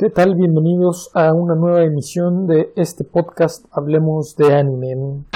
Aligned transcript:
¿Qué 0.00 0.08
tal? 0.08 0.34
Bienvenidos 0.34 1.10
a 1.12 1.34
una 1.34 1.54
nueva 1.54 1.84
emisión 1.84 2.46
de 2.46 2.72
este 2.74 3.04
podcast 3.04 3.66
Hablemos 3.70 4.34
de 4.34 4.54
Anime. 4.54 5.26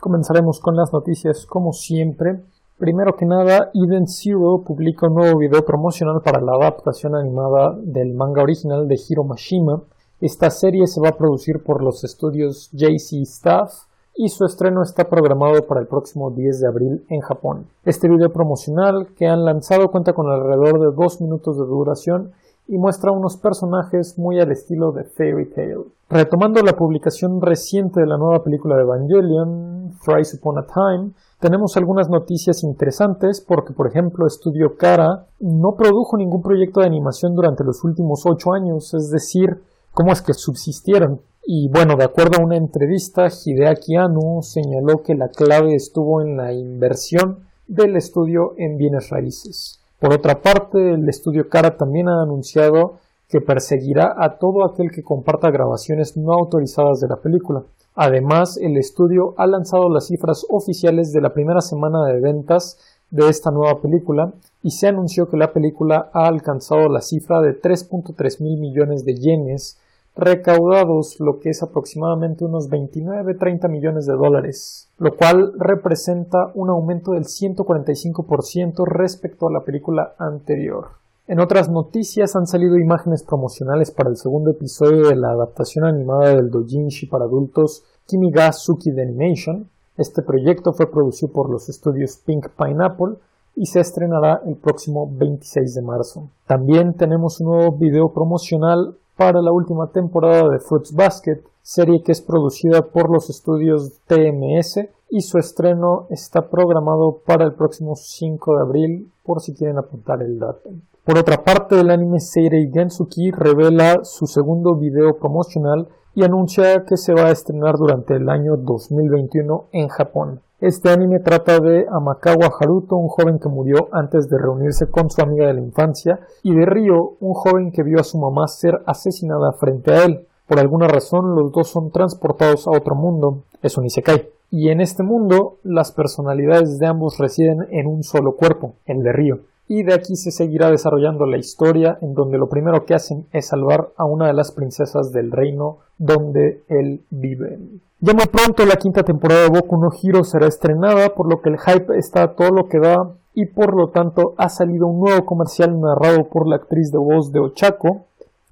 Comenzaremos 0.00 0.58
con 0.58 0.74
las 0.74 0.90
noticias 0.90 1.44
como 1.44 1.74
siempre. 1.74 2.44
Primero 2.78 3.14
que 3.14 3.26
nada, 3.26 3.70
Eden 3.74 4.06
Zero 4.06 4.64
publica 4.66 5.06
un 5.06 5.16
nuevo 5.16 5.38
video 5.38 5.66
promocional 5.66 6.22
para 6.24 6.40
la 6.40 6.52
adaptación 6.54 7.14
animada 7.14 7.76
del 7.82 8.14
manga 8.14 8.42
original 8.42 8.88
de 8.88 8.98
Hiro 9.06 9.24
Mashima. 9.24 9.82
Esta 10.18 10.48
serie 10.48 10.86
se 10.86 10.98
va 10.98 11.10
a 11.10 11.18
producir 11.18 11.62
por 11.62 11.82
los 11.82 12.04
estudios 12.04 12.70
JC 12.72 13.20
Staff 13.20 13.84
y 14.14 14.28
su 14.28 14.44
estreno 14.44 14.82
está 14.82 15.08
programado 15.08 15.66
para 15.66 15.80
el 15.80 15.86
próximo 15.86 16.30
10 16.30 16.60
de 16.60 16.66
abril 16.66 17.04
en 17.08 17.20
Japón. 17.20 17.66
Este 17.84 18.08
video 18.08 18.32
promocional 18.32 19.08
que 19.16 19.26
han 19.26 19.44
lanzado 19.44 19.90
cuenta 19.90 20.12
con 20.12 20.28
alrededor 20.28 20.80
de 20.80 20.94
dos 20.94 21.20
minutos 21.20 21.56
de 21.56 21.64
duración 21.64 22.32
y 22.68 22.78
muestra 22.78 23.10
unos 23.10 23.36
personajes 23.36 24.18
muy 24.18 24.40
al 24.40 24.52
estilo 24.52 24.92
de 24.92 25.04
Fairy 25.04 25.50
Tail. 25.50 25.84
Retomando 26.08 26.62
la 26.62 26.74
publicación 26.74 27.40
reciente 27.40 28.00
de 28.00 28.06
la 28.06 28.18
nueva 28.18 28.44
película 28.44 28.76
de 28.76 28.82
Evangelion, 28.82 29.92
Thrice 30.04 30.36
Upon 30.36 30.58
a 30.58 30.66
Time, 30.66 31.10
tenemos 31.40 31.76
algunas 31.76 32.08
noticias 32.08 32.62
interesantes 32.62 33.40
porque, 33.40 33.72
por 33.72 33.88
ejemplo, 33.88 34.28
Studio 34.28 34.76
Kara 34.76 35.26
no 35.40 35.74
produjo 35.74 36.16
ningún 36.16 36.42
proyecto 36.42 36.80
de 36.80 36.86
animación 36.86 37.34
durante 37.34 37.64
los 37.64 37.82
últimos 37.82 38.24
ocho 38.26 38.52
años, 38.52 38.94
es 38.94 39.10
decir, 39.10 39.60
cómo 39.92 40.12
es 40.12 40.22
que 40.22 40.34
subsistieron. 40.34 41.20
Y 41.44 41.68
bueno, 41.68 41.96
de 41.96 42.04
acuerdo 42.04 42.38
a 42.38 42.44
una 42.44 42.56
entrevista, 42.56 43.26
Hideaki 43.26 43.96
Anno 43.96 44.42
señaló 44.42 45.02
que 45.02 45.16
la 45.16 45.28
clave 45.28 45.74
estuvo 45.74 46.22
en 46.22 46.36
la 46.36 46.52
inversión 46.52 47.40
del 47.66 47.96
estudio 47.96 48.54
en 48.58 48.76
bienes 48.76 49.10
raíces. 49.10 49.80
Por 49.98 50.12
otra 50.12 50.40
parte, 50.40 50.94
el 50.94 51.08
estudio 51.08 51.48
Cara 51.48 51.76
también 51.76 52.08
ha 52.08 52.22
anunciado 52.22 52.98
que 53.28 53.40
perseguirá 53.40 54.14
a 54.16 54.38
todo 54.38 54.64
aquel 54.64 54.90
que 54.92 55.02
comparta 55.02 55.50
grabaciones 55.50 56.16
no 56.16 56.32
autorizadas 56.32 57.00
de 57.00 57.08
la 57.08 57.16
película. 57.16 57.64
Además, 57.94 58.56
el 58.56 58.76
estudio 58.76 59.34
ha 59.36 59.46
lanzado 59.46 59.88
las 59.88 60.06
cifras 60.06 60.46
oficiales 60.48 61.12
de 61.12 61.20
la 61.20 61.32
primera 61.32 61.60
semana 61.60 62.04
de 62.06 62.20
ventas 62.20 62.78
de 63.10 63.28
esta 63.28 63.50
nueva 63.50 63.80
película 63.80 64.32
y 64.62 64.70
se 64.70 64.88
anunció 64.88 65.28
que 65.28 65.36
la 65.36 65.52
película 65.52 66.10
ha 66.12 66.26
alcanzado 66.26 66.88
la 66.88 67.00
cifra 67.00 67.40
de 67.40 67.60
3.3 67.60 68.40
mil 68.40 68.60
millones 68.60 69.04
de 69.04 69.14
yenes 69.14 69.78
recaudados, 70.14 71.18
lo 71.20 71.38
que 71.40 71.50
es 71.50 71.62
aproximadamente 71.62 72.44
unos 72.44 72.68
29-30 72.68 73.68
millones 73.68 74.06
de 74.06 74.14
dólares, 74.14 74.88
lo 74.98 75.16
cual 75.16 75.52
representa 75.58 76.50
un 76.54 76.70
aumento 76.70 77.12
del 77.12 77.24
145% 77.24 78.84
respecto 78.86 79.48
a 79.48 79.52
la 79.52 79.60
película 79.60 80.14
anterior. 80.18 81.02
En 81.28 81.40
otras 81.40 81.70
noticias 81.70 82.36
han 82.36 82.46
salido 82.46 82.76
imágenes 82.78 83.22
promocionales 83.22 83.90
para 83.90 84.10
el 84.10 84.16
segundo 84.16 84.50
episodio 84.50 85.08
de 85.08 85.16
la 85.16 85.30
adaptación 85.30 85.84
animada 85.84 86.34
del 86.34 86.50
dojinshi 86.50 87.06
para 87.06 87.24
adultos 87.24 87.84
Kimi 88.06 88.30
ga 88.32 88.52
Suki 88.52 88.90
de 88.90 89.02
Animation. 89.02 89.70
Este 89.96 90.22
proyecto 90.22 90.72
fue 90.72 90.90
producido 90.90 91.32
por 91.32 91.48
los 91.48 91.68
estudios 91.68 92.16
Pink 92.16 92.48
Pineapple 92.58 93.14
y 93.54 93.66
se 93.66 93.80
estrenará 93.80 94.42
el 94.46 94.56
próximo 94.56 95.08
26 95.10 95.74
de 95.74 95.82
marzo. 95.82 96.28
También 96.46 96.94
tenemos 96.94 97.40
un 97.40 97.48
nuevo 97.48 97.72
video 97.78 98.12
promocional 98.12 98.96
para 99.16 99.40
la 99.42 99.52
última 99.52 99.88
temporada 99.88 100.48
de 100.48 100.58
Fruits 100.58 100.94
Basket, 100.94 101.42
serie 101.62 102.02
que 102.02 102.12
es 102.12 102.20
producida 102.20 102.82
por 102.82 103.10
los 103.10 103.30
estudios 103.30 104.00
TMS 104.06 104.88
y 105.10 105.20
su 105.20 105.38
estreno 105.38 106.06
está 106.10 106.48
programado 106.48 107.20
para 107.26 107.44
el 107.44 107.52
próximo 107.52 107.94
5 107.94 108.56
de 108.56 108.62
abril 108.62 109.12
por 109.22 109.40
si 109.40 109.54
quieren 109.54 109.78
apuntar 109.78 110.22
el 110.22 110.38
dato. 110.38 110.70
Por 111.04 111.18
otra 111.18 111.42
parte, 111.42 111.80
el 111.80 111.90
anime 111.90 112.20
Seirei 112.20 112.70
Gensuki 112.72 113.30
revela 113.30 114.04
su 114.04 114.26
segundo 114.26 114.76
video 114.76 115.18
promocional 115.18 115.88
y 116.14 116.24
anuncia 116.24 116.84
que 116.84 116.96
se 116.96 117.12
va 117.12 117.26
a 117.26 117.32
estrenar 117.32 117.76
durante 117.76 118.14
el 118.14 118.28
año 118.28 118.56
2021 118.56 119.66
en 119.72 119.88
Japón. 119.88 120.40
Este 120.62 120.90
anime 120.90 121.18
trata 121.18 121.58
de 121.58 121.86
Amakawa 121.90 122.52
Haruto, 122.56 122.94
un 122.94 123.08
joven 123.08 123.40
que 123.40 123.48
murió 123.48 123.88
antes 123.90 124.28
de 124.28 124.38
reunirse 124.38 124.88
con 124.88 125.10
su 125.10 125.20
amiga 125.20 125.48
de 125.48 125.54
la 125.54 125.60
infancia, 125.60 126.20
y 126.44 126.54
de 126.54 126.64
Ryo, 126.64 127.16
un 127.18 127.34
joven 127.34 127.72
que 127.72 127.82
vio 127.82 127.98
a 127.98 128.04
su 128.04 128.16
mamá 128.16 128.46
ser 128.46 128.80
asesinada 128.86 129.54
frente 129.54 129.92
a 129.92 130.04
él. 130.04 130.28
Por 130.46 130.60
alguna 130.60 130.86
razón, 130.86 131.34
los 131.34 131.50
dos 131.50 131.66
son 131.68 131.90
transportados 131.90 132.68
a 132.68 132.70
otro 132.70 132.94
mundo, 132.94 133.42
eso 133.60 133.80
ni 133.80 133.90
se 133.90 134.04
cae. 134.04 134.30
Y 134.52 134.68
en 134.68 134.80
este 134.80 135.02
mundo, 135.02 135.56
las 135.64 135.90
personalidades 135.90 136.78
de 136.78 136.86
ambos 136.86 137.18
residen 137.18 137.66
en 137.72 137.88
un 137.88 138.04
solo 138.04 138.36
cuerpo, 138.36 138.74
el 138.86 139.02
de 139.02 139.12
Ryo 139.12 139.40
y 139.68 139.84
de 139.84 139.94
aquí 139.94 140.16
se 140.16 140.30
seguirá 140.30 140.70
desarrollando 140.70 141.24
la 141.26 141.38
historia 141.38 141.98
en 142.02 142.14
donde 142.14 142.38
lo 142.38 142.48
primero 142.48 142.84
que 142.84 142.94
hacen 142.94 143.26
es 143.32 143.48
salvar 143.48 143.90
a 143.96 144.04
una 144.04 144.26
de 144.26 144.34
las 144.34 144.52
princesas 144.52 145.12
del 145.12 145.30
reino 145.30 145.78
donde 145.98 146.62
él 146.68 147.02
vive. 147.10 147.58
Ya 148.00 148.14
muy 148.14 148.26
pronto 148.26 148.66
la 148.66 148.76
quinta 148.76 149.04
temporada 149.04 149.42
de 149.42 149.48
Boku 149.48 149.76
no 149.76 149.90
Hero 150.02 150.24
será 150.24 150.48
estrenada, 150.48 151.14
por 151.14 151.30
lo 151.30 151.40
que 151.40 151.50
el 151.50 151.58
hype 151.58 151.96
está 151.96 152.24
a 152.24 152.34
todo 152.34 152.50
lo 152.50 152.68
que 152.68 152.80
da 152.80 153.12
y 153.34 153.46
por 153.46 153.76
lo 153.76 153.90
tanto 153.90 154.34
ha 154.36 154.48
salido 154.48 154.86
un 154.86 155.00
nuevo 155.00 155.24
comercial 155.24 155.80
narrado 155.80 156.28
por 156.28 156.48
la 156.48 156.56
actriz 156.56 156.90
de 156.90 156.98
voz 156.98 157.32
de 157.32 157.40
Ochako. 157.40 158.06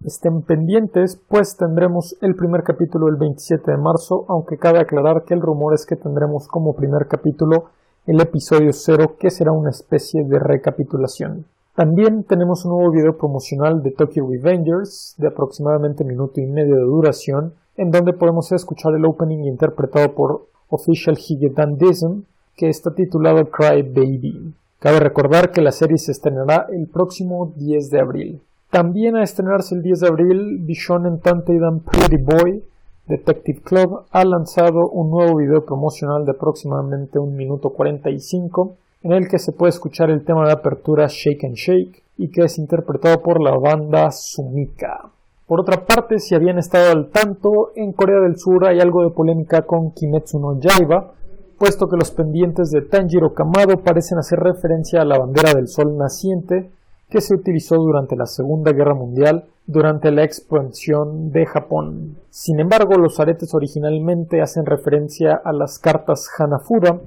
Estén 0.04 0.42
pendientes, 0.42 1.20
pues 1.28 1.56
tendremos 1.56 2.16
el 2.22 2.34
primer 2.34 2.62
capítulo 2.62 3.08
el 3.08 3.16
27 3.16 3.72
de 3.72 3.76
marzo, 3.76 4.24
aunque 4.28 4.56
cabe 4.56 4.78
aclarar 4.78 5.24
que 5.24 5.34
el 5.34 5.42
rumor 5.42 5.74
es 5.74 5.84
que 5.84 5.96
tendremos 5.96 6.48
como 6.48 6.74
primer 6.74 7.08
capítulo 7.08 7.66
el 8.10 8.20
episodio 8.20 8.72
0 8.72 9.18
que 9.20 9.30
será 9.30 9.52
una 9.52 9.70
especie 9.70 10.24
de 10.24 10.40
recapitulación. 10.40 11.46
También 11.76 12.24
tenemos 12.24 12.64
un 12.64 12.72
nuevo 12.72 12.90
video 12.90 13.16
promocional 13.16 13.84
de 13.84 13.92
Tokyo 13.92 14.26
Revengers 14.28 15.14
de 15.16 15.28
aproximadamente 15.28 16.02
minuto 16.02 16.40
y 16.40 16.46
medio 16.46 16.74
de 16.74 16.82
duración 16.82 17.54
en 17.76 17.92
donde 17.92 18.12
podemos 18.12 18.50
escuchar 18.50 18.96
el 18.96 19.04
opening 19.04 19.44
interpretado 19.44 20.12
por 20.16 20.48
Official 20.70 21.16
Higedandism 21.16 22.22
que 22.56 22.68
está 22.68 22.92
titulado 22.96 23.48
Cry 23.48 23.82
Baby. 23.82 24.54
Cabe 24.80 24.98
recordar 24.98 25.52
que 25.52 25.60
la 25.60 25.70
serie 25.70 25.96
se 25.96 26.10
estrenará 26.10 26.66
el 26.72 26.88
próximo 26.88 27.52
10 27.54 27.90
de 27.90 28.00
abril. 28.00 28.42
También 28.72 29.14
a 29.14 29.22
estrenarse 29.22 29.76
el 29.76 29.82
10 29.82 30.00
de 30.00 30.08
abril, 30.08 30.58
Bishonen 30.62 31.20
Tanteidan 31.20 31.78
Pretty 31.78 32.16
Boy 32.16 32.64
Detective 33.10 33.60
Club 33.62 34.04
ha 34.12 34.24
lanzado 34.24 34.88
un 34.88 35.10
nuevo 35.10 35.36
video 35.36 35.64
promocional 35.64 36.24
de 36.24 36.30
aproximadamente 36.30 37.18
un 37.18 37.34
minuto 37.34 37.70
45 37.70 38.76
en 39.02 39.12
el 39.12 39.26
que 39.26 39.40
se 39.40 39.50
puede 39.50 39.70
escuchar 39.70 40.10
el 40.10 40.24
tema 40.24 40.46
de 40.46 40.52
apertura 40.52 41.08
Shake 41.08 41.44
and 41.44 41.56
Shake 41.56 42.04
y 42.18 42.30
que 42.30 42.42
es 42.44 42.56
interpretado 42.56 43.20
por 43.20 43.42
la 43.42 43.58
banda 43.58 44.12
Sumika. 44.12 45.10
Por 45.48 45.60
otra 45.60 45.84
parte, 45.84 46.20
si 46.20 46.36
habían 46.36 46.58
estado 46.58 46.92
al 46.92 47.10
tanto, 47.10 47.72
en 47.74 47.92
Corea 47.92 48.20
del 48.20 48.38
Sur 48.38 48.64
hay 48.64 48.78
algo 48.78 49.02
de 49.02 49.10
polémica 49.10 49.62
con 49.62 49.90
Kimetsu 49.90 50.38
no 50.38 50.60
Yaiba, 50.60 51.14
puesto 51.58 51.88
que 51.88 51.96
los 51.96 52.12
pendientes 52.12 52.70
de 52.70 52.82
Tanjiro 52.82 53.34
Kamado 53.34 53.82
parecen 53.82 54.18
hacer 54.18 54.38
referencia 54.38 55.02
a 55.02 55.04
la 55.04 55.18
bandera 55.18 55.52
del 55.52 55.66
sol 55.66 55.96
naciente 55.96 56.70
que 57.10 57.20
se 57.20 57.34
utilizó 57.34 57.76
durante 57.76 58.16
la 58.16 58.26
Segunda 58.26 58.72
Guerra 58.72 58.94
Mundial 58.94 59.44
durante 59.66 60.10
la 60.10 60.24
expansión 60.24 61.32
de 61.32 61.46
Japón. 61.46 62.16
Sin 62.30 62.60
embargo, 62.60 62.96
los 62.96 63.20
aretes 63.20 63.54
originalmente 63.54 64.40
hacen 64.40 64.66
referencia 64.66 65.34
a 65.34 65.52
las 65.52 65.78
cartas 65.78 66.28
Hanafura, 66.38 67.00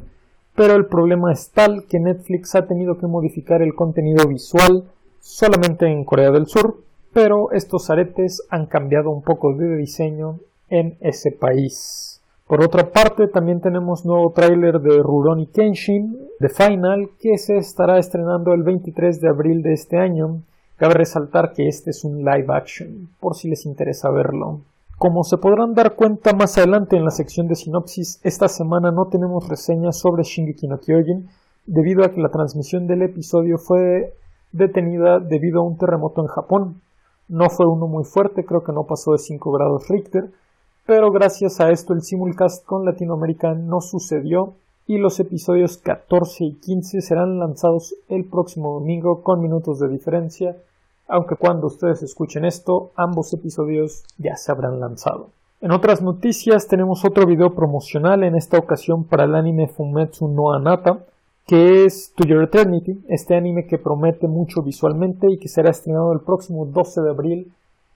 pero 0.55 0.75
el 0.75 0.85
problema 0.85 1.31
es 1.31 1.51
tal 1.51 1.85
que 1.87 1.99
Netflix 1.99 2.55
ha 2.55 2.67
tenido 2.67 2.97
que 2.97 3.07
modificar 3.07 3.61
el 3.61 3.73
contenido 3.75 4.27
visual 4.27 4.83
solamente 5.19 5.87
en 5.87 6.05
Corea 6.05 6.31
del 6.31 6.47
Sur, 6.47 6.83
pero 7.13 7.51
estos 7.51 7.89
aretes 7.89 8.43
han 8.49 8.67
cambiado 8.67 9.09
un 9.09 9.23
poco 9.23 9.53
de 9.55 9.75
diseño 9.77 10.39
en 10.69 10.97
ese 11.01 11.31
país. 11.31 12.12
Por 12.47 12.61
otra 12.61 12.91
parte, 12.91 13.27
también 13.27 13.61
tenemos 13.61 14.05
nuevo 14.05 14.31
tráiler 14.31 14.81
de 14.81 15.01
Rurouni 15.01 15.47
Kenshin, 15.47 16.17
The 16.39 16.49
Final, 16.49 17.11
que 17.19 17.37
se 17.37 17.57
estará 17.57 17.97
estrenando 17.97 18.53
el 18.53 18.63
23 18.63 19.21
de 19.21 19.29
abril 19.29 19.63
de 19.63 19.73
este 19.73 19.97
año. 19.97 20.41
Cabe 20.75 20.95
resaltar 20.95 21.53
que 21.53 21.69
este 21.69 21.91
es 21.91 22.03
un 22.03 22.19
live 22.19 22.47
action, 22.49 23.09
por 23.21 23.35
si 23.35 23.49
les 23.49 23.65
interesa 23.65 24.09
verlo. 24.09 24.59
Como 24.97 25.23
se 25.23 25.37
podrán 25.37 25.73
dar 25.73 25.95
cuenta 25.95 26.33
más 26.33 26.57
adelante 26.57 26.97
en 26.97 27.05
la 27.05 27.11
sección 27.11 27.47
de 27.47 27.55
sinopsis, 27.55 28.19
esta 28.23 28.49
semana 28.49 28.91
no 28.91 29.07
tenemos 29.07 29.47
reseñas 29.47 29.97
sobre 29.97 30.23
Shingeki 30.23 30.67
no 30.67 30.79
Kyojin, 30.79 31.29
debido 31.65 32.03
a 32.03 32.09
que 32.09 32.21
la 32.21 32.29
transmisión 32.29 32.87
del 32.87 33.03
episodio 33.03 33.57
fue 33.57 34.13
detenida 34.51 35.19
debido 35.19 35.61
a 35.61 35.63
un 35.63 35.77
terremoto 35.77 36.21
en 36.21 36.27
Japón. 36.27 36.81
No 37.29 37.49
fue 37.49 37.65
uno 37.65 37.87
muy 37.87 38.03
fuerte, 38.03 38.45
creo 38.45 38.63
que 38.63 38.73
no 38.73 38.85
pasó 38.85 39.13
de 39.13 39.19
5 39.19 39.51
grados 39.51 39.87
Richter, 39.87 40.31
pero 40.85 41.11
gracias 41.11 41.61
a 41.61 41.69
esto 41.71 41.93
el 41.93 42.01
simulcast 42.01 42.65
con 42.65 42.85
Latinoamérica 42.85 43.53
no 43.53 43.81
sucedió 43.81 44.55
y 44.85 44.97
los 44.97 45.19
episodios 45.19 45.77
14 45.77 46.43
y 46.43 46.53
15 46.55 47.01
serán 47.01 47.39
lanzados 47.39 47.95
el 48.09 48.25
próximo 48.25 48.73
domingo 48.73 49.21
con 49.23 49.41
minutos 49.41 49.79
de 49.79 49.87
diferencia, 49.87 50.57
aunque 51.07 51.35
cuando 51.35 51.67
ustedes 51.67 52.03
escuchen 52.03 52.43
esto 52.43 52.91
ambos 52.95 53.33
episodios 53.33 54.03
ya 54.17 54.35
se 54.35 54.51
habrán 54.51 54.79
lanzado. 54.79 55.29
En 55.61 55.71
otras 55.71 56.01
noticias 56.01 56.67
tenemos 56.67 57.05
otro 57.05 57.25
video 57.25 57.55
promocional 57.55 58.23
en 58.23 58.35
esta 58.35 58.57
ocasión 58.57 59.05
para 59.05 59.23
el 59.23 59.35
anime 59.35 59.69
Fumetsu 59.69 60.27
no 60.27 60.51
Anata, 60.51 61.05
que 61.47 61.85
es 61.85 62.11
To 62.15 62.25
Your 62.25 62.43
Eternity, 62.43 63.01
este 63.07 63.35
anime 63.35 63.65
que 63.67 63.77
promete 63.77 64.27
mucho 64.27 64.61
visualmente 64.61 65.31
y 65.31 65.37
que 65.37 65.47
será 65.47 65.71
estrenado 65.71 66.11
el 66.11 66.19
próximo 66.19 66.65
12 66.65 67.01
de 67.01 67.09
abril 67.09 67.53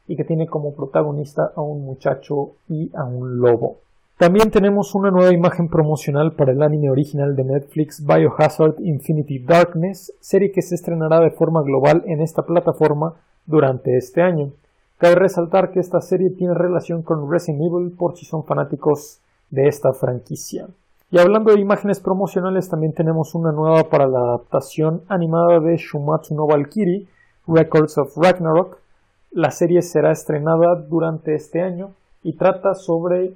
y 0.08 0.16
que 0.16 0.24
tiene 0.24 0.48
como 0.48 0.74
protagonista 0.74 1.52
a 1.56 1.62
un 1.62 1.86
muchacho 1.86 2.54
y 2.68 2.92
a 2.96 3.06
un 3.06 3.38
lobo. 3.40 3.78
También 4.18 4.50
tenemos 4.50 4.96
una 4.96 5.12
nueva 5.12 5.32
imagen 5.32 5.70
promocional 5.70 6.34
para 6.34 6.52
el 6.52 6.64
anime 6.64 6.90
original 6.90 7.36
de 7.36 7.44
Netflix 7.44 8.04
Biohazard 8.04 8.80
Infinity 8.80 9.40
Darkness, 9.40 10.12
serie 10.20 10.52
que 10.52 10.64
se 10.64 10.74
estrenará 10.74 11.20
de 11.20 11.30
forma 11.30 11.62
global 11.62 12.04
en 12.08 12.22
esta 12.22 12.44
plataforma 12.44 13.14
durante 13.46 13.96
este 13.96 14.24
año. 14.24 14.54
Cabe 14.98 15.16
resaltar 15.16 15.70
que 15.72 15.80
esta 15.80 16.02
serie 16.02 16.32
tiene 16.32 16.56
relación 16.56 17.04
con 17.04 17.32
Resident 17.32 17.62
Evil 17.62 17.92
por 17.96 18.18
si 18.18 18.26
son 18.26 18.44
fanáticos 18.44 19.20
de 19.52 19.68
esta 19.68 19.94
franquicia. 19.94 20.68
Y 21.12 21.20
hablando 21.20 21.54
de 21.54 21.62
imágenes 21.62 22.00
promocionales, 22.00 22.68
también 22.68 22.94
tenemos 22.94 23.36
una 23.36 23.52
nueva 23.52 23.84
para 23.90 24.08
la 24.08 24.20
adaptación 24.20 25.04
animada 25.08 25.60
de 25.60 25.78
Shumatsu 25.78 26.36
no 26.36 26.48
Valkyrie, 26.48 27.08
Records 27.48 27.98
of 27.98 28.18
Ragnarok. 28.18 28.80
La 29.32 29.52
serie 29.52 29.82
será 29.82 30.12
estrenada 30.12 30.76
durante 30.76 31.36
este 31.36 31.62
año 31.62 31.92
y 32.24 32.34
trata 32.34 32.74
sobre 32.74 33.34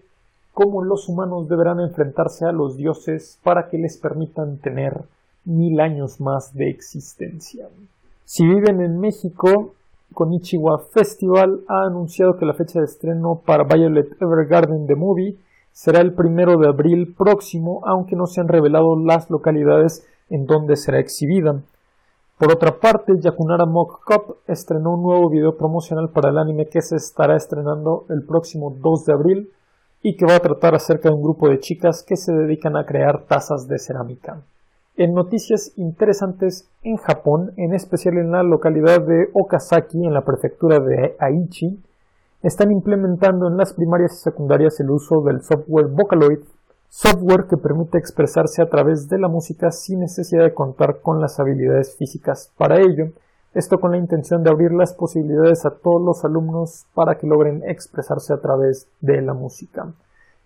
cómo 0.53 0.83
los 0.83 1.07
humanos 1.07 1.47
deberán 1.47 1.79
enfrentarse 1.79 2.45
a 2.45 2.51
los 2.51 2.77
dioses 2.77 3.39
para 3.43 3.69
que 3.69 3.77
les 3.77 3.97
permitan 3.97 4.57
tener 4.57 5.01
mil 5.45 5.79
años 5.79 6.19
más 6.19 6.53
de 6.53 6.69
existencia. 6.69 7.67
Si 8.25 8.45
viven 8.45 8.81
en 8.81 8.99
México, 8.99 9.73
Konichiwa 10.13 10.79
Festival 10.91 11.61
ha 11.67 11.85
anunciado 11.85 12.37
que 12.37 12.45
la 12.45 12.53
fecha 12.53 12.79
de 12.79 12.85
estreno 12.85 13.41
para 13.45 13.63
Violet 13.63 14.21
Evergarden 14.21 14.87
The 14.87 14.95
Movie 14.95 15.37
será 15.71 16.01
el 16.01 16.13
primero 16.13 16.57
de 16.57 16.67
abril 16.67 17.15
próximo, 17.17 17.81
aunque 17.85 18.15
no 18.15 18.27
se 18.27 18.41
han 18.41 18.47
revelado 18.47 18.99
las 18.99 19.29
localidades 19.29 20.05
en 20.29 20.45
donde 20.45 20.75
será 20.75 20.99
exhibida. 20.99 21.61
Por 22.41 22.51
otra 22.51 22.79
parte, 22.79 23.19
Yakunara 23.19 23.67
Mock 23.67 24.03
Cup 24.03 24.37
estrenó 24.47 24.95
un 24.95 25.03
nuevo 25.03 25.29
video 25.29 25.55
promocional 25.57 26.09
para 26.09 26.31
el 26.31 26.39
anime 26.39 26.65
que 26.65 26.81
se 26.81 26.95
estará 26.95 27.35
estrenando 27.35 28.07
el 28.09 28.23
próximo 28.23 28.75
2 28.81 29.05
de 29.05 29.13
abril 29.13 29.51
y 30.01 30.15
que 30.17 30.25
va 30.25 30.37
a 30.37 30.39
tratar 30.39 30.73
acerca 30.73 31.09
de 31.09 31.13
un 31.13 31.21
grupo 31.21 31.47
de 31.47 31.59
chicas 31.59 32.01
que 32.01 32.15
se 32.15 32.33
dedican 32.33 32.75
a 32.75 32.87
crear 32.87 33.25
tazas 33.27 33.67
de 33.67 33.77
cerámica. 33.77 34.41
En 34.97 35.13
noticias 35.13 35.73
interesantes 35.75 36.67
en 36.81 36.97
Japón, 36.97 37.53
en 37.57 37.75
especial 37.75 38.17
en 38.17 38.31
la 38.31 38.41
localidad 38.41 39.01
de 39.01 39.29
Okazaki, 39.33 40.03
en 40.03 40.15
la 40.15 40.25
prefectura 40.25 40.79
de 40.79 41.15
Aichi, 41.19 41.79
están 42.41 42.71
implementando 42.71 43.49
en 43.49 43.57
las 43.57 43.73
primarias 43.73 44.13
y 44.13 44.23
secundarias 44.23 44.79
el 44.79 44.89
uso 44.89 45.21
del 45.21 45.43
software 45.43 45.89
Vocaloid, 45.89 46.39
software 46.93 47.47
que 47.47 47.55
permite 47.55 47.97
expresarse 47.97 48.61
a 48.61 48.69
través 48.69 49.07
de 49.07 49.17
la 49.17 49.29
música 49.29 49.71
sin 49.71 50.01
necesidad 50.01 50.43
de 50.43 50.53
contar 50.53 50.99
con 50.99 51.21
las 51.21 51.39
habilidades 51.39 51.95
físicas 51.95 52.51
para 52.57 52.81
ello, 52.81 53.13
esto 53.53 53.79
con 53.79 53.91
la 53.91 53.97
intención 53.97 54.43
de 54.43 54.49
abrir 54.49 54.73
las 54.73 54.93
posibilidades 54.93 55.65
a 55.65 55.71
todos 55.71 56.01
los 56.01 56.25
alumnos 56.25 56.85
para 56.93 57.17
que 57.17 57.27
logren 57.27 57.63
expresarse 57.65 58.33
a 58.33 58.41
través 58.41 58.89
de 58.99 59.21
la 59.21 59.33
música. 59.33 59.93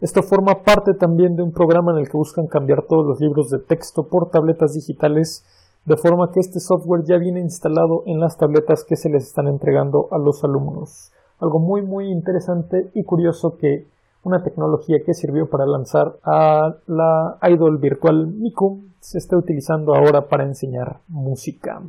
Esto 0.01 0.21
forma 0.21 0.61
parte 0.63 0.93
también 0.93 1.35
de 1.35 1.41
un 1.41 1.51
programa 1.51 1.93
en 1.93 1.97
el 1.97 2.09
que 2.09 2.17
buscan 2.17 2.45
cambiar 2.45 2.83
todos 2.83 3.07
los 3.07 3.19
libros 3.19 3.49
de 3.49 3.57
texto 3.57 4.07
por 4.07 4.29
tabletas 4.29 4.73
digitales, 4.73 5.43
de 5.85 5.97
forma 5.97 6.31
que 6.31 6.41
este 6.41 6.59
software 6.59 7.05
ya 7.05 7.17
viene 7.17 7.39
instalado 7.39 8.03
en 8.05 8.19
las 8.19 8.37
tabletas 8.37 8.83
que 8.83 8.97
se 8.97 9.09
les 9.09 9.23
están 9.23 9.47
entregando 9.47 10.09
a 10.11 10.19
los 10.19 10.43
alumnos 10.43 11.11
algo 11.39 11.59
muy 11.59 11.81
muy 11.81 12.11
interesante 12.11 12.89
y 12.93 13.03
curioso 13.03 13.57
que 13.57 13.87
una 14.25 14.43
tecnología 14.43 14.97
que 15.05 15.13
sirvió 15.13 15.47
para 15.47 15.67
lanzar 15.67 16.17
a 16.23 16.75
la 16.87 17.37
idol 17.47 17.77
virtual 17.77 18.27
Miku 18.27 18.81
se 18.99 19.19
está 19.19 19.37
utilizando 19.37 19.93
ahora 19.93 20.27
para 20.27 20.43
enseñar 20.43 20.97
música. 21.07 21.81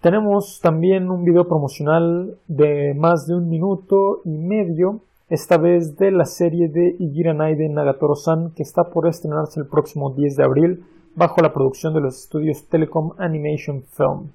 Tenemos 0.00 0.58
también 0.62 1.10
un 1.10 1.22
video 1.22 1.46
promocional 1.46 2.38
de 2.48 2.94
más 2.94 3.26
de 3.26 3.34
un 3.34 3.50
minuto 3.50 4.22
y 4.24 4.30
medio, 4.30 5.00
esta 5.28 5.58
vez 5.58 5.96
de 5.98 6.10
la 6.10 6.24
serie 6.24 6.68
de 6.68 6.96
Igiranai 6.98 7.56
de 7.56 7.68
Nagatoro-san 7.68 8.52
que 8.56 8.62
está 8.62 8.84
por 8.84 9.06
estrenarse 9.06 9.60
el 9.60 9.66
próximo 9.66 10.10
10 10.10 10.36
de 10.36 10.44
abril 10.44 10.84
bajo 11.14 11.42
la 11.42 11.52
producción 11.52 11.92
de 11.92 12.00
los 12.00 12.18
estudios 12.18 12.66
Telecom 12.68 13.12
Animation 13.18 13.82
Film. 13.82 14.30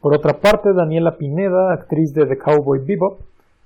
Por 0.00 0.14
otra 0.14 0.40
parte, 0.40 0.72
Daniela 0.72 1.18
Pineda, 1.18 1.74
actriz 1.74 2.14
de 2.14 2.24
The 2.24 2.38
Cowboy 2.38 2.78
Bebop, 2.78 3.18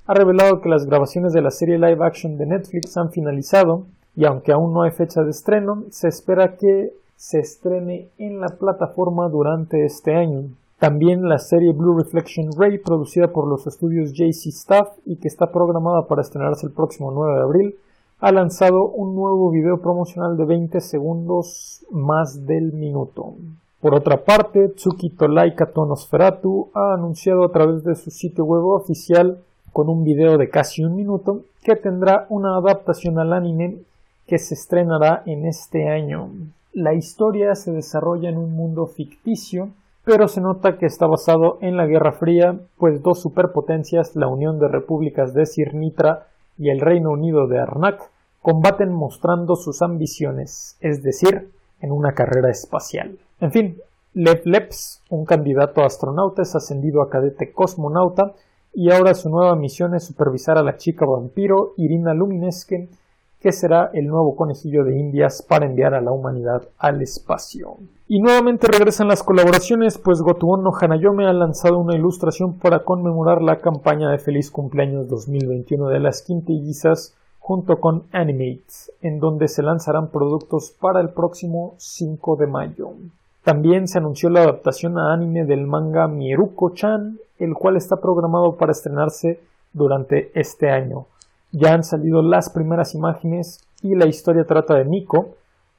ha 0.06 0.14
revelado 0.14 0.60
que 0.60 0.68
las 0.68 0.86
grabaciones 0.86 1.32
de 1.32 1.42
la 1.42 1.50
serie 1.50 1.78
live 1.78 2.04
action 2.04 2.36
de 2.36 2.46
Netflix 2.46 2.96
han 2.96 3.10
finalizado 3.10 3.86
y 4.16 4.24
aunque 4.24 4.52
aún 4.52 4.72
no 4.72 4.82
hay 4.82 4.90
fecha 4.90 5.22
de 5.22 5.30
estreno, 5.30 5.84
se 5.90 6.08
espera 6.08 6.56
que 6.56 6.92
se 7.16 7.38
estrene 7.38 8.08
en 8.18 8.40
la 8.40 8.48
plataforma 8.48 9.28
durante 9.28 9.84
este 9.84 10.14
año. 10.14 10.48
También 10.78 11.28
la 11.28 11.38
serie 11.38 11.72
Blue 11.72 11.98
Reflection 11.98 12.50
Ray, 12.56 12.78
producida 12.78 13.28
por 13.28 13.46
los 13.46 13.66
estudios 13.66 14.12
JC 14.14 14.46
Staff 14.48 14.88
y 15.04 15.16
que 15.16 15.28
está 15.28 15.52
programada 15.52 16.06
para 16.06 16.22
estrenarse 16.22 16.66
el 16.66 16.72
próximo 16.72 17.10
9 17.12 17.34
de 17.34 17.42
abril, 17.42 17.76
ha 18.20 18.32
lanzado 18.32 18.88
un 18.88 19.14
nuevo 19.14 19.50
video 19.50 19.80
promocional 19.80 20.36
de 20.36 20.44
20 20.46 20.80
segundos 20.80 21.84
más 21.90 22.46
del 22.46 22.72
minuto. 22.72 23.34
Por 23.80 23.94
otra 23.94 24.24
parte, 24.24 24.68
Tsuki 24.68 25.10
Tolaika 25.10 25.72
Tonosferatu 25.72 26.70
ha 26.74 26.94
anunciado 26.94 27.44
a 27.44 27.52
través 27.52 27.82
de 27.84 27.94
su 27.94 28.10
sitio 28.10 28.44
web 28.44 28.64
oficial 28.64 29.42
con 29.72 29.88
un 29.88 30.04
video 30.04 30.38
de 30.38 30.50
casi 30.50 30.84
un 30.84 30.96
minuto 30.96 31.42
que 31.62 31.76
tendrá 31.76 32.26
una 32.28 32.56
adaptación 32.56 33.18
al 33.18 33.32
anime 33.32 33.78
que 34.26 34.38
se 34.38 34.54
estrenará 34.54 35.22
en 35.26 35.46
este 35.46 35.88
año. 35.88 36.30
La 36.72 36.94
historia 36.94 37.54
se 37.54 37.72
desarrolla 37.72 38.28
en 38.28 38.38
un 38.38 38.52
mundo 38.52 38.86
ficticio, 38.86 39.70
pero 40.04 40.28
se 40.28 40.40
nota 40.40 40.78
que 40.78 40.86
está 40.86 41.06
basado 41.06 41.58
en 41.60 41.76
la 41.76 41.86
Guerra 41.86 42.12
Fría, 42.12 42.58
pues 42.78 43.02
dos 43.02 43.20
superpotencias, 43.20 44.16
la 44.16 44.28
Unión 44.28 44.58
de 44.58 44.68
Repúblicas 44.68 45.34
de 45.34 45.46
Sirnitra 45.46 46.28
y 46.56 46.70
el 46.70 46.80
Reino 46.80 47.10
Unido 47.10 47.46
de 47.46 47.58
Arnak, 47.58 48.00
combaten 48.40 48.92
mostrando 48.92 49.56
sus 49.56 49.82
ambiciones, 49.82 50.76
es 50.80 51.02
decir, 51.02 51.50
en 51.80 51.92
una 51.92 52.12
carrera 52.12 52.50
espacial. 52.50 53.18
En 53.40 53.52
fin, 53.52 53.78
Lev 54.14 54.42
Leps, 54.44 55.02
un 55.10 55.24
candidato 55.24 55.82
a 55.82 55.86
astronauta, 55.86 56.42
es 56.42 56.54
ascendido 56.54 57.02
a 57.02 57.10
cadete 57.10 57.52
cosmonauta 57.52 58.34
y 58.72 58.90
ahora 58.90 59.14
su 59.14 59.28
nueva 59.28 59.56
misión 59.56 59.94
es 59.94 60.04
supervisar 60.04 60.58
a 60.58 60.62
la 60.62 60.76
chica 60.76 61.04
vampiro 61.06 61.74
Irina 61.76 62.14
Luminesque, 62.14 62.88
que 63.40 63.52
será 63.52 63.90
el 63.94 64.06
nuevo 64.06 64.36
conejillo 64.36 64.84
de 64.84 64.98
Indias 64.98 65.42
para 65.42 65.66
enviar 65.66 65.94
a 65.94 66.00
la 66.00 66.12
humanidad 66.12 66.68
al 66.78 67.00
espacio. 67.00 67.78
Y 68.06 68.20
nuevamente 68.20 68.66
regresan 68.66 69.08
las 69.08 69.22
colaboraciones, 69.22 69.96
pues 69.96 70.20
Gotuon 70.20 70.62
no 70.62 70.72
Hanayome 70.78 71.26
ha 71.26 71.32
lanzado 71.32 71.78
una 71.78 71.96
ilustración 71.96 72.58
para 72.58 72.84
conmemorar 72.84 73.40
la 73.40 73.60
campaña 73.60 74.10
de 74.10 74.18
Feliz 74.18 74.50
Cumpleaños 74.50 75.08
2021 75.08 75.88
de 75.88 76.00
las 76.00 76.22
Quintillizas 76.22 77.16
junto 77.38 77.80
con 77.80 78.04
Animates, 78.12 78.92
en 79.00 79.18
donde 79.18 79.48
se 79.48 79.62
lanzarán 79.62 80.10
productos 80.10 80.76
para 80.78 81.00
el 81.00 81.10
próximo 81.10 81.74
5 81.78 82.36
de 82.36 82.46
mayo. 82.46 82.92
También 83.44 83.88
se 83.88 83.98
anunció 83.98 84.28
la 84.28 84.42
adaptación 84.42 84.98
a 84.98 85.12
anime 85.12 85.44
del 85.44 85.66
manga 85.66 86.06
Mieruko-chan, 86.08 87.18
el 87.38 87.54
cual 87.54 87.76
está 87.76 87.96
programado 87.96 88.56
para 88.56 88.72
estrenarse 88.72 89.40
durante 89.72 90.30
este 90.38 90.70
año. 90.70 91.06
Ya 91.52 91.72
han 91.72 91.82
salido 91.82 92.22
las 92.22 92.50
primeras 92.50 92.94
imágenes 92.94 93.66
y 93.82 93.94
la 93.94 94.06
historia 94.06 94.44
trata 94.44 94.74
de 94.74 94.84
Nico, 94.84 95.36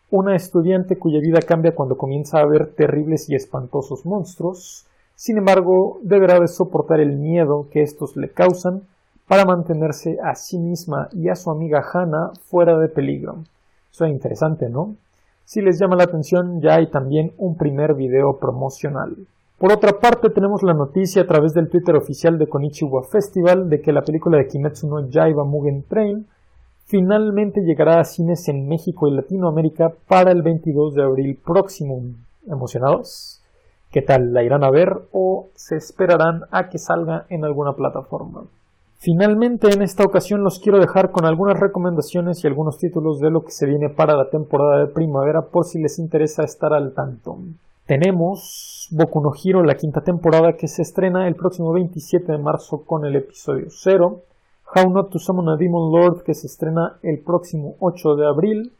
una 0.09 0.35
estudiante 0.35 0.97
cuya 0.97 1.19
vida 1.19 1.39
cambia 1.41 1.75
cuando 1.75 1.97
comienza 1.97 2.39
a 2.39 2.45
ver 2.45 2.73
terribles 2.73 3.29
y 3.29 3.35
espantosos 3.35 4.05
monstruos. 4.05 4.85
Sin 5.15 5.37
embargo, 5.37 5.99
deberá 6.01 6.39
de 6.39 6.47
soportar 6.47 6.99
el 6.99 7.15
miedo 7.15 7.67
que 7.71 7.83
estos 7.83 8.17
le 8.17 8.29
causan 8.29 8.81
para 9.27 9.45
mantenerse 9.45 10.17
a 10.21 10.35
sí 10.35 10.57
misma 10.57 11.07
y 11.13 11.29
a 11.29 11.35
su 11.35 11.51
amiga 11.51 11.81
Hannah 11.93 12.31
fuera 12.49 12.77
de 12.77 12.89
peligro. 12.89 13.37
Suena 13.91 14.13
interesante, 14.13 14.67
¿no? 14.67 14.95
Si 15.43 15.61
les 15.61 15.79
llama 15.79 15.95
la 15.95 16.03
atención, 16.03 16.61
ya 16.61 16.75
hay 16.75 16.89
también 16.89 17.33
un 17.37 17.57
primer 17.57 17.93
video 17.93 18.37
promocional. 18.39 19.15
Por 19.57 19.71
otra 19.71 19.99
parte, 19.99 20.29
tenemos 20.29 20.63
la 20.63 20.73
noticia 20.73 21.21
a 21.21 21.27
través 21.27 21.53
del 21.53 21.69
Twitter 21.69 21.95
oficial 21.95 22.37
de 22.39 22.47
Konichiwa 22.47 23.03
Festival 23.03 23.69
de 23.69 23.81
que 23.81 23.91
la 23.91 24.01
película 24.01 24.37
de 24.37 24.47
Kimetsu 24.47 24.87
no 24.87 25.07
Yaiba 25.07 25.43
Mugen 25.43 25.83
Train 25.83 26.25
finalmente 26.85 27.61
llegará 27.61 27.99
a 27.99 28.03
cines 28.03 28.47
en 28.49 28.67
México 28.67 29.07
y 29.07 29.11
Latinoamérica 29.11 29.93
para 30.07 30.31
el 30.31 30.41
22 30.41 30.95
de 30.95 31.03
abril 31.03 31.39
próximo. 31.45 32.01
¿Emocionados? 32.47 33.41
¿Qué 33.91 34.01
tal? 34.01 34.33
¿La 34.33 34.41
irán 34.41 34.63
a 34.63 34.71
ver 34.71 35.01
o 35.11 35.49
se 35.53 35.75
esperarán 35.75 36.45
a 36.49 36.69
que 36.69 36.79
salga 36.79 37.25
en 37.29 37.45
alguna 37.45 37.73
plataforma? 37.73 38.45
Finalmente, 39.03 39.73
en 39.73 39.81
esta 39.81 40.03
ocasión 40.03 40.43
los 40.43 40.59
quiero 40.59 40.77
dejar 40.77 41.09
con 41.09 41.25
algunas 41.25 41.59
recomendaciones 41.59 42.43
y 42.43 42.47
algunos 42.47 42.77
títulos 42.77 43.19
de 43.19 43.31
lo 43.31 43.43
que 43.43 43.49
se 43.49 43.65
viene 43.65 43.89
para 43.89 44.15
la 44.15 44.29
temporada 44.29 44.77
de 44.77 44.93
primavera 44.93 45.47
por 45.47 45.65
si 45.65 45.81
les 45.81 45.97
interesa 45.97 46.43
estar 46.43 46.71
al 46.71 46.93
tanto. 46.93 47.39
Tenemos 47.87 48.87
Boku 48.91 49.21
no 49.21 49.31
Hero, 49.33 49.63
la 49.63 49.73
quinta 49.73 50.01
temporada 50.01 50.55
que 50.55 50.67
se 50.67 50.83
estrena 50.83 51.27
el 51.27 51.33
próximo 51.33 51.73
27 51.73 52.31
de 52.31 52.37
marzo 52.37 52.83
con 52.85 53.03
el 53.03 53.15
episodio 53.15 53.69
0. 53.71 54.21
How 54.75 54.89
Not 54.91 55.09
to 55.09 55.17
Summon 55.17 55.49
a 55.49 55.57
Demon 55.57 55.91
Lord 55.91 56.21
que 56.21 56.35
se 56.35 56.45
estrena 56.45 56.99
el 57.01 57.21
próximo 57.21 57.77
8 57.79 58.15
de 58.17 58.27
abril. 58.27 58.71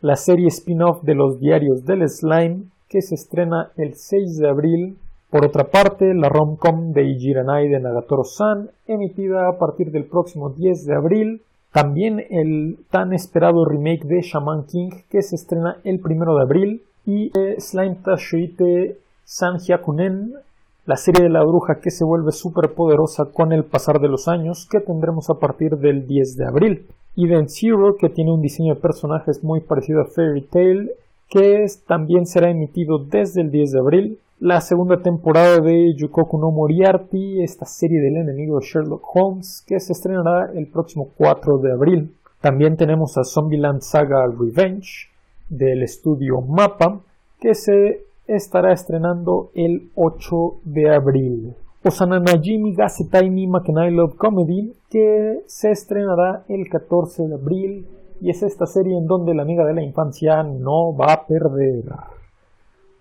La 0.00 0.16
serie 0.16 0.48
spin-off 0.48 1.02
de 1.02 1.14
los 1.14 1.40
diarios 1.40 1.84
del 1.84 2.08
slime 2.08 2.62
que 2.88 3.02
se 3.02 3.16
estrena 3.16 3.70
el 3.76 3.96
6 3.96 4.38
de 4.38 4.48
abril. 4.48 4.98
Por 5.30 5.44
otra 5.44 5.64
parte, 5.64 6.14
la 6.14 6.30
rom-com 6.30 6.92
de 6.92 7.04
Ijiranai 7.04 7.68
de 7.68 7.80
Nagatoro-san, 7.80 8.70
emitida 8.86 9.48
a 9.48 9.58
partir 9.58 9.90
del 9.90 10.04
próximo 10.04 10.50
10 10.50 10.86
de 10.86 10.94
abril. 10.94 11.42
También 11.70 12.24
el 12.30 12.78
tan 12.90 13.12
esperado 13.12 13.66
remake 13.66 14.04
de 14.06 14.22
Shaman 14.22 14.64
King, 14.64 14.90
que 15.10 15.20
se 15.20 15.36
estrena 15.36 15.76
el 15.84 16.00
1 16.02 16.34
de 16.34 16.42
abril. 16.42 16.82
Y 17.04 17.30
Slime 17.58 17.98
Tashuite 18.04 18.98
San 19.24 19.58
Hyakunen, 19.58 20.34
la 20.86 20.96
serie 20.96 21.24
de 21.24 21.28
la 21.28 21.44
bruja 21.44 21.80
que 21.80 21.90
se 21.90 22.04
vuelve 22.04 22.32
súper 22.32 22.72
poderosa 22.72 23.26
con 23.26 23.52
el 23.52 23.64
pasar 23.64 24.00
de 24.00 24.08
los 24.08 24.28
años, 24.28 24.66
que 24.70 24.80
tendremos 24.80 25.28
a 25.28 25.38
partir 25.38 25.76
del 25.76 26.06
10 26.06 26.36
de 26.38 26.46
abril. 26.46 26.86
Eden 27.14 27.50
Zero, 27.50 27.96
que 27.96 28.08
tiene 28.08 28.32
un 28.32 28.40
diseño 28.40 28.74
de 28.74 28.80
personajes 28.80 29.44
muy 29.44 29.60
parecido 29.60 30.00
a 30.00 30.06
Fairy 30.06 30.42
Tail, 30.42 30.90
que 31.28 31.66
también 31.86 32.26
será 32.26 32.50
emitido 32.50 32.98
desde 32.98 33.42
el 33.42 33.50
10 33.50 33.72
de 33.72 33.78
abril. 33.78 34.18
La 34.40 34.60
segunda 34.60 35.02
temporada 35.02 35.58
de 35.60 35.94
Yukoku 35.94 36.38
no 36.38 36.50
Moriarty, 36.50 37.42
esta 37.42 37.66
serie 37.66 38.00
del 38.00 38.16
enemigo 38.16 38.60
Sherlock 38.60 39.04
Holmes, 39.14 39.64
que 39.66 39.80
se 39.80 39.92
estrenará 39.92 40.50
el 40.54 40.68
próximo 40.68 41.10
4 41.16 41.58
de 41.58 41.72
abril. 41.72 42.14
También 42.40 42.76
tenemos 42.76 43.18
a 43.18 43.24
Zombieland 43.24 43.80
Saga 43.80 44.24
Revenge 44.26 45.08
del 45.48 45.82
estudio 45.82 46.40
Mapa, 46.40 47.00
que 47.40 47.54
se 47.54 48.04
estará 48.28 48.72
estrenando 48.72 49.50
el 49.54 49.90
8 49.96 50.60
de 50.64 50.94
abril. 50.94 51.54
Osananajimi 51.84 52.74
Gasetai 52.74 53.30
ni 53.30 53.46
Makenai 53.46 53.90
Love 53.90 54.16
Comedy, 54.16 54.72
que 54.90 55.40
se 55.46 55.70
estrenará 55.70 56.44
el 56.48 56.68
14 56.68 57.26
de 57.26 57.34
abril 57.34 57.86
y 58.20 58.30
es 58.30 58.42
esta 58.42 58.66
serie 58.66 58.96
en 58.96 59.06
donde 59.06 59.34
la 59.34 59.42
amiga 59.42 59.64
de 59.64 59.74
la 59.74 59.82
infancia 59.82 60.42
no 60.42 60.96
va 60.96 61.12
a 61.12 61.26
perder. 61.26 61.84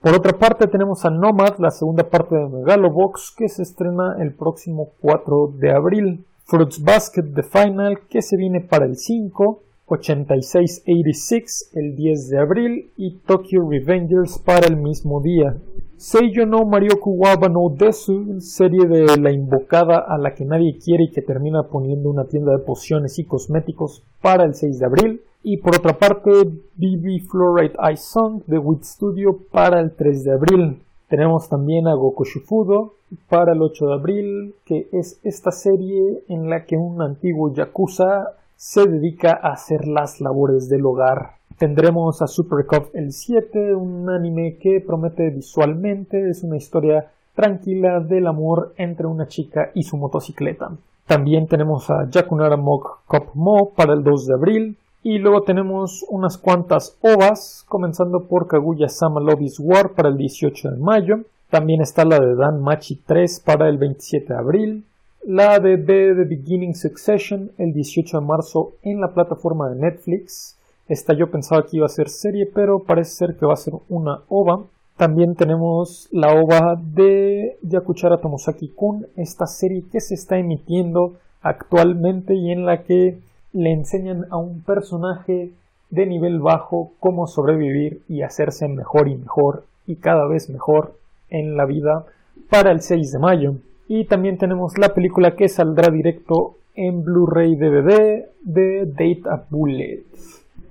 Por 0.01 0.13
otra 0.13 0.37
parte 0.37 0.67
tenemos 0.67 1.03
a 1.05 1.09
Nomad, 1.09 1.57
la 1.57 1.71
segunda 1.71 2.09
parte 2.09 2.35
de 2.35 2.47
Megalobox, 2.47 3.33
que 3.35 3.49
se 3.49 3.63
estrena 3.63 4.15
el 4.19 4.35
próximo 4.35 4.91
4 5.01 5.53
de 5.55 5.71
abril. 5.71 6.25
Fruits 6.45 6.81
Basket 6.81 7.23
The 7.33 7.43
Final, 7.43 7.99
que 8.07 8.21
se 8.21 8.37
viene 8.37 8.61
para 8.61 8.85
el 8.85 8.95
5. 8.95 9.63
8686 9.89 11.71
el 11.73 11.95
10 11.95 12.29
de 12.29 12.39
abril 12.39 12.91
y 12.97 13.19
Tokyo 13.19 13.61
Revengers 13.69 14.37
para 14.37 14.67
el 14.67 14.75
mismo 14.75 15.21
día. 15.21 15.55
Seiyo 15.95 16.45
no 16.45 16.65
Marioku 16.65 17.11
Waba 17.11 17.47
no 17.47 17.69
Desu, 17.73 18.41
serie 18.41 18.85
de 18.85 19.17
la 19.17 19.31
invocada 19.31 19.97
a 19.97 20.17
la 20.17 20.35
que 20.35 20.43
nadie 20.43 20.77
quiere 20.77 21.05
y 21.05 21.11
que 21.11 21.21
termina 21.21 21.63
poniendo 21.63 22.09
una 22.09 22.25
tienda 22.25 22.51
de 22.51 22.63
pociones 22.63 23.17
y 23.17 23.23
cosméticos 23.23 24.03
para 24.21 24.43
el 24.43 24.53
6 24.53 24.77
de 24.77 24.85
abril. 24.85 25.21
Y 25.41 25.57
por 25.57 25.77
otra 25.77 25.97
parte, 25.97 26.31
BB 26.75 27.21
Fluorite 27.29 27.77
Eye 27.81 27.95
Song 27.95 28.43
de 28.45 28.57
Wit 28.57 28.83
Studio 28.83 29.39
para 29.51 29.79
el 29.79 29.95
3 29.95 30.23
de 30.25 30.31
abril. 30.33 30.81
Tenemos 31.07 31.47
también 31.47 31.87
a 31.87 31.95
Goku 31.95 32.25
Shufudo 32.25 32.95
para 33.29 33.53
el 33.53 33.61
8 33.61 33.85
de 33.85 33.93
abril, 33.93 34.55
que 34.65 34.89
es 34.91 35.19
esta 35.23 35.51
serie 35.51 36.23
en 36.27 36.49
la 36.49 36.65
que 36.65 36.75
un 36.75 37.01
antiguo 37.01 37.53
Yakuza 37.53 38.33
se 38.57 38.87
dedica 38.87 39.39
a 39.41 39.53
hacer 39.53 39.87
las 39.87 40.19
labores 40.19 40.67
del 40.67 40.85
hogar. 40.85 41.35
Tendremos 41.59 42.21
a 42.23 42.27
Super 42.27 42.65
Cup 42.65 42.89
el 42.93 43.13
7, 43.13 43.75
un 43.75 44.09
anime 44.09 44.57
que 44.59 44.83
promete 44.85 45.29
visualmente, 45.29 46.29
es 46.29 46.43
una 46.43 46.57
historia 46.57 47.11
tranquila 47.35 47.99
del 47.99 48.25
amor 48.25 48.73
entre 48.77 49.05
una 49.05 49.27
chica 49.27 49.69
y 49.75 49.83
su 49.83 49.95
motocicleta. 49.95 50.71
También 51.05 51.47
tenemos 51.47 51.89
a 51.91 52.09
Yakunara 52.09 52.57
Mok 52.57 53.05
Cop 53.05 53.35
Mo 53.35 53.69
para 53.75 53.93
el 53.93 54.03
2 54.03 54.25
de 54.25 54.33
abril. 54.33 54.77
Y 55.03 55.19
luego 55.19 55.43
tenemos 55.43 56.03
unas 56.09 56.37
cuantas 56.37 56.97
ovas, 57.01 57.63
comenzando 57.69 58.25
por 58.27 58.47
Kaguya 58.47 58.89
Sama 58.89 59.21
Lobby's 59.21 59.57
War 59.59 59.93
para 59.93 60.09
el 60.09 60.17
18 60.17 60.71
de 60.71 60.77
mayo. 60.77 61.15
También 61.49 61.81
está 61.81 62.03
la 62.03 62.19
de 62.19 62.35
Dan 62.35 62.61
Machi 62.61 62.95
3 63.05 63.39
para 63.45 63.69
el 63.69 63.77
27 63.77 64.33
de 64.33 64.39
abril 64.39 64.83
la 65.23 65.59
de 65.59 65.77
The 65.77 66.23
Beginning 66.23 66.75
Succession 66.75 67.51
el 67.57 67.73
18 67.73 68.19
de 68.19 68.25
marzo 68.25 68.73
en 68.81 69.01
la 69.01 69.13
plataforma 69.13 69.69
de 69.69 69.75
Netflix. 69.75 70.57
Esta 70.87 71.13
yo 71.13 71.29
pensaba 71.29 71.65
que 71.65 71.77
iba 71.77 71.85
a 71.85 71.89
ser 71.89 72.09
serie, 72.09 72.45
pero 72.45 72.83
parece 72.83 73.11
ser 73.11 73.35
que 73.35 73.45
va 73.45 73.53
a 73.53 73.57
ser 73.57 73.73
una 73.89 74.21
OVA. 74.29 74.65
También 74.95 75.35
tenemos 75.35 76.07
la 76.11 76.33
OVA 76.33 76.79
de 76.81 77.57
Yakuchara 77.61 78.21
Tomosaki-kun, 78.21 79.07
esta 79.15 79.45
serie 79.45 79.83
que 79.91 79.99
se 79.99 80.15
está 80.15 80.37
emitiendo 80.37 81.17
actualmente 81.41 82.33
y 82.33 82.51
en 82.51 82.65
la 82.65 82.83
que 82.83 83.19
le 83.53 83.71
enseñan 83.71 84.25
a 84.29 84.37
un 84.37 84.61
personaje 84.61 85.51
de 85.89 86.05
nivel 86.05 86.39
bajo 86.39 86.93
cómo 86.99 87.27
sobrevivir 87.27 88.01
y 88.07 88.21
hacerse 88.21 88.67
mejor 88.67 89.07
y 89.07 89.15
mejor 89.15 89.65
y 89.85 89.95
cada 89.95 90.27
vez 90.27 90.49
mejor 90.49 90.95
en 91.29 91.55
la 91.55 91.65
vida 91.65 92.05
para 92.49 92.71
el 92.71 92.81
6 92.81 93.11
de 93.11 93.19
mayo. 93.19 93.55
Y 93.87 94.05
también 94.05 94.37
tenemos 94.37 94.77
la 94.77 94.93
película 94.93 95.35
que 95.35 95.47
saldrá 95.47 95.91
directo 95.91 96.55
en 96.75 97.03
Blu-ray 97.03 97.55
DVD 97.55 98.25
de 98.43 98.85
Date 98.85 99.23
a 99.29 99.45
Bullet. 99.49 100.03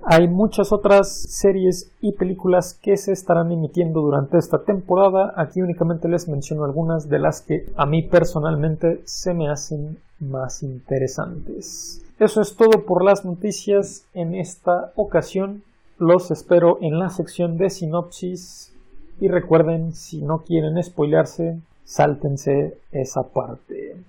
Hay 0.03 0.27
muchas 0.27 0.71
otras 0.71 1.11
series 1.11 1.91
y 1.99 2.13
películas 2.13 2.79
que 2.81 2.95
se 2.95 3.11
estarán 3.11 3.51
emitiendo 3.51 4.01
durante 4.01 4.37
esta 4.37 4.63
temporada. 4.63 5.33
Aquí 5.35 5.61
únicamente 5.61 6.07
les 6.07 6.29
menciono 6.29 6.63
algunas 6.63 7.09
de 7.09 7.19
las 7.19 7.41
que 7.41 7.65
a 7.75 7.85
mí 7.85 8.03
personalmente 8.03 9.01
se 9.03 9.33
me 9.33 9.49
hacen 9.49 9.97
más 10.19 10.63
interesantes. 10.63 12.01
Eso 12.19 12.41
es 12.41 12.55
todo 12.55 12.85
por 12.85 13.03
las 13.03 13.25
noticias 13.25 14.05
en 14.13 14.33
esta 14.33 14.93
ocasión. 14.95 15.63
Los 15.99 16.31
espero 16.31 16.77
en 16.81 16.99
la 16.99 17.09
sección 17.09 17.57
de 17.57 17.69
sinopsis. 17.69 18.73
Y 19.19 19.27
recuerden, 19.27 19.93
si 19.93 20.21
no 20.21 20.43
quieren 20.43 20.81
spoilearse, 20.81 21.59
sáltense 21.87 22.81
esa 22.91 23.23
parte. 23.23 24.03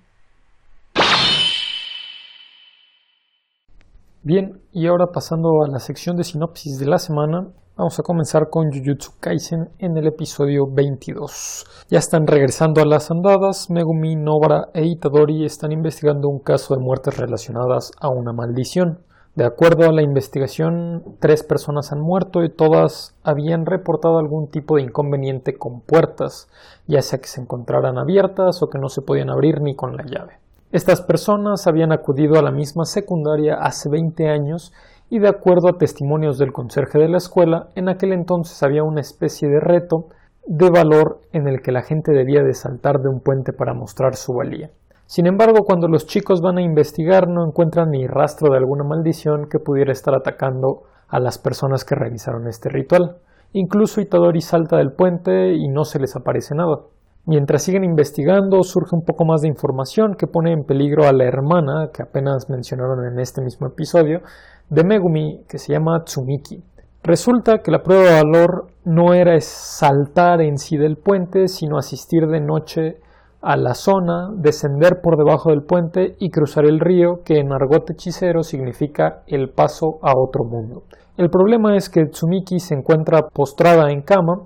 Bien, 4.21 4.61
y 4.73 4.85
ahora 4.87 5.07
pasando 5.13 5.63
a 5.63 5.69
la 5.69 5.79
sección 5.79 6.17
de 6.17 6.25
sinopsis 6.25 6.77
de 6.77 6.85
la 6.85 6.99
semana, 6.99 7.47
vamos 7.77 7.97
a 7.97 8.03
comenzar 8.03 8.49
con 8.49 8.69
Jujutsu 8.69 9.13
Kaisen 9.21 9.69
en 9.79 9.97
el 9.97 10.07
episodio 10.07 10.65
22. 10.69 11.65
Ya 11.89 11.99
están 11.99 12.27
regresando 12.27 12.81
a 12.81 12.85
las 12.85 13.11
andadas, 13.11 13.69
Megumi, 13.69 14.17
Nobara 14.17 14.67
e 14.73 14.85
Itadori 14.85 15.45
están 15.45 15.71
investigando 15.71 16.27
un 16.27 16.39
caso 16.39 16.75
de 16.75 16.81
muertes 16.81 17.17
relacionadas 17.17 17.93
a 18.01 18.09
una 18.09 18.33
maldición. 18.33 19.05
De 19.39 19.45
acuerdo 19.45 19.85
a 19.85 19.93
la 19.93 20.01
investigación, 20.01 21.15
tres 21.21 21.43
personas 21.43 21.93
han 21.93 22.01
muerto 22.01 22.43
y 22.43 22.49
todas 22.49 23.15
habían 23.23 23.65
reportado 23.65 24.19
algún 24.19 24.49
tipo 24.49 24.75
de 24.75 24.81
inconveniente 24.81 25.57
con 25.57 25.79
puertas, 25.79 26.49
ya 26.87 27.01
sea 27.01 27.19
que 27.19 27.29
se 27.29 27.39
encontraran 27.39 27.97
abiertas 27.97 28.61
o 28.61 28.69
que 28.69 28.79
no 28.79 28.89
se 28.89 29.01
podían 29.01 29.29
abrir 29.29 29.61
ni 29.61 29.77
con 29.77 29.95
la 29.95 30.03
llave. 30.03 30.33
Estas 30.73 30.99
personas 30.99 31.67
habían 31.67 31.93
acudido 31.93 32.37
a 32.37 32.41
la 32.41 32.51
misma 32.51 32.83
secundaria 32.83 33.55
hace 33.55 33.87
20 33.87 34.27
años 34.27 34.73
y 35.09 35.19
de 35.19 35.29
acuerdo 35.29 35.69
a 35.69 35.77
testimonios 35.77 36.37
del 36.37 36.51
conserje 36.51 36.99
de 36.99 37.07
la 37.07 37.19
escuela, 37.19 37.69
en 37.75 37.87
aquel 37.87 38.11
entonces 38.11 38.61
había 38.61 38.83
una 38.83 38.99
especie 38.99 39.47
de 39.47 39.61
reto 39.61 40.09
de 40.47 40.69
valor 40.69 41.21
en 41.31 41.47
el 41.47 41.61
que 41.61 41.71
la 41.71 41.83
gente 41.83 42.11
debía 42.11 42.43
de 42.43 42.53
saltar 42.53 42.99
de 42.99 43.07
un 43.07 43.21
puente 43.21 43.53
para 43.53 43.73
mostrar 43.73 44.17
su 44.17 44.33
valía. 44.33 44.69
Sin 45.09 45.25
embargo, 45.25 45.63
cuando 45.65 45.87
los 45.87 46.05
chicos 46.05 46.39
van 46.39 46.59
a 46.59 46.61
investigar 46.61 47.27
no 47.27 47.43
encuentran 47.43 47.89
ni 47.89 48.05
rastro 48.05 48.51
de 48.51 48.57
alguna 48.57 48.83
maldición 48.83 49.49
que 49.49 49.57
pudiera 49.57 49.91
estar 49.91 50.13
atacando 50.13 50.83
a 51.07 51.19
las 51.19 51.39
personas 51.39 51.83
que 51.83 51.95
realizaron 51.95 52.47
este 52.47 52.69
ritual. 52.69 53.17
Incluso 53.53 54.01
Itadori 54.01 54.41
salta 54.41 54.77
del 54.77 54.91
puente 54.91 55.55
y 55.55 55.67
no 55.67 55.83
se 55.83 55.97
les 55.97 56.15
aparece 56.15 56.53
nada. 56.53 56.81
Mientras 57.25 57.63
siguen 57.63 57.85
investigando, 57.85 58.61
surge 58.61 58.95
un 58.95 59.03
poco 59.03 59.25
más 59.25 59.41
de 59.41 59.47
información 59.47 60.13
que 60.13 60.27
pone 60.27 60.51
en 60.51 60.63
peligro 60.63 61.07
a 61.07 61.11
la 61.11 61.23
hermana, 61.23 61.89
que 61.91 62.03
apenas 62.03 62.47
mencionaron 62.47 63.03
en 63.11 63.17
este 63.17 63.41
mismo 63.41 63.65
episodio, 63.65 64.21
de 64.69 64.83
Megumi, 64.83 65.43
que 65.49 65.57
se 65.57 65.73
llama 65.73 66.03
Tsumiki. 66.03 66.63
Resulta 67.01 67.63
que 67.63 67.71
la 67.71 67.81
prueba 67.81 68.03
de 68.03 68.23
valor 68.23 68.67
no 68.85 69.15
era 69.15 69.41
saltar 69.41 70.39
en 70.41 70.59
sí 70.59 70.77
del 70.77 70.97
puente, 70.97 71.47
sino 71.47 71.79
asistir 71.79 72.27
de 72.27 72.41
noche 72.41 72.99
a 73.41 73.55
la 73.55 73.73
zona, 73.73 74.29
descender 74.35 75.01
por 75.01 75.17
debajo 75.17 75.49
del 75.49 75.63
puente 75.63 76.15
y 76.19 76.29
cruzar 76.29 76.65
el 76.65 76.79
río, 76.79 77.21
que 77.23 77.39
en 77.39 77.53
argot 77.53 77.89
hechicero 77.89 78.43
significa 78.43 79.23
el 79.27 79.49
paso 79.49 79.99
a 80.01 80.13
otro 80.17 80.43
mundo. 80.43 80.83
El 81.17 81.29
problema 81.29 81.75
es 81.75 81.89
que 81.89 82.05
Tsumiki 82.05 82.59
se 82.59 82.75
encuentra 82.75 83.27
postrada 83.33 83.91
en 83.91 84.01
cama 84.01 84.43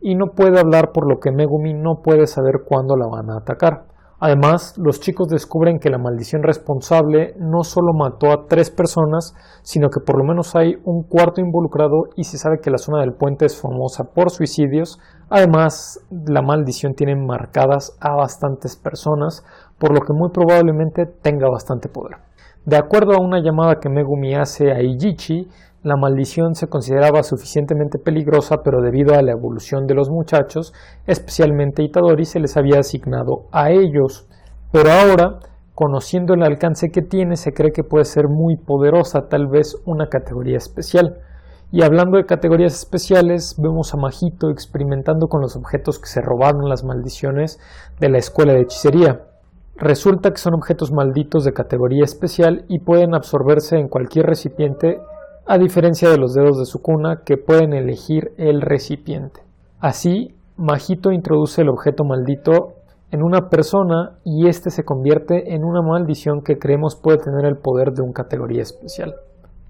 y 0.00 0.16
no 0.16 0.32
puede 0.34 0.58
hablar 0.58 0.90
por 0.92 1.08
lo 1.08 1.20
que 1.20 1.30
Megumi 1.30 1.74
no 1.74 2.02
puede 2.02 2.26
saber 2.26 2.62
cuándo 2.66 2.96
la 2.96 3.06
van 3.06 3.30
a 3.30 3.38
atacar. 3.38 3.91
Además, 4.24 4.78
los 4.78 5.00
chicos 5.00 5.26
descubren 5.26 5.80
que 5.80 5.90
la 5.90 5.98
maldición 5.98 6.44
responsable 6.44 7.34
no 7.40 7.64
solo 7.64 7.92
mató 7.92 8.30
a 8.30 8.46
tres 8.46 8.70
personas, 8.70 9.34
sino 9.62 9.88
que 9.88 9.98
por 9.98 10.16
lo 10.16 10.22
menos 10.22 10.54
hay 10.54 10.76
un 10.84 11.02
cuarto 11.02 11.40
involucrado 11.40 12.04
y 12.14 12.22
se 12.22 12.38
sabe 12.38 12.60
que 12.62 12.70
la 12.70 12.78
zona 12.78 13.00
del 13.00 13.14
puente 13.14 13.46
es 13.46 13.60
famosa 13.60 14.04
por 14.14 14.30
suicidios. 14.30 15.00
Además, 15.28 16.06
la 16.28 16.40
maldición 16.40 16.94
tiene 16.94 17.16
marcadas 17.16 17.98
a 18.00 18.14
bastantes 18.14 18.76
personas, 18.76 19.44
por 19.80 19.92
lo 19.92 20.02
que 20.02 20.12
muy 20.12 20.30
probablemente 20.30 21.04
tenga 21.06 21.50
bastante 21.50 21.88
poder. 21.88 22.18
De 22.64 22.76
acuerdo 22.76 23.14
a 23.14 23.20
una 23.20 23.42
llamada 23.42 23.80
que 23.80 23.88
Megumi 23.88 24.36
hace 24.36 24.70
a 24.70 24.80
Ijichi, 24.80 25.48
la 25.82 25.96
maldición 25.96 26.54
se 26.54 26.68
consideraba 26.68 27.24
suficientemente 27.24 27.98
peligrosa, 27.98 28.58
pero 28.62 28.80
debido 28.80 29.14
a 29.14 29.22
la 29.22 29.32
evolución 29.32 29.86
de 29.86 29.94
los 29.94 30.10
muchachos, 30.10 30.72
especialmente 31.06 31.82
Itadori, 31.82 32.24
se 32.24 32.38
les 32.38 32.56
había 32.56 32.78
asignado 32.78 33.48
a 33.50 33.70
ellos. 33.70 34.28
Pero 34.70 34.92
ahora, 34.92 35.40
conociendo 35.74 36.34
el 36.34 36.44
alcance 36.44 36.90
que 36.90 37.02
tiene, 37.02 37.34
se 37.34 37.52
cree 37.52 37.72
que 37.72 37.82
puede 37.82 38.04
ser 38.04 38.28
muy 38.28 38.56
poderosa, 38.56 39.28
tal 39.28 39.48
vez 39.48 39.76
una 39.84 40.06
categoría 40.06 40.56
especial. 40.56 41.18
Y 41.72 41.82
hablando 41.82 42.16
de 42.16 42.26
categorías 42.26 42.74
especiales, 42.74 43.56
vemos 43.58 43.92
a 43.92 43.96
Majito 43.96 44.50
experimentando 44.50 45.26
con 45.26 45.40
los 45.40 45.56
objetos 45.56 45.98
que 45.98 46.06
se 46.06 46.20
robaron 46.20 46.68
las 46.68 46.84
maldiciones 46.84 47.58
de 47.98 48.08
la 48.08 48.18
escuela 48.18 48.52
de 48.52 48.60
hechicería. 48.60 49.22
Resulta 49.74 50.30
que 50.30 50.36
son 50.36 50.54
objetos 50.54 50.92
malditos 50.92 51.44
de 51.44 51.54
categoría 51.54 52.04
especial 52.04 52.66
y 52.68 52.80
pueden 52.80 53.14
absorberse 53.14 53.78
en 53.78 53.88
cualquier 53.88 54.26
recipiente 54.26 55.00
a 55.46 55.58
diferencia 55.58 56.08
de 56.10 56.18
los 56.18 56.34
dedos 56.34 56.58
de 56.58 56.66
su 56.66 56.80
cuna 56.80 57.22
que 57.24 57.36
pueden 57.36 57.72
elegir 57.72 58.32
el 58.36 58.60
recipiente. 58.60 59.40
Así, 59.80 60.34
Majito 60.56 61.10
introduce 61.10 61.62
el 61.62 61.68
objeto 61.68 62.04
maldito 62.04 62.74
en 63.10 63.22
una 63.22 63.48
persona 63.48 64.18
y 64.24 64.48
éste 64.48 64.70
se 64.70 64.84
convierte 64.84 65.54
en 65.54 65.64
una 65.64 65.82
maldición 65.82 66.42
que 66.42 66.58
creemos 66.58 66.96
puede 66.96 67.18
tener 67.18 67.44
el 67.44 67.56
poder 67.56 67.92
de 67.92 68.02
una 68.02 68.12
categoría 68.12 68.62
especial. 68.62 69.14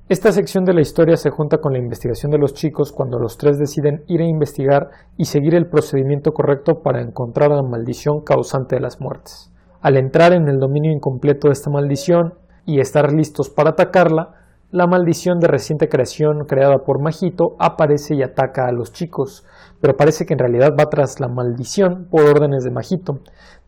Esta 0.08 0.30
sección 0.30 0.64
de 0.64 0.74
la 0.74 0.82
historia 0.82 1.16
se 1.16 1.30
junta 1.30 1.58
con 1.58 1.72
la 1.72 1.78
investigación 1.78 2.30
de 2.30 2.38
los 2.38 2.52
chicos 2.52 2.92
cuando 2.92 3.18
los 3.18 3.38
tres 3.38 3.58
deciden 3.58 4.04
ir 4.08 4.20
a 4.20 4.28
investigar 4.28 4.90
y 5.16 5.24
seguir 5.24 5.54
el 5.54 5.68
procedimiento 5.68 6.32
correcto 6.32 6.82
para 6.82 7.00
encontrar 7.00 7.50
la 7.50 7.62
maldición 7.62 8.20
causante 8.20 8.76
de 8.76 8.82
las 8.82 9.00
muertes. 9.00 9.50
Al 9.80 9.96
entrar 9.96 10.34
en 10.34 10.48
el 10.48 10.58
dominio 10.58 10.92
incompleto 10.92 11.48
de 11.48 11.52
esta 11.52 11.70
maldición 11.70 12.34
y 12.66 12.80
estar 12.80 13.12
listos 13.12 13.48
para 13.48 13.70
atacarla, 13.70 14.41
la 14.72 14.86
maldición 14.86 15.38
de 15.38 15.48
reciente 15.48 15.90
creación 15.90 16.46
creada 16.46 16.78
por 16.78 16.98
Majito 16.98 17.56
aparece 17.58 18.14
y 18.14 18.22
ataca 18.22 18.66
a 18.66 18.72
los 18.72 18.90
chicos, 18.90 19.44
pero 19.82 19.98
parece 19.98 20.24
que 20.24 20.32
en 20.32 20.38
realidad 20.38 20.70
va 20.78 20.86
tras 20.86 21.20
la 21.20 21.28
maldición 21.28 22.08
por 22.10 22.22
órdenes 22.22 22.64
de 22.64 22.70
Majito, 22.70 23.18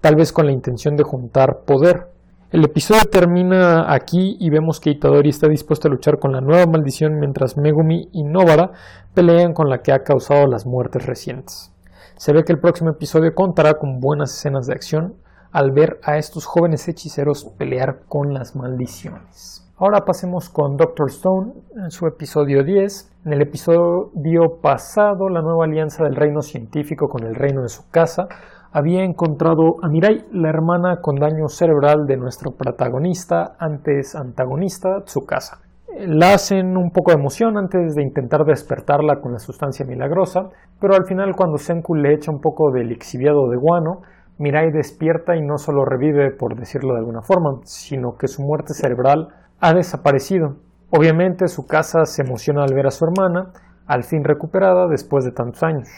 tal 0.01 0.17
vez 0.17 0.33
con 0.33 0.47
la 0.47 0.53
intención 0.53 0.97
de 0.97 1.03
juntar 1.03 1.65
poder. 1.67 2.09
El 2.51 2.65
episodio 2.65 3.03
termina 3.05 3.93
aquí 3.93 4.39
y 4.41 4.49
vemos 4.49 4.81
que 4.81 4.89
Itadori 4.89 5.29
está 5.29 5.47
dispuesto 5.47 5.89
a 5.89 5.91
luchar 5.91 6.19
con 6.19 6.33
la 6.33 6.41
nueva 6.41 6.65
maldición 6.65 7.19
mientras 7.21 7.59
Megumi 7.59 8.09
y 8.11 8.23
Novara 8.23 8.73
pelean 9.13 9.53
con 9.53 9.69
la 9.69 9.83
que 9.83 9.93
ha 9.93 10.05
causado 10.05 10.47
las 10.47 10.65
muertes 10.65 11.05
recientes. 11.05 11.71
Se 12.17 12.33
ve 12.33 12.45
que 12.45 12.53
el 12.53 12.61
próximo 12.61 12.89
episodio 12.89 13.35
contará 13.35 13.75
con 13.75 14.01
buenas 14.01 14.33
escenas 14.33 14.67
de 14.69 14.73
acción 14.73 15.17
al 15.53 15.71
ver 15.73 16.01
a 16.03 16.17
estos 16.17 16.47
jóvenes 16.47 16.89
hechiceros 16.89 17.45
pelear 17.59 18.05
con 18.09 18.33
las 18.33 18.57
maldiciones. 18.57 19.64
Ahora 19.77 20.05
pasemos 20.05 20.51
con 20.51 20.77
Doctor 20.77 21.11
Stone 21.11 21.53
en 21.75 21.91
su 21.91 22.07
episodio 22.07 22.63
10. 22.63 23.11
En 23.25 23.33
el 23.33 23.43
episodio 23.43 24.61
pasado, 24.63 25.29
la 25.29 25.43
nueva 25.43 25.65
alianza 25.65 26.05
del 26.05 26.15
reino 26.15 26.43
científico 26.43 27.09
con 27.09 27.27
el 27.27 27.35
reino 27.35 27.61
de 27.61 27.69
su 27.69 27.91
casa 27.91 28.29
había 28.71 29.03
encontrado 29.03 29.75
a 29.83 29.89
Mirai, 29.89 30.27
la 30.31 30.49
hermana 30.49 31.01
con 31.01 31.17
daño 31.17 31.49
cerebral 31.49 32.07
de 32.07 32.17
nuestro 32.17 32.53
protagonista, 32.53 33.57
antes 33.59 34.15
antagonista, 34.15 35.03
su 35.07 35.27
casa. 35.27 35.59
La 35.99 36.35
hacen 36.35 36.77
un 36.77 36.93
poco 36.93 37.11
de 37.11 37.19
emoción 37.19 37.59
antes 37.59 37.97
de 37.97 38.03
intentar 38.05 38.45
despertarla 38.45 39.21
con 39.21 39.33
la 39.33 39.41
sustancia 39.41 39.85
milagrosa, 39.85 40.51
pero 40.81 40.95
al 40.95 41.05
final 41.05 41.35
cuando 41.35 41.59
Senku 41.59 41.97
le 41.97 42.15
echa 42.15 42.31
un 42.31 42.41
poco 42.41 42.71
del 42.71 42.91
lixiviado 42.91 43.51
de 43.51 43.57
guano, 43.57 44.03
Mirai 44.39 44.71
despierta 44.71 45.35
y 45.35 45.43
no 45.43 45.59
solo 45.59 45.85
revive, 45.85 46.31
por 46.31 46.57
decirlo 46.57 46.95
de 46.95 47.01
alguna 47.01 47.23
forma, 47.23 47.61
sino 47.65 48.17
que 48.17 48.29
su 48.29 48.43
muerte 48.43 48.73
cerebral 48.73 49.29
ha 49.65 49.73
desaparecido. 49.73 50.57
Obviamente 50.91 51.49
su 51.49 51.67
casa 51.67 52.05
se 52.05 52.21
emociona 52.21 52.65
al 52.65 52.75
ver 52.75 52.87
a 52.87 52.91
su 52.91 53.07
hermana, 53.07 53.51
al 53.87 54.05
fin 54.05 54.23
recuperada 54.23 54.87
después 54.89 55.25
de 55.25 55.33
tantos 55.33 55.63
años. 55.63 55.89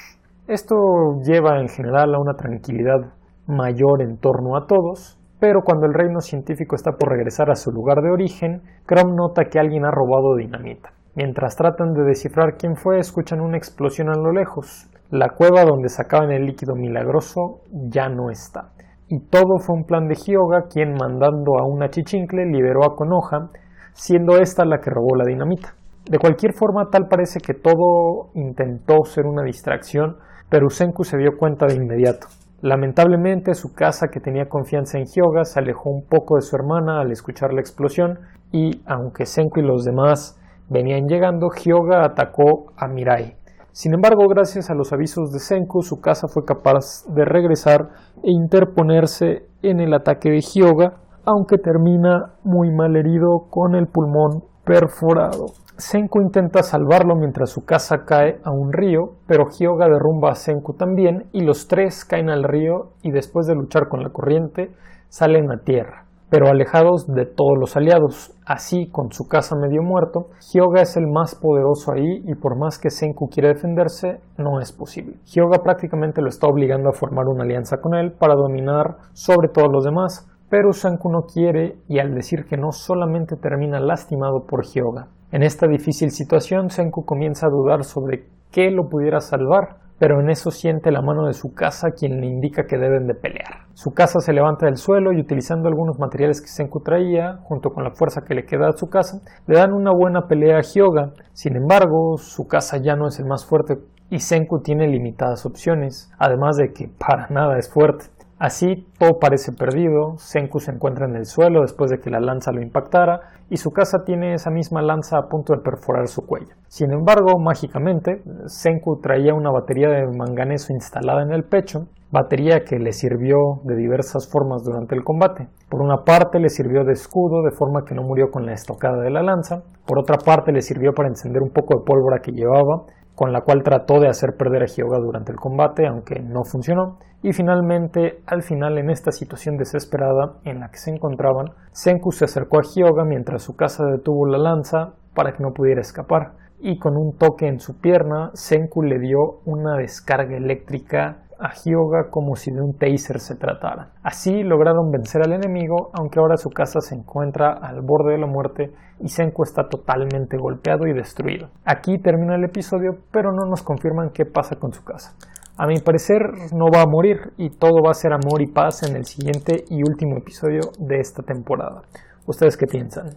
Esto 0.47 0.77
lleva 1.25 1.59
en 1.59 1.69
general 1.69 2.15
a 2.15 2.21
una 2.21 2.35
tranquilidad 2.35 3.13
mayor 3.49 4.03
en 4.03 4.19
torno 4.19 4.57
a 4.57 4.69
todos, 4.69 5.19
pero 5.41 5.63
cuando 5.65 5.87
el 5.87 5.95
reino 5.95 6.21
científico 6.21 6.77
está 6.77 6.93
por 6.93 7.09
regresar 7.09 7.51
a 7.51 7.57
su 7.57 7.73
lugar 7.73 8.03
de 8.03 8.13
origen, 8.13 8.63
Chrome 8.87 9.17
nota 9.17 9.47
que 9.51 9.59
alguien 9.59 9.85
ha 9.85 9.91
robado 9.91 10.37
dinamita. 10.37 10.93
Mientras 11.17 11.57
tratan 11.57 11.93
de 11.93 12.05
descifrar 12.05 12.57
quién 12.57 12.77
fue, 12.77 13.01
escuchan 13.01 13.41
una 13.41 13.57
explosión 13.57 14.11
a 14.11 14.17
lo 14.17 14.31
lejos. 14.31 14.89
La 15.11 15.31
cueva 15.31 15.65
donde 15.65 15.89
sacaban 15.89 16.31
el 16.31 16.47
líquido 16.47 16.77
milagroso 16.77 17.63
ya 17.73 18.09
no 18.09 18.31
está 18.31 18.76
y 19.09 19.21
todo 19.21 19.59
fue 19.59 19.77
un 19.77 19.85
plan 19.85 20.09
de 20.09 20.15
Hyoga, 20.15 20.67
quien 20.69 20.95
mandando 20.95 21.59
a 21.59 21.67
una 21.67 21.89
chichincle 21.89 22.45
liberó 22.47 22.85
a 22.85 22.97
Konoha, 22.97 23.51
siendo 23.93 24.39
esta 24.39 24.65
la 24.65 24.79
que 24.79 24.91
robó 24.91 25.15
la 25.17 25.25
dinamita. 25.25 25.75
De 26.11 26.19
cualquier 26.19 26.53
forma, 26.53 26.89
tal 26.91 27.07
parece 27.09 27.41
que 27.41 27.55
todo 27.55 28.31
intentó 28.35 29.05
ser 29.05 29.27
una 29.27 29.43
distracción, 29.43 30.17
pero 30.49 30.71
Senku 30.71 31.05
se 31.05 31.19
dio 31.19 31.37
cuenta 31.39 31.67
de 31.67 31.75
inmediato. 31.75 32.29
Lamentablemente, 32.63 33.55
su 33.55 33.75
casa, 33.75 34.09
que 34.09 34.21
tenía 34.21 34.49
confianza 34.49 34.99
en 34.99 35.05
Hyoga, 35.05 35.45
se 35.45 35.61
alejó 35.61 35.91
un 35.91 36.05
poco 36.07 36.37
de 36.37 36.43
su 36.43 36.57
hermana 36.57 37.01
al 37.01 37.13
escuchar 37.13 37.53
la 37.53 37.61
explosión, 37.61 38.19
y 38.53 38.83
aunque 38.87 39.27
Senku 39.27 39.61
y 39.61 39.63
los 39.63 39.85
demás 39.85 40.41
venían 40.69 41.07
llegando, 41.07 41.49
Hyoga 41.51 42.05
atacó 42.05 42.73
a 42.77 42.89
Mirai. 42.89 43.37
Sin 43.77 43.93
embargo, 43.93 44.27
gracias 44.27 44.71
a 44.71 44.75
los 44.75 44.95
avisos 44.95 45.33
de 45.33 45.39
Senku, 45.39 45.83
su 45.83 46.01
casa 46.01 46.29
fue 46.29 46.47
capaz 46.47 47.05
de 47.09 47.27
regresar 47.27 47.91
e 48.23 48.31
interponerse 48.31 49.51
en 49.61 49.81
el 49.81 49.93
ataque 49.93 50.31
de 50.31 50.41
Hyoga, 50.41 50.95
aunque 51.27 51.59
termina 51.59 52.37
muy 52.43 52.75
mal 52.75 52.97
herido 52.97 53.49
con 53.51 53.75
el 53.75 53.87
pulmón 53.87 54.45
perforado. 54.65 55.49
Senku 55.77 56.23
intenta 56.23 56.63
salvarlo 56.63 57.17
mientras 57.17 57.51
su 57.51 57.67
casa 57.67 58.07
cae 58.07 58.41
a 58.45 58.51
un 58.51 58.73
río, 58.73 59.17
pero 59.27 59.51
Hyoga 59.51 59.91
derrumba 59.91 60.31
a 60.31 60.37
Senku 60.37 60.73
también 60.73 61.29
y 61.33 61.43
los 61.43 61.69
tres 61.69 62.07
caen 62.07 62.31
al 62.31 62.45
río 62.45 62.93
y 63.03 63.11
después 63.11 63.47
de 63.47 63.57
luchar 63.57 63.91
con 63.91 64.03
la 64.03 64.09
corriente 64.09 64.71
salen 65.11 65.53
a 65.53 65.59
tierra 65.59 66.06
pero 66.29 66.49
alejados 66.49 67.07
de 67.07 67.27
todos 67.27 67.57
los 67.59 67.77
aliados. 67.77 68.33
Así, 68.45 68.89
con 68.91 69.13
su 69.13 69.29
casa 69.29 69.57
medio 69.57 69.83
muerto, 69.83 70.29
Hyoga 70.53 70.83
es 70.83 70.97
el 70.97 71.07
más 71.07 71.35
poderoso 71.35 71.93
ahí 71.93 72.23
y 72.27 72.35
por 72.35 72.59
más 72.59 72.79
que 72.79 72.91
Senku 72.91 73.29
quiera 73.29 73.49
defenderse, 73.49 74.21
no 74.39 74.61
es 74.61 74.73
posible. 74.73 75.17
Hyoga 75.33 75.63
prácticamente 75.63 76.23
lo 76.23 76.29
está 76.29 76.47
obligando 76.47 76.89
a 76.89 76.93
formar 76.93 77.27
una 77.27 77.45
alianza 77.45 77.79
con 77.79 77.95
él 77.95 78.13
para 78.13 78.35
dominar 78.35 78.97
sobre 79.13 79.49
todos 79.49 79.69
los 79.73 79.85
demás, 79.85 80.29
pero 80.49 80.73
Senku 80.73 81.11
no 81.11 81.23
quiere 81.23 81.77
y 81.89 81.99
al 81.99 82.15
decir 82.15 82.47
que 82.47 82.57
no 82.57 82.73
solamente 82.73 83.37
termina 83.37 83.81
lastimado 83.81 84.47
por 84.47 84.65
Hyoga. 84.65 85.09
En 85.33 85.43
esta 85.43 85.67
difícil 85.67 86.11
situación, 86.11 86.71
Senku 86.71 87.05
comienza 87.05 87.47
a 87.47 87.51
dudar 87.51 87.85
sobre 87.85 88.27
qué 88.53 88.71
lo 88.71 88.89
pudiera 88.89 89.21
salvar, 89.21 89.86
pero 89.99 90.21
en 90.21 90.31
eso 90.31 90.51
siente 90.51 90.91
la 90.91 91.03
mano 91.03 91.27
de 91.27 91.33
su 91.33 91.53
casa 91.55 91.91
quien 91.91 92.21
le 92.21 92.27
indica 92.27 92.67
que 92.67 92.79
deben 92.79 93.07
de 93.07 93.15
pelear. 93.15 93.67
Su 93.75 93.93
casa 93.93 94.21
se 94.21 94.33
levanta 94.33 94.67
del 94.67 94.77
suelo 94.77 95.13
y 95.13 95.21
utilizando 95.21 95.69
algunos 95.69 95.99
materiales 95.99 96.41
que 96.41 96.49
Senku 96.49 96.81
traía, 96.81 97.39
junto 97.43 97.71
con 97.71 97.85
la 97.85 97.93
fuerza 97.93 98.23
que 98.27 98.35
le 98.35 98.45
queda 98.45 98.69
a 98.69 98.77
su 98.77 98.89
casa, 98.89 99.21
le 99.47 99.57
dan 99.59 99.73
una 99.73 99.93
buena 99.93 100.27
pelea 100.29 100.59
a 100.59 100.63
Hyoga. 100.63 101.13
Sin 101.33 101.57
embargo, 101.57 102.17
su 102.19 102.47
casa 102.47 102.79
ya 102.79 102.97
no 102.97 103.09
es 103.09 103.19
el 103.19 103.27
más 103.27 103.45
fuerte 103.45 103.79
y 104.09 104.21
Senku 104.21 104.61
tiene 104.61 104.87
limitadas 104.87 105.45
opciones, 105.47 106.11
además 106.19 106.57
de 106.57 106.73
que 106.73 106.89
para 106.89 107.29
nada 107.29 107.59
es 107.59 107.71
fuerte. 107.71 108.07
Así 108.39 108.87
todo 108.99 109.19
parece 109.19 109.53
perdido, 109.53 110.19
Senku 110.19 110.61
se 110.61 110.71
encuentra 110.71 111.07
en 111.07 111.17
el 111.17 111.25
suelo 111.25 111.63
después 111.63 111.91
de 111.91 111.99
que 111.99 112.11
la 112.11 112.21
lanza 112.21 112.53
lo 112.53 112.61
impactara 112.61 113.21
y 113.49 113.57
su 113.57 113.71
casa 113.71 114.05
tiene 114.05 114.35
esa 114.35 114.51
misma 114.51 114.83
lanza 114.83 115.17
a 115.17 115.27
punto 115.29 115.55
de 115.55 115.63
perforar 115.63 116.07
su 116.07 116.27
cuello. 116.27 116.55
Sin 116.69 116.93
embargo, 116.93 117.39
mágicamente, 117.39 118.23
Senku 118.45 119.01
traía 119.01 119.33
una 119.33 119.51
batería 119.51 119.89
de 119.89 120.07
manganeso 120.15 120.75
instalada 120.75 121.23
en 121.23 121.33
el 121.33 121.45
pecho, 121.45 121.87
batería 122.11 122.61
que 122.61 122.79
le 122.79 122.93
sirvió 122.93 123.37
de 123.65 123.75
diversas 123.75 124.29
formas 124.31 124.63
durante 124.63 124.95
el 124.95 125.03
combate. 125.03 125.49
Por 125.71 125.81
una 125.81 126.05
parte 126.05 126.39
le 126.39 126.51
sirvió 126.51 126.85
de 126.85 126.93
escudo 126.93 127.43
de 127.43 127.57
forma 127.57 127.85
que 127.87 127.95
no 127.95 128.03
murió 128.03 128.31
con 128.31 128.45
la 128.45 128.53
estocada 128.53 129.01
de 129.01 129.11
la 129.11 129.23
lanza, 129.23 129.63
por 129.87 129.99
otra 129.99 130.19
parte 130.19 130.53
le 130.53 130.61
sirvió 130.61 130.93
para 130.93 131.09
encender 131.09 131.41
un 131.43 131.51
poco 131.51 131.79
de 131.79 131.85
pólvora 131.87 132.21
que 132.21 132.33
llevaba 132.33 132.85
con 133.17 133.33
la 133.33 133.41
cual 133.41 133.63
trató 133.63 133.99
de 133.99 134.09
hacer 134.09 134.37
perder 134.37 134.63
a 134.63 134.67
Hyoga 134.67 134.99
durante 134.99 135.33
el 135.33 135.39
combate, 135.39 135.87
aunque 135.87 136.21
no 136.21 136.45
funcionó. 136.45 136.99
Y 137.23 137.33
finalmente, 137.33 138.21
al 138.27 138.43
final, 138.43 138.79
en 138.79 138.91
esta 138.91 139.11
situación 139.11 139.57
desesperada 139.57 140.35
en 140.45 140.61
la 140.61 140.71
que 140.71 140.79
se 140.79 140.91
encontraban, 140.91 141.51
Senku 141.73 142.13
se 142.13 142.27
acercó 142.27 142.59
a 142.59 142.63
Hyoga 142.63 143.05
mientras 143.05 143.43
su 143.43 143.57
casa 143.57 143.85
detuvo 143.87 144.27
la 144.27 144.39
lanza 144.39 144.93
para 145.15 145.33
que 145.33 145.43
no 145.43 145.53
pudiera 145.53 145.81
escapar. 145.81 146.33
Y 146.61 146.79
con 146.79 146.97
un 146.97 147.17
toque 147.17 147.49
en 147.49 147.61
su 147.61 147.81
pierna, 147.81 148.31
Senku 148.35 148.83
le 148.83 148.99
dio 148.99 149.41
una 149.45 149.77
descarga 149.77 150.37
eléctrica 150.37 151.23
a 151.39 151.53
Hyoga 151.53 152.11
como 152.11 152.37
si 152.37 152.51
de 152.51 152.63
un 152.63 152.79
taser 152.79 153.21
se 153.21 153.37
tratara. 153.37 153.91
Así 154.03 154.43
lograron 154.43 154.91
vencer 154.91 155.23
al 155.23 155.33
enemigo, 155.33 155.91
aunque 155.93 156.19
ahora 156.19 156.37
su 156.37 156.51
casa 156.51 156.81
se 156.81 156.95
encuentra 156.95 157.53
al 157.53 157.83
borde 157.83 158.13
de 158.13 158.19
la 158.19 158.27
muerte 158.27 158.73
y 159.01 159.09
Senku 159.09 159.43
está 159.43 159.69
totalmente 159.69 160.39
golpeado 160.39 160.87
y 160.87 160.95
destruido. 160.95 161.49
Aquí 161.65 161.99
termina 161.99 162.37
el 162.37 162.45
episodio, 162.45 162.99
pero 163.11 163.33
no 163.33 163.47
nos 163.47 163.63
confirman 163.63 164.11
qué 164.11 164.25
pasa 164.25 164.57
con 164.57 164.73
su 164.73 164.83
casa. 164.85 165.15
A 165.59 165.67
mi 165.67 165.79
parecer 165.79 166.21
no 166.53 166.67
va 166.71 166.83
a 166.83 166.87
morir 166.87 167.33
y 167.39 167.49
todo 167.49 167.83
va 167.83 167.93
a 167.93 167.95
ser 167.95 168.13
amor 168.13 168.43
y 168.43 168.47
paz 168.47 168.83
en 168.83 168.95
el 168.95 169.07
siguiente 169.07 169.65
y 169.71 169.83
último 169.89 170.19
episodio 170.19 170.61
de 170.79 171.01
esta 171.01 171.23
temporada. 171.23 171.81
¿Ustedes 172.27 172.59
qué 172.59 172.67
piensan? 172.67 173.17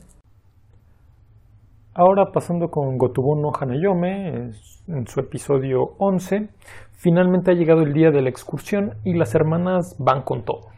Ahora 1.93 2.31
pasando 2.31 2.69
con 2.69 2.97
Gotubono 2.97 3.51
Hanayome, 3.59 4.51
en 4.87 5.07
su 5.07 5.19
episodio 5.19 5.95
11, 5.97 6.47
finalmente 6.93 7.51
ha 7.51 7.55
llegado 7.55 7.81
el 7.81 7.91
día 7.91 8.09
de 8.09 8.21
la 8.21 8.29
excursión 8.29 8.93
y 9.03 9.17
las 9.17 9.35
hermanas 9.35 9.97
van 9.99 10.21
con 10.21 10.45
todo. 10.45 10.69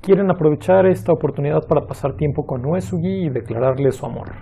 Quieren 0.00 0.32
aprovechar 0.32 0.86
esta 0.86 1.12
oportunidad 1.12 1.60
para 1.68 1.86
pasar 1.86 2.16
tiempo 2.16 2.44
con 2.44 2.66
Uesugi 2.66 3.26
y 3.26 3.30
declararle 3.30 3.92
su 3.92 4.04
amor. 4.04 4.32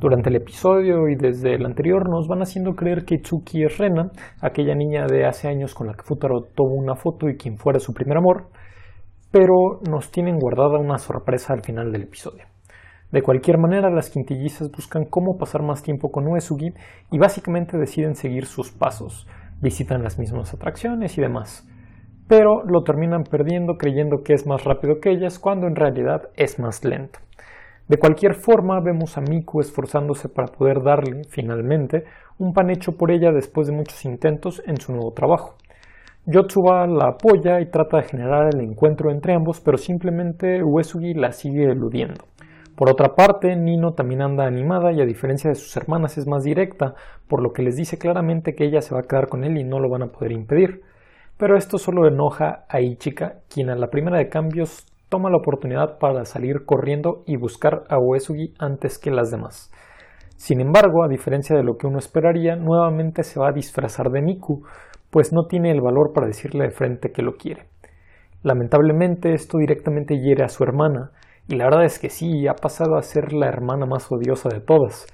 Durante 0.00 0.30
el 0.30 0.36
episodio 0.36 1.08
y 1.08 1.16
desde 1.16 1.56
el 1.56 1.66
anterior 1.66 2.08
nos 2.08 2.28
van 2.28 2.40
haciendo 2.40 2.76
creer 2.76 3.04
que 3.04 3.16
Itsuki 3.16 3.64
es 3.64 3.78
Rena, 3.78 4.12
aquella 4.40 4.76
niña 4.76 5.06
de 5.06 5.26
hace 5.26 5.48
años 5.48 5.74
con 5.74 5.88
la 5.88 5.94
que 5.94 6.04
Futaro 6.04 6.42
tomó 6.54 6.76
una 6.76 6.94
foto 6.94 7.28
y 7.28 7.36
quien 7.36 7.56
fuera 7.56 7.80
su 7.80 7.92
primer 7.92 8.16
amor, 8.16 8.46
pero 9.32 9.80
nos 9.90 10.12
tienen 10.12 10.38
guardada 10.38 10.78
una 10.78 10.98
sorpresa 10.98 11.52
al 11.52 11.62
final 11.62 11.90
del 11.90 12.02
episodio. 12.02 12.44
De 13.10 13.22
cualquier 13.22 13.58
manera, 13.58 13.90
las 13.90 14.10
quintillizas 14.10 14.70
buscan 14.70 15.04
cómo 15.04 15.36
pasar 15.36 15.64
más 15.64 15.82
tiempo 15.82 16.12
con 16.12 16.28
Uesugi 16.28 16.72
y 17.10 17.18
básicamente 17.18 17.76
deciden 17.76 18.14
seguir 18.14 18.46
sus 18.46 18.70
pasos, 18.70 19.26
visitan 19.60 20.04
las 20.04 20.16
mismas 20.16 20.54
atracciones 20.54 21.18
y 21.18 21.22
demás. 21.22 21.68
Pero 22.28 22.62
lo 22.64 22.84
terminan 22.84 23.24
perdiendo 23.24 23.74
creyendo 23.76 24.22
que 24.22 24.34
es 24.34 24.46
más 24.46 24.62
rápido 24.62 25.00
que 25.00 25.10
ellas 25.10 25.40
cuando 25.40 25.66
en 25.66 25.74
realidad 25.74 26.28
es 26.36 26.60
más 26.60 26.84
lento. 26.84 27.18
De 27.88 27.96
cualquier 27.96 28.34
forma, 28.34 28.80
vemos 28.80 29.16
a 29.16 29.22
Miku 29.22 29.60
esforzándose 29.60 30.28
para 30.28 30.48
poder 30.48 30.82
darle, 30.82 31.22
finalmente, 31.30 32.04
un 32.38 32.52
pan 32.52 32.68
hecho 32.68 32.92
por 32.92 33.10
ella 33.10 33.32
después 33.32 33.66
de 33.66 33.74
muchos 33.74 34.04
intentos 34.04 34.62
en 34.66 34.76
su 34.76 34.92
nuevo 34.92 35.12
trabajo. 35.12 35.56
Yotsuba 36.26 36.86
la 36.86 37.08
apoya 37.12 37.60
y 37.60 37.70
trata 37.70 37.96
de 37.96 38.02
generar 38.02 38.50
el 38.52 38.60
encuentro 38.60 39.10
entre 39.10 39.32
ambos, 39.32 39.62
pero 39.62 39.78
simplemente 39.78 40.62
Uesugi 40.62 41.14
la 41.14 41.32
sigue 41.32 41.64
eludiendo. 41.64 42.26
Por 42.76 42.90
otra 42.90 43.14
parte, 43.14 43.56
Nino 43.56 43.94
también 43.94 44.20
anda 44.20 44.44
animada 44.44 44.92
y 44.92 45.00
a 45.00 45.06
diferencia 45.06 45.48
de 45.48 45.56
sus 45.56 45.74
hermanas 45.74 46.18
es 46.18 46.26
más 46.28 46.44
directa, 46.44 46.94
por 47.26 47.42
lo 47.42 47.52
que 47.52 47.62
les 47.62 47.74
dice 47.74 47.96
claramente 47.96 48.54
que 48.54 48.66
ella 48.66 48.82
se 48.82 48.94
va 48.94 49.00
a 49.00 49.08
quedar 49.08 49.28
con 49.28 49.44
él 49.44 49.56
y 49.56 49.64
no 49.64 49.80
lo 49.80 49.88
van 49.88 50.02
a 50.02 50.12
poder 50.12 50.32
impedir. 50.32 50.82
Pero 51.38 51.56
esto 51.56 51.78
solo 51.78 52.06
enoja 52.06 52.66
a 52.68 52.82
Ichika, 52.82 53.36
quien 53.48 53.70
a 53.70 53.76
la 53.76 53.88
primera 53.88 54.18
de 54.18 54.28
cambios 54.28 54.84
toma 55.08 55.30
la 55.30 55.38
oportunidad 55.38 55.98
para 55.98 56.24
salir 56.24 56.64
corriendo 56.64 57.22
y 57.26 57.36
buscar 57.36 57.84
a 57.88 57.98
Uesugi 57.98 58.54
antes 58.58 58.98
que 58.98 59.10
las 59.10 59.30
demás. 59.30 59.70
Sin 60.36 60.60
embargo, 60.60 61.02
a 61.02 61.08
diferencia 61.08 61.56
de 61.56 61.64
lo 61.64 61.76
que 61.76 61.86
uno 61.86 61.98
esperaría, 61.98 62.56
nuevamente 62.56 63.22
se 63.24 63.40
va 63.40 63.48
a 63.48 63.52
disfrazar 63.52 64.10
de 64.10 64.22
Miku, 64.22 64.62
pues 65.10 65.32
no 65.32 65.46
tiene 65.46 65.70
el 65.70 65.80
valor 65.80 66.12
para 66.14 66.26
decirle 66.26 66.64
de 66.64 66.70
frente 66.70 67.10
que 67.10 67.22
lo 67.22 67.32
quiere. 67.32 67.64
Lamentablemente 68.42 69.32
esto 69.32 69.58
directamente 69.58 70.20
hiere 70.20 70.44
a 70.44 70.48
su 70.48 70.62
hermana, 70.62 71.10
y 71.48 71.56
la 71.56 71.64
verdad 71.64 71.84
es 71.84 71.98
que 71.98 72.10
sí, 72.10 72.46
ha 72.46 72.54
pasado 72.54 72.96
a 72.96 73.02
ser 73.02 73.32
la 73.32 73.48
hermana 73.48 73.86
más 73.86 74.12
odiosa 74.12 74.48
de 74.48 74.60
todas. 74.60 75.06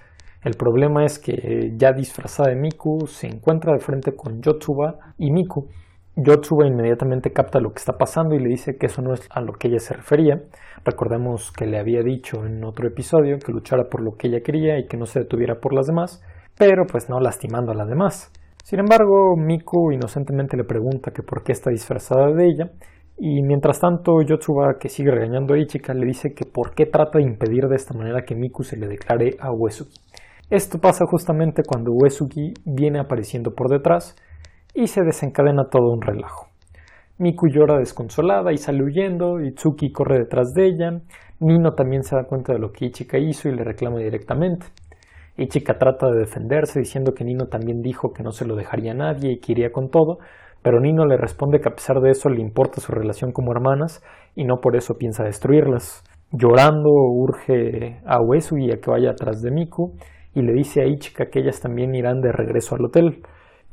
El 0.43 0.57
problema 0.59 1.05
es 1.05 1.19
que 1.19 1.73
ya 1.77 1.93
disfrazada 1.93 2.51
de 2.51 2.57
Miku 2.57 3.07
se 3.07 3.29
encuentra 3.29 3.73
de 3.73 3.79
frente 3.79 4.15
con 4.15 4.43
Yotsuba 4.43 4.99
y 5.17 5.31
Miku. 5.31 5.69
Yotsuba 6.17 6.67
inmediatamente 6.67 7.33
capta 7.33 7.59
lo 7.59 7.71
que 7.71 7.81
está 7.81 7.95
pasando 7.99 8.35
y 8.35 8.39
le 8.39 8.49
dice 8.49 8.77
que 8.77 8.87
eso 8.87 9.03
no 9.03 9.13
es 9.15 9.27
a 9.31 9.41
lo 9.41 9.55
que 9.55 9.69
ella 9.69 9.81
se 9.81 9.95
refería. 9.95 10.43
Recordemos 10.85 11.51
que 11.51 11.67
le 11.67 11.79
había 11.79 12.03
dicho 12.03 12.47
en 12.47 12.63
otro 12.65 12.87
episodio 12.87 13.39
que 13.39 13.53
luchara 13.53 13.89
por 13.91 14.01
lo 14.01 14.13
que 14.17 14.29
ella 14.29 14.41
quería 14.41 14.79
y 14.79 14.87
que 14.87 14.97
no 14.97 15.07
se 15.07 15.21
detuviera 15.21 15.57
por 15.61 15.75
las 15.75 15.87
demás, 15.87 16.23
pero 16.57 16.85
pues 16.87 17.09
no 17.09 17.19
lastimando 17.19 17.73
a 17.73 17.75
las 17.75 17.89
demás. 17.89 18.31
Sin 18.63 18.79
embargo, 18.79 19.37
Miku 19.37 19.91
inocentemente 19.91 20.57
le 20.57 20.65
pregunta 20.65 21.11
que 21.11 21.23
por 21.23 21.43
qué 21.43 21.53
está 21.53 21.71
disfrazada 21.71 22.33
de 22.33 22.47
ella 22.47 22.71
y 23.19 23.43
mientras 23.43 23.81
tanto, 23.81 24.23
Yotsuba, 24.23 24.79
que 24.79 24.89
sigue 24.89 25.11
regañando 25.11 25.55
a 25.55 25.59
Ichika, 25.59 25.95
le 25.95 26.07
dice 26.07 26.33
que 26.33 26.47
por 26.47 26.75
qué 26.75 26.87
trata 26.87 27.19
de 27.19 27.25
impedir 27.25 27.69
de 27.69 27.77
esta 27.77 27.95
manera 27.95 28.23
que 28.25 28.35
Miku 28.35 28.63
se 28.63 28.77
le 28.77 28.89
declare 28.89 29.37
a 29.41 29.53
Uesugi. 29.53 30.01
Esto 30.51 30.79
pasa 30.79 31.05
justamente 31.09 31.63
cuando 31.67 31.93
Uesugi 31.93 32.55
viene 32.65 33.01
apareciendo 33.01 33.55
por 33.55 33.69
detrás 33.69 34.17
y 34.75 34.89
se 34.89 35.03
desencadena 35.03 35.69
todo 35.71 35.93
un 35.93 36.03
relajo. 36.03 36.49
Miku 37.17 37.47
llora 37.49 37.79
desconsolada 37.79 38.53
y 38.53 38.59
sale 38.59 38.83
huyendo, 38.83 39.41
Itsuki 39.41 39.93
corre 39.93 40.19
detrás 40.19 40.53
de 40.53 40.67
ella, 40.67 41.01
Nino 41.39 41.75
también 41.75 42.03
se 42.03 42.17
da 42.17 42.25
cuenta 42.25 42.53
de 42.53 42.59
lo 42.59 42.73
que 42.73 42.87
Ichika 42.87 43.19
hizo 43.19 43.49
y 43.49 43.55
le 43.55 43.63
reclama 43.65 43.99
directamente. 43.99 44.67
Ichika 45.37 45.79
trata 45.79 46.11
de 46.11 46.19
defenderse 46.19 46.81
diciendo 46.81 47.13
que 47.13 47.25
Nino 47.25 47.47
también 47.47 47.83
dijo 47.83 48.13
que 48.13 48.23
no 48.23 48.33
se 48.33 48.45
lo 48.45 48.57
dejaría 48.57 48.93
a 48.93 48.97
nadie 48.97 49.33
y 49.33 49.41
que 49.41 49.53
iría 49.53 49.71
con 49.71 49.91
todo, 49.91 50.19
pero 50.63 50.81
Nino 50.81 51.07
le 51.07 51.17
responde 51.17 51.61
que 51.61 51.69
a 51.69 51.75
pesar 51.75 52.01
de 52.01 52.11
eso 52.11 52.29
le 52.29 52.41
importa 52.41 52.81
su 52.81 52.91
relación 52.93 53.33
como 53.33 53.53
hermanas 53.53 54.03
y 54.35 54.45
no 54.45 54.61
por 54.61 54.77
eso 54.77 54.95
piensa 54.95 55.23
destruirlas. 55.25 56.03
Llorando 56.33 56.91
urge 56.91 58.01
a 58.07 58.21
Uesugi 58.21 58.73
a 58.73 58.81
que 58.81 58.91
vaya 58.91 59.11
atrás 59.11 59.43
de 59.43 59.51
Miku 59.51 59.95
y 60.35 60.43
le 60.43 60.53
dice 60.53 60.83
a 60.83 60.87
Ichika 60.87 61.27
que 61.27 61.41
ellas 61.41 61.61
también 61.61 61.95
irán 61.95 62.21
de 62.21 62.33
regreso 62.33 62.75
al 62.75 62.87
hotel. 62.87 63.23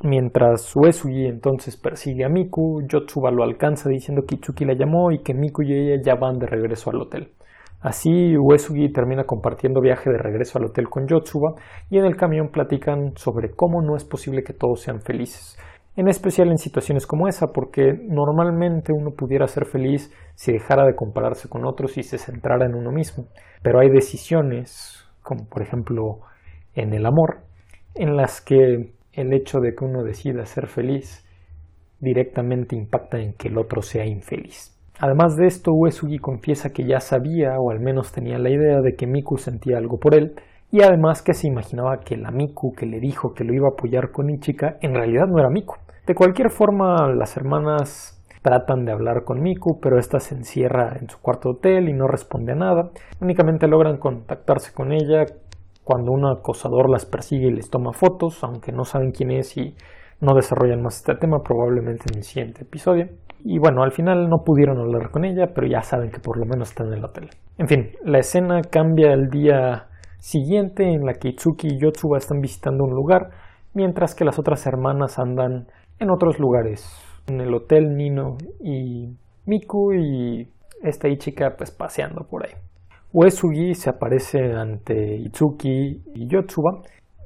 Mientras 0.04 0.76
Uesugi 0.76 1.28
entonces 1.28 1.78
persigue 1.78 2.26
a 2.26 2.30
Miku, 2.30 2.82
Yotsuba 2.88 3.30
lo 3.30 3.44
alcanza 3.44 3.88
diciendo 3.88 4.24
que 4.28 4.36
Itsuki 4.36 4.66
la 4.66 4.74
llamó 4.74 5.12
y 5.12 5.22
que 5.22 5.36
Miku 5.36 5.62
y 5.62 5.74
ella 5.74 6.02
ya 6.04 6.16
van 6.16 6.40
de 6.40 6.48
regreso 6.48 6.90
al 6.90 7.02
hotel. 7.02 7.34
Así, 7.82 8.36
Uesugi 8.36 8.92
termina 8.92 9.26
compartiendo 9.26 9.80
viaje 9.80 10.10
de 10.10 10.18
regreso 10.18 10.58
al 10.58 10.66
hotel 10.66 10.90
con 10.90 11.08
Yotsuba 11.08 11.54
y 11.92 12.00
en 12.00 12.06
el 12.06 12.16
camión 12.16 12.50
platican 12.50 13.14
sobre 13.16 13.52
cómo 13.52 13.84
no 13.84 13.96
es 13.96 14.04
posible 14.04 14.44
que 14.44 14.54
todos 14.54 14.82
sean 14.82 15.02
felices, 15.02 15.60
en 15.96 16.08
especial 16.08 16.50
en 16.50 16.58
situaciones 16.58 17.06
como 17.06 17.28
esa, 17.28 17.52
porque 17.54 17.94
normalmente 17.94 18.94
uno 18.94 19.12
pudiera 19.12 19.46
ser 19.46 19.66
feliz 19.66 20.12
si 20.34 20.52
dejara 20.52 20.86
de 20.86 20.96
compararse 20.96 21.48
con 21.48 21.66
otros 21.66 21.98
y 22.00 22.04
se 22.04 22.18
centrara 22.18 22.66
en 22.66 22.74
uno 22.74 22.92
mismo. 22.92 23.26
Pero 23.62 23.80
hay 23.80 23.90
decisiones, 23.90 25.06
como 25.22 25.48
por 25.48 25.62
ejemplo 25.62 26.22
en 26.74 26.94
el 26.94 27.06
amor, 27.06 27.42
en 27.94 28.16
las 28.16 28.42
que 28.42 28.94
el 29.14 29.34
hecho 29.34 29.60
de 29.60 29.76
que 29.76 29.86
uno 29.86 30.04
decida 30.04 30.46
ser 30.46 30.68
feliz 30.68 31.26
directamente 32.00 32.76
impacta 32.76 33.20
en 33.20 33.34
que 33.34 33.48
el 33.48 33.58
otro 33.58 33.82
sea 33.82 34.06
infeliz. 34.06 34.78
Además 35.00 35.36
de 35.36 35.48
esto, 35.48 35.72
Uesugi 35.74 36.20
confiesa 36.20 36.72
que 36.72 36.86
ya 36.86 37.00
sabía, 37.00 37.60
o 37.60 37.72
al 37.72 37.80
menos 37.80 38.12
tenía 38.12 38.38
la 38.38 38.50
idea, 38.50 38.82
de 38.82 38.96
que 38.96 39.08
Miku 39.08 39.38
sentía 39.38 39.78
algo 39.78 40.00
por 40.00 40.16
él, 40.16 40.36
y 40.72 40.84
además 40.84 41.22
que 41.22 41.34
se 41.34 41.48
imaginaba 41.48 42.00
que 42.00 42.18
la 42.18 42.32
Miku 42.32 42.74
que 42.74 42.86
le 42.86 43.00
dijo 43.00 43.34
que 43.34 43.44
lo 43.44 43.54
iba 43.54 43.68
a 43.68 43.72
apoyar 43.72 44.12
con 44.12 44.30
Ichika 44.30 44.78
en 44.82 44.94
realidad 44.94 45.28
no 45.28 45.40
era 45.40 45.50
Miku. 45.50 45.76
De 46.06 46.16
cualquier 46.16 46.50
forma, 46.50 47.08
las 47.14 47.36
hermanas 47.36 48.18
tratan 48.42 48.86
de 48.86 48.92
hablar 48.92 49.24
con 49.24 49.42
Miku, 49.42 49.80
pero 49.80 50.00
ésta 50.00 50.20
se 50.20 50.36
encierra 50.36 50.98
en 51.00 51.10
su 51.10 51.20
cuarto 51.20 51.50
hotel 51.50 51.90
y 51.90 51.94
no 51.94 52.08
responde 52.08 52.54
a 52.54 52.56
nada. 52.56 52.92
Únicamente 53.20 53.68
logran 53.68 53.98
contactarse 53.98 54.74
con 54.74 54.92
ella 54.92 55.26
cuando 55.84 56.12
un 56.12 56.26
acosador 56.26 56.90
las 56.90 57.06
persigue 57.06 57.48
y 57.48 57.54
les 57.54 57.70
toma 57.70 57.94
fotos, 57.94 58.44
aunque 58.44 58.72
no 58.72 58.86
saben 58.86 59.12
quién 59.12 59.32
es 59.32 59.58
y 59.58 59.76
no 60.20 60.36
desarrollan 60.36 60.82
más 60.82 60.98
este 60.98 61.16
tema, 61.16 61.42
probablemente 61.44 62.06
en 62.12 62.20
el 62.20 62.24
siguiente 62.24 62.62
episodio. 62.64 63.10
Y 63.44 63.58
bueno, 63.58 63.82
al 63.82 63.92
final 63.92 64.30
no 64.30 64.44
pudieron 64.46 64.78
hablar 64.80 65.10
con 65.10 65.26
ella, 65.26 65.48
pero 65.54 65.68
ya 65.68 65.82
saben 65.82 66.12
que 66.12 66.20
por 66.20 66.38
lo 66.38 66.46
menos 66.46 66.70
está 66.70 66.84
en 66.84 66.94
el 66.94 67.04
hotel. 67.04 67.30
En 67.58 67.68
fin, 67.68 67.90
la 68.04 68.20
escena 68.20 68.62
cambia 68.62 69.14
el 69.14 69.30
día 69.30 69.88
siguiente 70.20 70.84
en 70.84 71.06
la 71.06 71.14
que 71.14 71.30
Itsuki 71.30 71.68
y 71.68 71.80
Yotsuba 71.80 72.20
están 72.20 72.40
visitando 72.40 72.84
un 72.84 72.92
lugar, 72.92 73.32
mientras 73.74 74.14
que 74.14 74.26
las 74.26 74.38
otras 74.38 74.66
hermanas 74.68 75.18
andan 75.18 75.68
en 76.00 76.12
otros 76.12 76.40
lugares. 76.40 76.88
En 77.28 77.42
el 77.42 77.54
hotel 77.54 77.96
Nino 77.96 78.38
y 78.60 79.16
Miku 79.46 79.94
y 79.94 80.48
esta 80.84 81.08
Ichika 81.08 81.56
pues 81.58 81.72
paseando 81.72 82.28
por 82.28 82.46
ahí. 82.46 82.54
Uesugi 83.14 83.76
se 83.76 83.90
aparece 83.90 84.40
ante 84.54 85.16
Itsuki 85.18 86.02
y 86.16 86.28
Yotsuba 86.28 86.82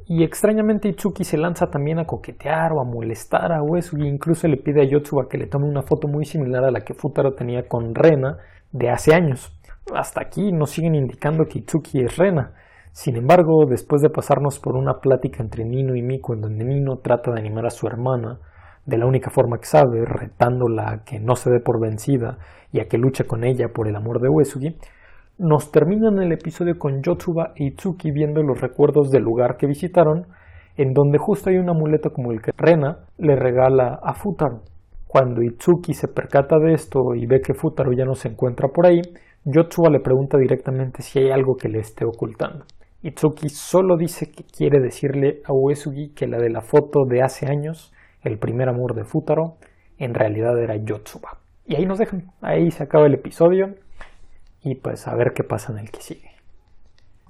y 0.07 0.23
extrañamente 0.23 0.87
Itsuki 0.89 1.23
se 1.23 1.37
lanza 1.37 1.67
también 1.67 1.99
a 1.99 2.05
coquetear 2.05 2.73
o 2.73 2.81
a 2.81 2.85
molestar 2.85 3.51
a 3.51 3.61
Uesugi, 3.61 4.07
incluso 4.07 4.47
le 4.47 4.57
pide 4.57 4.81
a 4.81 4.89
Yotsuba 4.89 5.27
que 5.29 5.37
le 5.37 5.47
tome 5.47 5.67
una 5.67 5.83
foto 5.83 6.07
muy 6.07 6.25
similar 6.25 6.63
a 6.63 6.71
la 6.71 6.81
que 6.81 6.93
Futaro 6.93 7.33
tenía 7.33 7.67
con 7.67 7.93
Rena 7.93 8.37
de 8.71 8.89
hace 8.89 9.13
años. 9.13 9.51
Hasta 9.93 10.21
aquí 10.21 10.51
nos 10.51 10.71
siguen 10.71 10.95
indicando 10.95 11.45
que 11.45 11.59
Itsuki 11.59 12.01
es 12.01 12.17
Rena, 12.17 12.53
sin 12.95 13.17
embargo, 13.17 13.65
después 13.69 14.01
de 14.01 14.09
pasarnos 14.09 14.57
por 14.57 14.77
una 14.77 15.01
plática 15.01 15.43
entre 15.43 15.65
Nino 15.65 15.95
y 15.95 16.01
Miko 16.01 16.33
en 16.33 16.39
donde 16.39 16.63
Nino 16.63 16.99
trata 17.03 17.29
de 17.29 17.41
animar 17.41 17.65
a 17.65 17.69
su 17.69 17.87
hermana 17.87 18.39
de 18.85 18.97
la 18.97 19.05
única 19.05 19.29
forma 19.29 19.57
que 19.57 19.65
sabe, 19.65 20.05
retándola 20.05 20.91
a 20.91 21.03
que 21.03 21.19
no 21.19 21.35
se 21.35 21.51
dé 21.51 21.59
por 21.59 21.81
vencida 21.81 22.37
y 22.71 22.79
a 22.79 22.87
que 22.87 22.97
luche 22.97 23.25
con 23.25 23.43
ella 23.43 23.67
por 23.73 23.89
el 23.89 23.97
amor 23.97 24.21
de 24.21 24.29
Uesugi, 24.29 24.77
nos 25.37 25.69
terminan 25.71 26.21
el 26.21 26.31
episodio 26.31 26.79
con 26.79 27.01
Yotsuba 27.01 27.51
e 27.55 27.65
Itsuki 27.65 28.11
viendo 28.11 28.41
los 28.41 28.61
recuerdos 28.61 29.11
del 29.11 29.23
lugar 29.23 29.57
que 29.57 29.67
visitaron, 29.67 30.27
en 30.77 30.93
donde 30.93 31.17
justo 31.17 31.49
hay 31.49 31.57
un 31.57 31.69
amuleto 31.69 32.11
como 32.11 32.31
el 32.31 32.41
que 32.41 32.51
Rena 32.57 32.99
le 33.17 33.35
regala 33.35 33.99
a 34.01 34.13
Futaro. 34.13 34.61
Cuando 35.07 35.41
Itsuki 35.41 35.93
se 35.93 36.07
percata 36.07 36.57
de 36.57 36.73
esto 36.73 37.15
y 37.15 37.25
ve 37.25 37.41
que 37.41 37.53
Futaro 37.53 37.91
ya 37.91 38.05
no 38.05 38.15
se 38.15 38.29
encuentra 38.29 38.69
por 38.69 38.85
ahí, 38.85 39.01
Yotsuba 39.43 39.89
le 39.89 39.99
pregunta 39.99 40.37
directamente 40.37 41.01
si 41.01 41.19
hay 41.19 41.31
algo 41.31 41.55
que 41.55 41.69
le 41.69 41.79
esté 41.79 42.05
ocultando. 42.05 42.65
Itsuki 43.01 43.49
solo 43.49 43.97
dice 43.97 44.31
que 44.31 44.43
quiere 44.43 44.79
decirle 44.79 45.41
a 45.45 45.53
Uesugi 45.53 46.13
que 46.13 46.27
la 46.27 46.37
de 46.37 46.49
la 46.49 46.61
foto 46.61 47.05
de 47.05 47.21
hace 47.21 47.45
años, 47.45 47.93
el 48.23 48.39
primer 48.39 48.69
amor 48.69 48.95
de 48.95 49.03
Futaro, 49.03 49.57
en 49.97 50.13
realidad 50.13 50.57
era 50.61 50.75
Yotsuba. 50.77 51.39
Y 51.67 51.75
ahí 51.75 51.85
nos 51.85 51.99
dejan, 51.99 52.31
ahí 52.41 52.71
se 52.71 52.83
acaba 52.83 53.05
el 53.05 53.13
episodio 53.13 53.75
y 54.65 54.75
pues 54.75 55.07
a 55.07 55.15
ver 55.15 55.31
qué 55.33 55.43
pasa 55.43 55.71
en 55.71 55.79
el 55.79 55.91
que 55.91 56.01
sigue. 56.01 56.31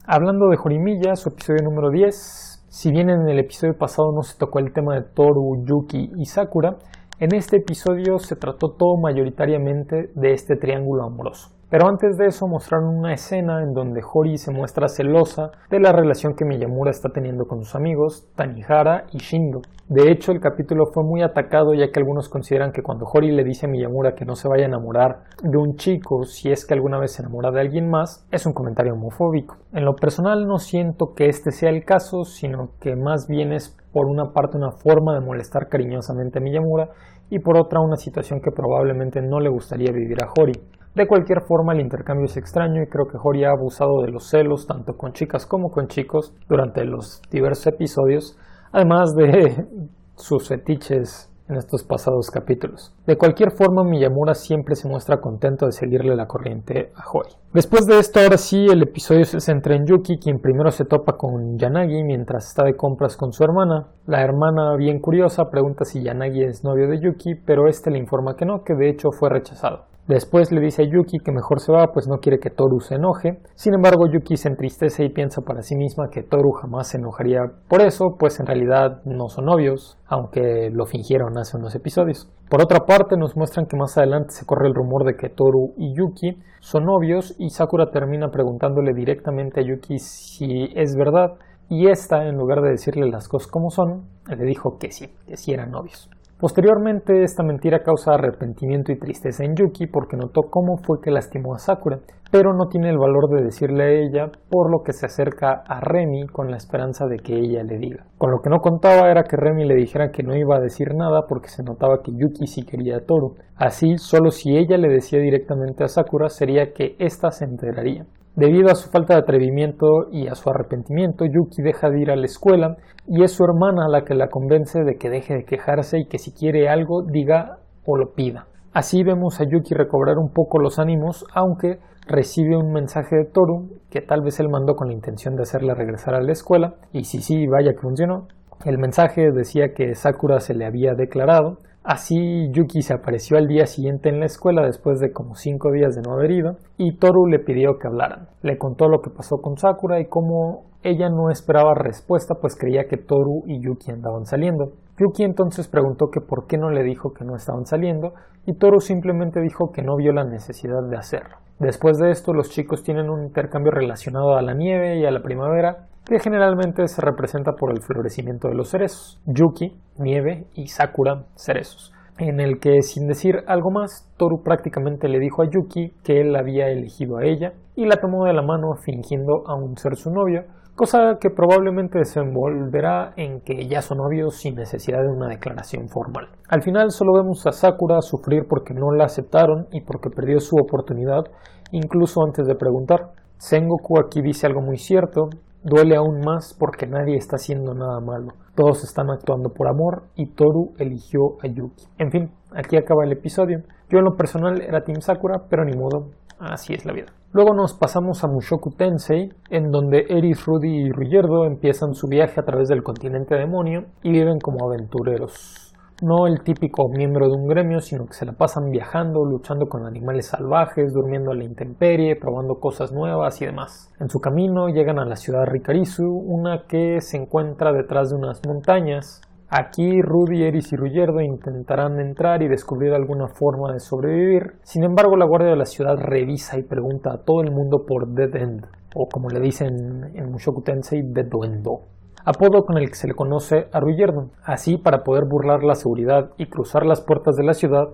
Hablando 0.08 0.48
de 0.48 0.56
Jorimilla, 0.56 1.16
su 1.16 1.30
episodio 1.30 1.64
número 1.64 1.92
10, 1.92 2.66
si 2.70 2.92
bien 2.92 3.10
en 3.10 3.28
el 3.28 3.40
episodio 3.40 3.78
pasado 3.78 4.14
no 4.16 4.22
se 4.22 4.38
tocó 4.38 4.60
el 4.60 4.72
tema 4.72 4.96
de 4.96 5.02
Toru, 5.02 5.66
Yuki 5.66 6.12
y 6.16 6.26
Sakura, 6.26 6.78
en 7.20 7.36
este 7.36 7.58
episodio 7.58 8.20
se 8.20 8.38
trató 8.38 8.72
todo 8.78 8.98
mayoritariamente 9.02 10.12
de 10.16 10.32
este 10.32 10.56
triángulo 10.56 11.04
amoroso. 11.04 11.55
Pero 11.70 11.88
antes 11.88 12.18
de 12.18 12.28
eso 12.28 12.48
mostraron 12.48 12.96
una 12.96 13.14
escena 13.14 13.64
en 13.64 13.74
donde 13.74 14.02
Hori 14.02 14.38
se 14.38 14.52
muestra 14.52 14.88
celosa 14.88 15.50
de 15.70 15.80
la 15.80 15.92
relación 15.92 16.36
que 16.36 16.46
Miyamura 16.46 16.92
está 16.92 17.10
teniendo 17.10 17.46
con 17.46 17.64
sus 17.64 17.74
amigos 17.76 18.28
Tanihara 18.36 19.06
y 19.12 19.18
Shindo. 19.18 19.62
De 19.90 20.12
hecho, 20.12 20.32
el 20.32 20.40
capítulo 20.40 20.86
fue 20.94 21.04
muy 21.04 21.24
atacado 21.24 21.74
ya 21.74 21.92
que 21.92 22.00
algunos 22.00 22.30
consideran 22.30 22.72
que 22.72 22.84
cuando 22.84 23.06
Hori 23.06 23.32
le 23.32 23.44
dice 23.44 23.66
a 23.66 23.70
Miyamura 23.70 24.14
que 24.14 24.26
no 24.26 24.36
se 24.36 24.48
vaya 24.48 24.66
a 24.66 24.68
enamorar 24.68 25.24
de 25.42 25.58
un 25.58 25.76
chico 25.76 26.24
si 26.24 26.52
es 26.52 26.66
que 26.66 26.76
alguna 26.76 27.00
vez 27.00 27.14
se 27.14 27.24
enamora 27.24 27.52
de 27.52 27.62
alguien 27.62 27.90
más, 27.90 28.28
es 28.32 28.46
un 28.46 28.54
comentario 28.54 28.94
homofóbico. 28.94 29.58
En 29.74 29.86
lo 29.86 29.96
personal 29.96 30.46
no 30.48 30.60
siento 30.60 31.14
que 31.16 31.28
este 31.28 31.52
sea 31.52 31.72
el 31.72 31.84
caso, 31.84 32.26
sino 32.26 32.72
que 32.80 32.96
más 32.96 33.28
bien 33.28 33.52
es 33.54 33.76
por 33.92 34.06
una 34.06 34.34
parte 34.34 34.58
una 34.58 34.72
forma 34.72 35.14
de 35.14 35.26
molestar 35.26 35.68
cariñosamente 35.68 36.40
a 36.40 36.42
Miyamura 36.42 36.90
y 37.30 37.40
por 37.40 37.58
otra 37.58 37.80
una 37.80 37.96
situación 37.96 38.40
que 38.40 38.52
probablemente 38.52 39.22
no 39.22 39.40
le 39.40 39.50
gustaría 39.50 39.92
vivir 39.92 40.18
a 40.24 40.30
Hori. 40.38 40.54
De 40.96 41.08
cualquier 41.08 41.42
forma, 41.42 41.74
el 41.74 41.82
intercambio 41.82 42.26
es 42.26 42.38
extraño 42.38 42.82
y 42.82 42.88
creo 42.88 43.06
que 43.08 43.18
Hori 43.22 43.44
ha 43.44 43.52
abusado 43.52 44.02
de 44.02 44.12
los 44.12 44.30
celos 44.30 44.66
tanto 44.66 44.96
con 44.96 45.12
chicas 45.12 45.46
como 45.46 45.70
con 45.70 45.88
chicos 45.88 46.34
durante 46.48 46.86
los 46.86 47.22
diversos 47.30 47.68
episodios, 47.68 48.38
además 48.72 49.14
de 49.14 49.66
sus 50.16 50.48
fetiches 50.48 51.30
en 51.50 51.58
estos 51.58 51.84
pasados 51.84 52.32
capítulos. 52.32 52.96
De 53.06 53.18
cualquier 53.18 53.52
forma, 53.52 53.84
Miyamura 53.84 54.34
siempre 54.34 54.76
se 54.76 54.88
muestra 54.88 55.20
contento 55.20 55.66
de 55.66 55.74
seguirle 55.74 56.16
la 56.16 56.28
corriente 56.28 56.94
a 56.96 57.04
Hori. 57.12 57.30
Después 57.54 57.86
de 57.86 58.00
esto, 58.00 58.22
ahora 58.22 58.38
sí, 58.38 58.66
el 58.66 58.82
episodio 58.82 59.26
se 59.26 59.42
centra 59.42 59.76
en 59.76 59.86
Yuki, 59.86 60.18
quien 60.18 60.40
primero 60.40 60.72
se 60.72 60.86
topa 60.86 61.18
con 61.18 61.58
Yanagi 61.58 62.04
mientras 62.04 62.48
está 62.48 62.64
de 62.64 62.76
compras 62.76 63.18
con 63.18 63.34
su 63.34 63.44
hermana. 63.44 63.88
La 64.08 64.24
hermana, 64.24 64.76
bien 64.78 65.00
curiosa, 65.00 65.50
pregunta 65.52 65.84
si 65.84 66.02
Yanagi 66.02 66.44
es 66.44 66.64
novio 66.64 66.88
de 66.88 67.02
Yuki, 67.02 67.36
pero 67.36 67.68
este 67.68 67.92
le 67.92 68.00
informa 68.00 68.36
que 68.36 68.46
no, 68.46 68.64
que 68.64 68.74
de 68.74 68.90
hecho 68.90 69.12
fue 69.12 69.30
rechazado. 69.30 69.94
Después 70.08 70.52
le 70.52 70.62
dice 70.62 70.84
a 70.84 70.86
Yuki 70.86 71.18
que 71.18 71.32
mejor 71.32 71.60
se 71.60 71.72
va, 71.72 71.88
pues 71.92 72.08
no 72.08 72.18
quiere 72.18 72.38
que 72.38 72.52
Toru 72.52 72.80
se 72.80 72.96
enoje. 72.96 73.40
Sin 73.56 73.74
embargo, 73.74 74.06
Yuki 74.06 74.38
se 74.38 74.50
entristece 74.50 75.04
y 75.04 75.10
piensa 75.10 75.42
para 75.42 75.64
sí 75.64 75.76
misma 75.76 76.10
que 76.12 76.22
Toru 76.22 76.52
jamás 76.52 76.90
se 76.90 76.98
enojaría 76.98 77.40
por 77.68 77.82
eso, 77.82 78.16
pues 78.20 78.40
en 78.40 78.46
realidad 78.46 79.02
no 79.06 79.30
son 79.30 79.46
novios, 79.46 79.98
aunque 80.08 80.70
lo 80.72 80.86
fingieron 80.86 81.38
hace 81.40 81.58
unos 81.58 81.74
episodios. 81.74 82.30
Por 82.50 82.62
otra 82.62 82.86
parte, 82.86 83.18
nos 83.18 83.36
muestran 83.36 83.66
que 83.66 83.78
más 83.78 83.98
adelante 83.98 84.30
se 84.30 84.46
corre 84.46 84.68
el 84.68 84.76
rumor 84.76 85.06
de 85.06 85.16
que 85.16 85.30
Toru 85.30 85.74
y 85.78 85.96
Yuki 85.98 86.38
son 86.60 86.86
novios 86.86 87.34
y 87.40 87.50
Sakura 87.50 87.90
termina 87.90 88.30
preguntándole 88.30 88.94
directamente 88.94 89.62
a 89.62 89.64
Yuki 89.64 89.98
si 89.98 90.70
es 90.76 90.96
verdad 90.96 91.38
y 91.68 91.90
esta, 91.90 92.28
en 92.28 92.38
lugar 92.38 92.62
de 92.62 92.70
decirle 92.70 93.10
las 93.10 93.28
cosas 93.28 93.50
como 93.50 93.72
son, 93.72 94.06
le 94.30 94.46
dijo 94.46 94.78
que 94.78 94.92
sí, 94.92 95.08
que 95.26 95.36
sí 95.36 95.52
eran 95.52 95.72
novios. 95.72 96.10
Posteriormente, 96.38 97.24
esta 97.24 97.44
mentira 97.44 97.80
causa 97.80 98.14
arrepentimiento 98.14 98.92
y 98.92 99.00
tristeza 99.00 99.46
en 99.46 99.56
Yuki 99.56 99.88
porque 99.88 100.18
notó 100.18 100.42
cómo 100.50 100.76
fue 100.78 101.00
que 101.02 101.10
lastimó 101.10 101.56
a 101.56 101.60
Sakura, 101.60 102.00
pero 102.30 102.54
no 102.54 102.68
tiene 102.68 102.90
el 102.90 102.98
valor 102.98 103.30
de 103.30 103.46
decirle 103.46 103.84
a 103.84 103.90
ella, 103.90 104.32
por 104.50 104.70
lo 104.70 104.84
que 104.84 104.92
se 104.92 105.06
acerca 105.06 105.64
a 105.66 105.80
Remy 105.80 106.28
con 106.28 106.52
la 106.52 106.58
esperanza 106.58 107.06
de 107.06 107.20
que 107.20 107.36
ella 107.36 107.64
le 107.64 107.78
diga. 107.78 108.06
Con 108.18 108.32
lo 108.32 108.40
que 108.44 108.50
no 108.50 108.60
contaba 108.60 109.10
era 109.10 109.24
que 109.24 109.38
Remy 109.38 109.66
le 109.66 109.76
dijera 109.76 110.12
que 110.12 110.24
no 110.24 110.36
iba 110.36 110.58
a 110.58 110.62
decir 110.62 110.94
nada 110.94 111.22
porque 111.30 111.48
se 111.48 111.64
notaba 111.64 112.02
que 112.04 112.12
Yuki 112.12 112.48
sí 112.48 112.66
quería 112.66 112.98
a 112.98 113.06
Toru. 113.06 113.36
Así, 113.56 113.98
solo 113.98 114.30
si 114.30 114.58
ella 114.58 114.78
le 114.78 114.90
decía 114.90 115.20
directamente 115.20 115.86
a 115.86 115.88
Sakura 115.88 116.28
sería 116.28 116.74
que 116.74 116.98
ésta 117.00 117.32
se 117.32 117.46
enteraría. 117.46 118.06
Debido 118.36 118.70
a 118.70 118.76
su 118.76 118.90
falta 118.90 119.14
de 119.14 119.22
atrevimiento 119.22 120.10
y 120.12 120.28
a 120.28 120.36
su 120.36 120.50
arrepentimiento, 120.50 121.24
Yuki 121.26 121.62
deja 121.62 121.90
de 121.90 122.02
ir 122.02 122.12
a 122.12 122.18
la 122.18 122.26
escuela 122.26 122.76
y 123.08 123.24
es 123.24 123.32
su 123.32 123.46
hermana 123.46 123.88
la 123.88 124.04
que 124.04 124.14
la 124.14 124.28
convence 124.28 124.84
de 124.84 124.98
que 124.98 125.10
deje 125.10 125.36
de 125.36 125.46
quejarse 125.46 126.00
y 126.00 126.08
que 126.08 126.20
si 126.20 126.34
quiere 126.34 126.68
algo 126.68 127.02
diga 127.02 127.60
o 127.86 127.96
lo 127.96 128.14
pida. 128.14 128.48
Así 128.74 129.04
vemos 129.04 129.40
a 129.40 129.46
Yuki 129.46 129.74
recobrar 129.74 130.18
un 130.18 130.34
poco 130.34 130.60
los 130.60 130.80
ánimos, 130.80 131.26
aunque 131.34 131.80
recibe 132.08 132.58
un 132.58 132.74
mensaje 132.74 133.16
de 133.16 133.24
Toru 133.24 133.70
que 133.90 134.02
tal 134.02 134.22
vez 134.22 134.38
él 134.42 134.50
mandó 134.50 134.76
con 134.76 134.90
la 134.90 134.94
intención 134.94 135.38
de 135.38 135.44
hacerle 135.44 135.74
regresar 135.74 136.14
a 136.14 136.22
la 136.22 136.34
escuela, 136.34 136.76
y 136.92 137.06
si 137.06 137.22
sí, 137.22 137.48
vaya 137.48 137.72
que 137.72 137.80
funcionó. 137.80 138.28
El 138.66 138.80
mensaje 138.80 139.32
decía 139.32 139.74
que 139.74 139.96
Sakura 139.96 140.42
se 140.42 140.56
le 140.56 140.66
había 140.66 140.94
declarado, 140.94 141.60
Así 141.86 142.50
Yuki 142.52 142.82
se 142.82 142.96
apareció 142.96 143.38
al 143.38 143.46
día 143.46 143.68
siguiente 143.68 144.10
en 144.10 144.20
la 144.20 144.26
escuela 144.26 144.66
después 144.66 145.00
de 145.00 145.14
como 145.14 145.36
cinco 145.36 145.72
días 145.72 145.94
de 145.94 146.02
no 146.02 146.14
haber 146.14 146.32
ido 146.32 146.58
y 146.78 146.98
Toru 146.98 147.28
le 147.28 147.38
pidió 147.38 147.78
que 147.78 147.88
hablaran. 147.88 148.28
Le 148.42 148.58
contó 148.58 148.88
lo 148.90 149.02
que 149.02 149.12
pasó 149.12 149.38
con 149.38 149.56
Sakura 149.56 150.00
y 150.00 150.08
cómo 150.08 150.64
ella 150.82 151.10
no 151.10 151.30
esperaba 151.30 151.76
respuesta 151.76 152.36
pues 152.42 152.58
creía 152.58 152.88
que 152.88 152.98
Toru 152.98 153.44
y 153.46 153.64
Yuki 153.64 153.92
andaban 153.92 154.26
saliendo. 154.26 154.72
Yuki 154.98 155.26
entonces 155.26 155.68
preguntó 155.68 156.08
que 156.12 156.22
por 156.22 156.48
qué 156.48 156.58
no 156.58 156.72
le 156.72 156.82
dijo 156.82 157.14
que 157.14 157.24
no 157.24 157.36
estaban 157.36 157.68
saliendo 157.68 158.14
y 158.48 158.56
Toru 158.58 158.80
simplemente 158.80 159.40
dijo 159.40 159.72
que 159.72 159.84
no 159.84 159.96
vio 159.96 160.12
la 160.12 160.24
necesidad 160.24 160.82
de 160.90 160.98
hacerlo. 160.98 161.36
Después 161.60 162.00
de 162.00 162.10
esto 162.10 162.34
los 162.34 162.50
chicos 162.50 162.82
tienen 162.82 163.12
un 163.12 163.26
intercambio 163.26 163.72
relacionado 163.72 164.36
a 164.36 164.42
la 164.42 164.56
nieve 164.56 164.98
y 164.98 165.06
a 165.06 165.12
la 165.12 165.22
primavera 165.22 165.86
que 166.06 166.20
generalmente 166.20 166.88
se 166.88 167.02
representa 167.02 167.54
por 167.54 167.72
el 167.72 167.82
florecimiento 167.82 168.48
de 168.48 168.56
los 168.56 168.70
cerezos, 168.70 169.20
Yuki, 169.26 169.76
nieve 169.98 170.48
y 170.54 170.68
Sakura, 170.68 171.26
cerezos, 171.36 171.92
en 172.20 172.40
el 172.40 172.60
que 172.60 172.82
sin 172.82 173.08
decir 173.08 173.44
algo 173.48 173.72
más, 173.72 174.08
Toru 174.18 174.42
prácticamente 174.44 175.10
le 175.10 175.20
dijo 175.20 175.42
a 175.42 175.50
Yuki 175.50 175.94
que 176.04 176.22
él 176.22 176.36
había 176.36 176.70
elegido 176.70 177.18
a 177.18 177.26
ella 177.26 177.54
y 177.76 177.86
la 177.86 177.98
tomó 177.98 178.26
de 178.26 178.34
la 178.34 178.42
mano 178.44 178.76
fingiendo 178.84 179.44
aún 179.48 179.76
ser 179.78 179.96
su 179.96 180.12
novia, 180.12 180.46
cosa 180.76 181.18
que 181.20 181.30
probablemente 181.30 182.04
se 182.06 182.20
envolverá 182.20 183.14
en 183.18 183.42
que 183.42 183.68
ya 183.68 183.82
son 183.82 183.98
novios 183.98 184.36
sin 184.36 184.56
necesidad 184.56 185.02
de 185.02 185.10
una 185.10 185.28
declaración 185.28 185.90
formal. 185.90 186.28
Al 186.50 186.62
final 186.62 186.92
solo 186.92 187.14
vemos 187.14 187.46
a 187.48 187.52
Sakura 187.52 188.02
sufrir 188.02 188.44
porque 188.48 188.74
no 188.74 188.92
la 188.92 189.06
aceptaron 189.06 189.68
y 189.72 189.82
porque 189.82 190.10
perdió 190.10 190.40
su 190.40 190.56
oportunidad 190.56 191.24
incluso 191.72 192.24
antes 192.24 192.46
de 192.46 192.56
preguntar. 192.56 193.12
Sengoku 193.38 194.00
aquí 194.00 194.22
dice 194.22 194.48
algo 194.48 194.62
muy 194.62 194.78
cierto, 194.78 195.30
Duele 195.68 195.96
aún 195.96 196.20
más 196.24 196.56
porque 196.60 196.86
nadie 196.86 197.18
está 197.18 197.38
haciendo 197.38 197.74
nada 197.74 198.00
malo. 198.00 198.34
Todos 198.54 198.84
están 198.84 199.10
actuando 199.10 199.50
por 199.50 199.68
amor 199.68 200.04
y 200.16 200.28
Toru 200.28 200.74
eligió 200.78 201.38
a 201.42 201.48
Yuki. 201.48 201.88
En 201.98 202.12
fin, 202.12 202.30
aquí 202.56 202.78
acaba 202.78 203.04
el 203.04 203.14
episodio. 203.14 203.64
Yo 203.90 203.98
en 203.98 204.06
lo 204.06 204.16
personal 204.16 204.62
era 204.62 204.84
Team 204.84 205.02
Sakura, 205.02 205.48
pero 205.50 205.66
ni 205.66 205.76
modo, 205.76 206.12
así 206.38 206.76
es 206.76 206.86
la 206.86 206.94
vida. 206.94 207.08
Luego 207.34 207.56
nos 207.56 207.74
pasamos 207.74 208.24
a 208.24 208.28
Mushoku 208.28 208.76
Tensei, 208.78 209.34
en 209.50 209.72
donde 209.72 210.06
Eris, 210.08 210.46
Rudy 210.46 210.86
y 210.86 210.92
Ruyerdo 210.92 211.46
empiezan 211.46 211.96
su 211.96 212.08
viaje 212.08 212.40
a 212.40 212.46
través 212.46 212.68
del 212.68 212.84
continente 212.84 213.34
demonio 213.34 213.86
y 214.04 214.12
viven 214.12 214.38
como 214.40 214.68
aventureros 214.68 215.65
no 216.02 216.28
el 216.28 216.44
típico 216.44 216.90
miembro 216.90 217.30
de 217.30 217.38
un 217.38 217.48
gremio, 217.48 217.80
sino 217.80 218.06
que 218.06 218.14
se 218.14 218.26
la 218.26 218.34
pasan 218.34 218.70
viajando, 218.70 219.24
luchando 219.24 219.68
con 219.68 219.86
animales 219.86 220.28
salvajes, 220.28 220.94
durmiendo 220.94 221.32
a 221.32 221.36
la 221.36 221.46
intemperie, 221.46 222.18
probando 222.18 222.56
cosas 222.56 222.92
nuevas 222.92 223.42
y 223.42 223.46
demás. 223.46 223.94
En 224.00 224.10
su 224.10 224.20
camino 224.20 224.68
llegan 224.68 225.00
a 225.00 225.06
la 225.06 225.16
ciudad 225.16 225.46
Rikarizu, 225.46 226.06
una 226.06 226.66
que 226.68 227.00
se 227.00 227.18
encuentra 227.18 227.72
detrás 227.72 228.10
de 228.10 228.18
unas 228.18 228.42
montañas. 228.46 229.22
Aquí 229.48 230.02
Rudy, 230.02 230.44
Eris 230.44 230.74
y 230.74 230.76
Ruyerdo 230.76 231.22
intentarán 231.22 232.00
entrar 232.00 232.42
y 232.42 232.50
descubrir 232.50 232.94
alguna 232.94 233.28
forma 233.28 233.72
de 233.72 233.80
sobrevivir. 233.80 234.56
Sin 234.64 234.84
embargo, 234.84 235.16
la 235.16 235.26
guardia 235.26 235.52
de 235.52 235.58
la 235.58 235.66
ciudad 235.66 235.96
revisa 235.98 236.58
y 236.58 236.64
pregunta 236.64 237.12
a 237.14 237.24
todo 237.24 237.42
el 237.42 237.52
mundo 237.52 237.86
por 237.88 238.08
Dead 238.14 238.36
End, 238.36 238.66
o 238.96 239.08
como 239.08 239.30
le 239.30 239.40
dicen 239.40 240.12
en 240.14 240.32
Mushoku 240.32 240.62
Tensei, 240.62 241.04
Deduendo 241.04 241.95
apodo 242.26 242.66
con 242.66 242.78
el 242.78 242.90
que 242.90 242.96
se 242.96 243.08
le 243.08 243.14
conoce 243.14 243.68
a 243.72 243.80
Ruyerdo. 243.80 244.32
Así, 244.44 244.78
para 244.78 245.04
poder 245.04 245.26
burlar 245.26 245.64
la 245.64 245.76
seguridad 245.76 246.32
y 246.38 246.48
cruzar 246.48 246.86
las 246.86 247.02
puertas 247.02 247.36
de 247.36 247.44
la 247.44 247.54
ciudad, 247.54 247.90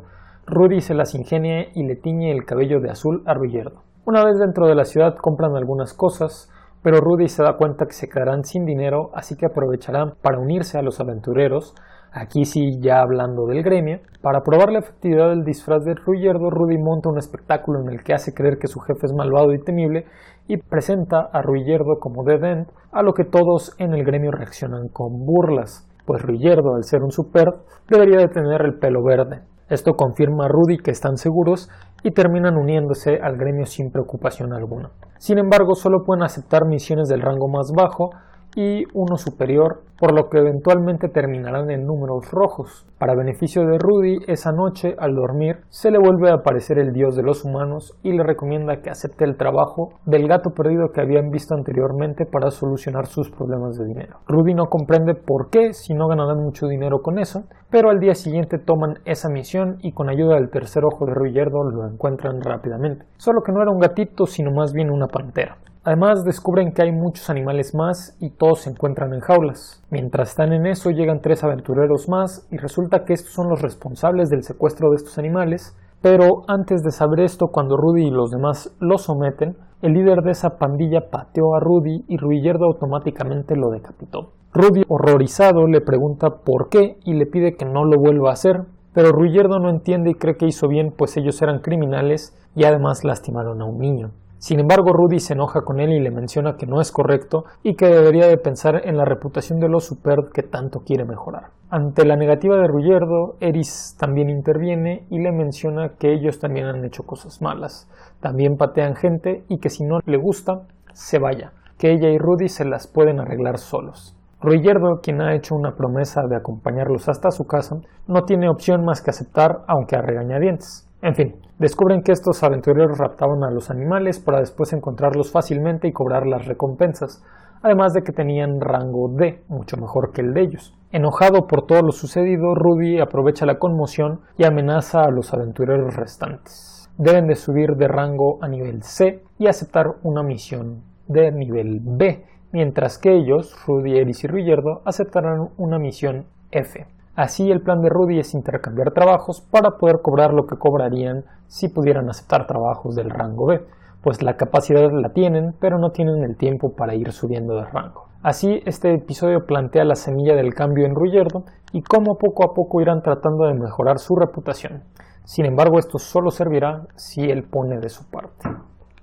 Rudy 0.48 0.82
se 0.82 0.94
las 0.94 1.14
ingenia 1.14 1.68
y 1.76 1.84
le 1.84 1.96
tiñe 1.96 2.32
el 2.32 2.46
cabello 2.46 2.80
de 2.80 2.90
azul 2.90 3.24
a 3.26 3.34
Ruyerdo. 3.34 3.84
Una 4.06 4.24
vez 4.24 4.40
dentro 4.40 4.68
de 4.68 4.76
la 4.76 4.86
ciudad 4.86 5.16
compran 5.18 5.56
algunas 5.56 5.94
cosas, 5.94 6.50
pero 6.82 7.00
Rudy 7.00 7.28
se 7.28 7.44
da 7.44 7.58
cuenta 7.58 7.86
que 7.86 7.94
se 7.94 8.10
quedarán 8.10 8.44
sin 8.44 8.66
dinero, 8.66 9.12
así 9.14 9.36
que 9.36 9.46
aprovecharán 9.46 10.16
para 10.22 10.40
unirse 10.40 10.80
a 10.80 10.82
los 10.82 11.00
aventureros, 11.00 11.76
aquí 12.12 12.46
sí 12.46 12.80
ya 12.80 13.02
hablando 13.02 13.46
del 13.46 13.64
gremio. 13.64 14.00
Para 14.22 14.42
probar 14.44 14.72
la 14.72 14.80
efectividad 14.80 15.30
del 15.30 15.44
disfraz 15.44 15.84
de 15.84 15.96
Ruyerdo, 15.96 16.50
Rudy 16.50 16.78
monta 16.78 17.10
un 17.10 17.18
espectáculo 17.18 17.82
en 17.82 17.90
el 17.90 18.04
que 18.04 18.14
hace 18.14 18.34
creer 18.34 18.58
que 18.60 18.68
su 18.68 18.80
jefe 18.80 19.06
es 19.06 19.14
malvado 19.14 19.54
y 19.54 19.64
temible 19.64 20.06
y 20.48 20.58
presenta 20.58 21.30
a 21.32 21.42
Ruyerdo 21.42 22.00
como 22.00 22.24
Dead 22.24 22.44
End, 22.44 22.68
a 22.92 23.04
lo 23.04 23.14
que 23.14 23.24
todos 23.24 23.74
en 23.78 23.94
el 23.94 24.04
gremio 24.04 24.32
reaccionan 24.32 24.90
con 24.90 25.26
burlas, 25.26 25.88
pues 26.06 26.22
Ruyerdo, 26.22 26.76
al 26.76 26.84
ser 26.84 27.04
un 27.04 27.12
super, 27.12 27.48
debería 27.90 28.20
de 28.20 28.28
tener 28.28 28.62
el 28.62 28.78
pelo 28.78 29.04
verde. 29.04 29.42
Esto 29.70 29.94
confirma 29.94 30.46
a 30.46 30.50
Rudy 30.50 30.80
que 30.80 30.92
están 30.92 31.16
seguros 31.16 31.70
y 32.04 32.12
terminan 32.12 32.58
uniéndose 32.58 33.20
al 33.22 33.38
gremio 33.38 33.66
sin 33.66 33.90
preocupación 33.90 34.52
alguna. 34.52 34.90
Sin 35.18 35.38
embargo, 35.38 35.76
solo 35.76 36.04
pueden 36.04 36.24
aceptar 36.24 36.66
misiones 36.66 37.08
del 37.08 37.22
rango 37.22 37.48
más 37.48 37.72
bajo 37.74 38.10
y 38.56 38.84
uno 38.94 39.18
superior, 39.18 39.84
por 40.00 40.14
lo 40.14 40.30
que 40.30 40.40
eventualmente 40.40 41.10
terminarán 41.10 41.70
en 41.70 41.86
números 41.86 42.32
rojos. 42.32 42.88
Para 42.98 43.16
beneficio 43.16 43.66
de 43.66 43.78
Rudy, 43.78 44.18
esa 44.28 44.52
noche, 44.52 44.96
al 44.98 45.16
dormir, 45.16 45.60
se 45.70 45.92
le 45.92 46.00
vuelve 46.00 46.32
a 46.32 46.36
aparecer 46.36 46.80
el 46.80 46.92
dios 46.92 47.16
de 47.16 47.24
los 47.24 47.46
humanos 47.46 47.98
y 48.02 48.12
le 48.12 48.24
recomienda 48.24 48.82
que 48.82 48.90
acepte 48.90 49.26
el 49.26 49.38
trabajo 49.38 49.94
del 50.06 50.28
gato 50.28 50.52
perdido 50.52 50.90
que 50.92 51.02
habían 51.02 51.30
visto 51.30 51.54
anteriormente 51.54 52.26
para 52.26 52.50
solucionar 52.50 53.06
sus 53.06 53.30
problemas 53.30 53.78
de 53.78 53.86
dinero. 53.86 54.18
Rudy 54.28 54.56
no 54.56 54.66
comprende 54.66 55.14
por 55.14 55.50
qué, 55.50 55.74
si 55.74 55.94
no 55.94 56.08
ganarán 56.08 56.44
mucho 56.44 56.68
dinero 56.68 57.02
con 57.02 57.20
eso, 57.20 57.44
pero 57.70 57.90
al 57.90 58.00
día 58.00 58.16
siguiente 58.16 58.58
toman 58.58 59.00
esa 59.06 59.30
misión 59.30 59.78
y 59.82 59.94
con 59.94 60.10
ayuda 60.10 60.36
del 60.36 60.50
tercer 60.50 60.84
ojo 60.84 61.06
de 61.06 61.14
Ruyerdo 61.14 61.64
lo 61.64 61.88
encuentran 61.88 62.42
rápidamente. 62.42 63.06
Solo 63.18 63.42
que 63.46 63.52
no 63.52 63.62
era 63.62 63.72
un 63.72 63.80
gatito, 63.80 64.26
sino 64.26 64.52
más 64.52 64.74
bien 64.74 64.90
una 64.90 65.08
pantera. 65.08 65.58
Además 65.84 66.24
descubren 66.24 66.74
que 66.74 66.84
hay 66.84 66.92
muchos 66.92 67.32
animales 67.32 67.74
más 67.74 68.16
y 68.20 68.30
todos 68.30 68.62
se 68.62 68.70
encuentran 68.70 69.16
en 69.16 69.20
jaulas. 69.20 69.84
Mientras 69.90 70.30
están 70.30 70.54
en 70.54 70.68
eso 70.68 70.92
llegan 70.92 71.22
tres 71.22 71.44
aventureros 71.44 72.08
más 72.08 72.48
y 72.52 72.58
resulta 72.58 73.04
que 73.04 73.14
estos 73.14 73.34
son 73.34 73.50
los 73.50 73.64
responsables 73.64 74.30
del 74.30 74.44
secuestro 74.44 74.92
de 74.92 74.98
estos 74.98 75.18
animales, 75.18 75.76
pero 76.00 76.44
antes 76.48 76.84
de 76.84 76.92
saber 76.92 77.22
esto, 77.22 77.48
cuando 77.48 77.78
Rudy 77.78 78.08
y 78.08 78.12
los 78.12 78.30
demás 78.30 78.76
lo 78.80 79.00
someten, 79.00 79.58
el 79.82 79.94
líder 79.94 80.22
de 80.22 80.32
esa 80.32 80.60
pandilla 80.60 81.10
pateó 81.10 81.56
a 81.56 81.60
Rudy 81.60 82.06
y 82.08 82.18
Ruyerdo 82.18 82.66
automáticamente 82.66 83.56
lo 83.56 83.72
decapitó. 83.72 84.34
Rudy, 84.54 84.84
horrorizado, 84.88 85.66
le 85.66 85.82
pregunta 85.82 86.42
por 86.46 86.70
qué 86.70 87.00
y 87.06 87.14
le 87.14 87.26
pide 87.26 87.56
que 87.56 87.66
no 87.66 87.86
lo 87.86 88.00
vuelva 88.00 88.30
a 88.30 88.34
hacer, 88.34 88.66
pero 88.94 89.12
Ruyerdo 89.12 89.58
no 89.58 89.70
entiende 89.70 90.12
y 90.12 90.16
cree 90.16 90.38
que 90.38 90.46
hizo 90.46 90.68
bien 90.68 90.94
pues 90.96 91.18
ellos 91.18 91.42
eran 91.42 91.60
criminales 91.60 92.38
y 92.56 92.66
además 92.66 93.04
lastimaron 93.04 93.64
a 93.64 93.66
un 93.66 93.80
niño. 93.80 94.12
Sin 94.42 94.60
embargo, 94.60 94.92
Rudy 94.92 95.20
se 95.20 95.34
enoja 95.34 95.62
con 95.62 95.80
él 95.80 95.92
y 95.92 96.00
le 96.00 96.10
menciona 96.10 96.56
que 96.56 96.66
no 96.66 96.82
es 96.82 96.92
correcto 96.92 97.46
y 97.62 97.76
que 97.76 97.86
debería 97.86 98.26
de 98.26 98.40
pensar 98.40 98.82
en 98.86 98.98
la 98.98 99.06
reputación 99.06 99.60
de 99.60 99.70
los 99.70 99.86
Superb 99.86 100.32
que 100.34 100.42
tanto 100.42 100.80
quiere 100.80 101.06
mejorar. 101.06 101.52
Ante 101.70 102.06
la 102.06 102.16
negativa 102.16 102.58
de 102.58 102.68
Ruyerdo, 102.68 103.36
Eris 103.40 103.96
también 104.00 104.32
interviene 104.32 105.06
y 105.12 105.20
le 105.20 105.32
menciona 105.32 105.90
que 105.90 106.12
ellos 106.12 106.40
también 106.40 106.66
han 106.66 106.84
hecho 106.84 107.04
cosas 107.04 107.40
malas, 107.40 107.88
también 108.20 108.58
patean 108.58 108.96
gente 108.96 109.44
y 109.48 109.60
que 109.60 109.70
si 109.70 109.84
no 109.84 110.00
le 110.08 110.18
gusta, 110.18 110.64
se 110.92 111.20
vaya, 111.20 111.54
que 111.78 111.92
ella 111.92 112.10
y 112.10 112.18
Rudy 112.18 112.50
se 112.50 112.66
las 112.66 112.88
pueden 112.88 113.20
arreglar 113.20 113.60
solos. 113.60 114.18
Ruyerdo, 114.42 115.02
quien 115.04 115.22
ha 115.22 115.36
hecho 115.36 115.54
una 115.54 115.76
promesa 115.76 116.24
de 116.28 116.36
acompañarlos 116.36 117.08
hasta 117.10 117.30
su 117.30 117.46
casa, 117.46 117.76
no 118.08 118.24
tiene 118.24 118.50
opción 118.50 118.84
más 118.84 119.04
que 119.04 119.12
aceptar, 119.12 119.60
aunque 119.68 119.98
a 119.98 120.02
regañadientes. 120.02 120.90
En 121.04 121.14
fin, 121.14 121.36
descubren 121.62 122.02
que 122.02 122.12
estos 122.12 122.42
aventureros 122.42 122.98
raptaban 122.98 123.44
a 123.44 123.52
los 123.52 123.70
animales 123.70 124.20
para 124.20 124.40
después 124.40 124.74
encontrarlos 124.74 125.32
fácilmente 125.32 125.88
y 125.88 125.94
cobrar 125.94 126.26
las 126.26 126.48
recompensas, 126.48 127.24
además 127.62 127.94
de 127.94 128.02
que 128.02 128.12
tenían 128.12 128.60
rango 128.60 129.08
D, 129.16 129.44
mucho 129.48 129.78
mejor 129.78 130.12
que 130.12 130.22
el 130.22 130.34
de 130.34 130.42
ellos. 130.42 130.76
Enojado 130.92 131.46
por 131.46 131.68
todo 131.68 131.84
lo 131.84 131.92
sucedido, 131.92 132.56
Rudy 132.56 133.00
aprovecha 133.00 133.46
la 133.46 133.60
conmoción 133.60 134.22
y 134.40 134.44
amenaza 134.46 135.04
a 135.04 135.12
los 135.12 135.36
aventureros 135.36 135.96
restantes. 135.96 136.90
Deben 136.98 137.28
de 137.28 137.36
subir 137.36 137.76
de 137.76 137.88
rango 137.88 138.40
a 138.42 138.48
nivel 138.48 138.82
C 138.82 139.24
y 139.38 139.46
aceptar 139.46 139.86
una 140.02 140.24
misión 140.24 140.82
de 141.08 141.32
nivel 141.32 141.80
B, 141.84 142.26
mientras 142.52 142.98
que 142.98 143.14
ellos, 143.14 143.56
Rudy, 143.68 144.00
Eris 144.00 144.24
y 144.24 144.28
Ruyerdo, 144.28 144.82
aceptarán 144.84 145.50
una 145.58 145.78
misión 145.78 146.26
F. 146.50 146.88
Así 147.22 147.52
el 147.52 147.62
plan 147.62 147.84
de 147.84 147.90
Rudy 147.90 148.18
es 148.18 148.34
intercambiar 148.34 148.94
trabajos 148.94 149.42
para 149.42 149.78
poder 149.78 150.02
cobrar 150.02 150.34
lo 150.34 150.48
que 150.48 150.58
cobrarían 150.58 151.24
si 151.46 151.68
pudieran 151.68 152.10
aceptar 152.10 152.48
trabajos 152.48 152.96
del 152.96 153.12
rango 153.12 153.46
B, 153.46 153.64
pues 154.02 154.24
la 154.24 154.38
capacidad 154.38 154.90
la 154.92 155.10
tienen, 155.10 155.54
pero 155.60 155.78
no 155.78 155.92
tienen 155.92 156.24
el 156.24 156.36
tiempo 156.36 156.74
para 156.74 156.96
ir 156.96 157.12
subiendo 157.12 157.54
de 157.58 157.66
rango. 157.66 158.08
Así, 158.24 158.64
este 158.66 158.96
episodio 158.96 159.46
plantea 159.46 159.86
la 159.86 159.94
semilla 159.94 160.34
del 160.36 160.56
cambio 160.56 160.88
en 160.88 160.96
Ruyerdo 160.96 161.44
y 161.72 161.84
cómo 161.84 162.18
poco 162.18 162.44
a 162.44 162.56
poco 162.56 162.82
irán 162.82 163.04
tratando 163.04 163.46
de 163.46 163.54
mejorar 163.54 164.00
su 164.00 164.16
reputación. 164.16 164.82
Sin 165.24 165.46
embargo, 165.46 165.78
esto 165.78 166.00
solo 166.00 166.32
servirá 166.32 166.88
si 166.96 167.30
él 167.30 167.44
pone 167.44 167.78
de 167.80 167.90
su 167.90 168.04
parte. 168.10 168.50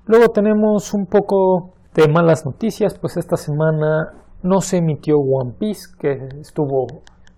Luego 0.07 0.31
tenemos 0.31 0.93
un 0.93 1.07
poco 1.07 1.71
de 1.95 2.09
malas 2.09 2.45
noticias, 2.45 2.99
pues 2.99 3.17
esta 3.17 3.37
semana 3.37 4.13
no 4.43 4.61
se 4.61 4.79
emitió 4.79 5.19
One 5.19 5.53
Piece, 5.57 5.87
que 5.97 6.29
estuvo 6.41 6.89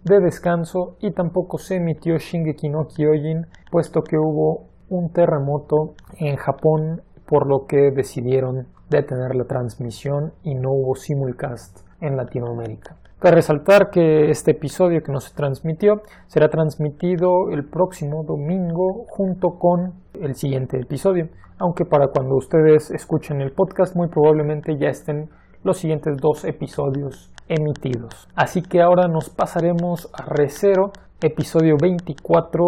de 0.04 0.20
descanso 0.20 0.96
y 1.00 1.10
tampoco 1.12 1.58
se 1.58 1.76
emitió 1.76 2.18
Shingeki 2.18 2.68
no 2.68 2.88
Kyojin 2.88 3.46
puesto 3.70 4.02
que 4.02 4.18
hubo 4.18 4.66
un 4.88 5.10
terremoto 5.10 5.94
en 6.18 6.36
Japón 6.36 7.02
por 7.26 7.46
lo 7.46 7.66
que 7.66 7.90
decidieron 7.90 8.66
detener 8.88 9.36
la 9.36 9.44
transmisión 9.44 10.32
y 10.42 10.54
no 10.54 10.72
hubo 10.72 10.96
simulcast 10.96 11.80
en 12.00 12.16
Latinoamérica. 12.16 12.96
Cabe 13.20 13.36
resaltar 13.36 13.90
que 13.90 14.30
este 14.30 14.52
episodio 14.52 15.02
que 15.02 15.12
no 15.12 15.20
se 15.20 15.34
transmitió 15.34 16.02
será 16.26 16.48
transmitido 16.48 17.50
el 17.50 17.64
próximo 17.66 18.24
domingo 18.24 19.04
junto 19.08 19.58
con 19.58 19.92
el 20.14 20.34
siguiente 20.34 20.80
episodio, 20.80 21.28
aunque 21.58 21.84
para 21.84 22.08
cuando 22.08 22.36
ustedes 22.36 22.90
escuchen 22.90 23.42
el 23.42 23.52
podcast 23.52 23.94
muy 23.94 24.08
probablemente 24.08 24.78
ya 24.78 24.88
estén 24.88 25.28
los 25.62 25.78
siguientes 25.78 26.16
dos 26.20 26.44
episodios 26.44 27.30
emitidos. 27.48 28.28
Así 28.34 28.62
que 28.62 28.80
ahora 28.80 29.08
nos 29.08 29.28
pasaremos 29.28 30.10
a 30.14 30.24
Recero, 30.24 30.92
episodio 31.20 31.76
24, 31.80 32.64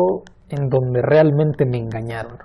en 0.50 0.68
donde 0.68 1.00
realmente 1.00 1.64
me 1.64 1.78
engañaron. 1.78 2.38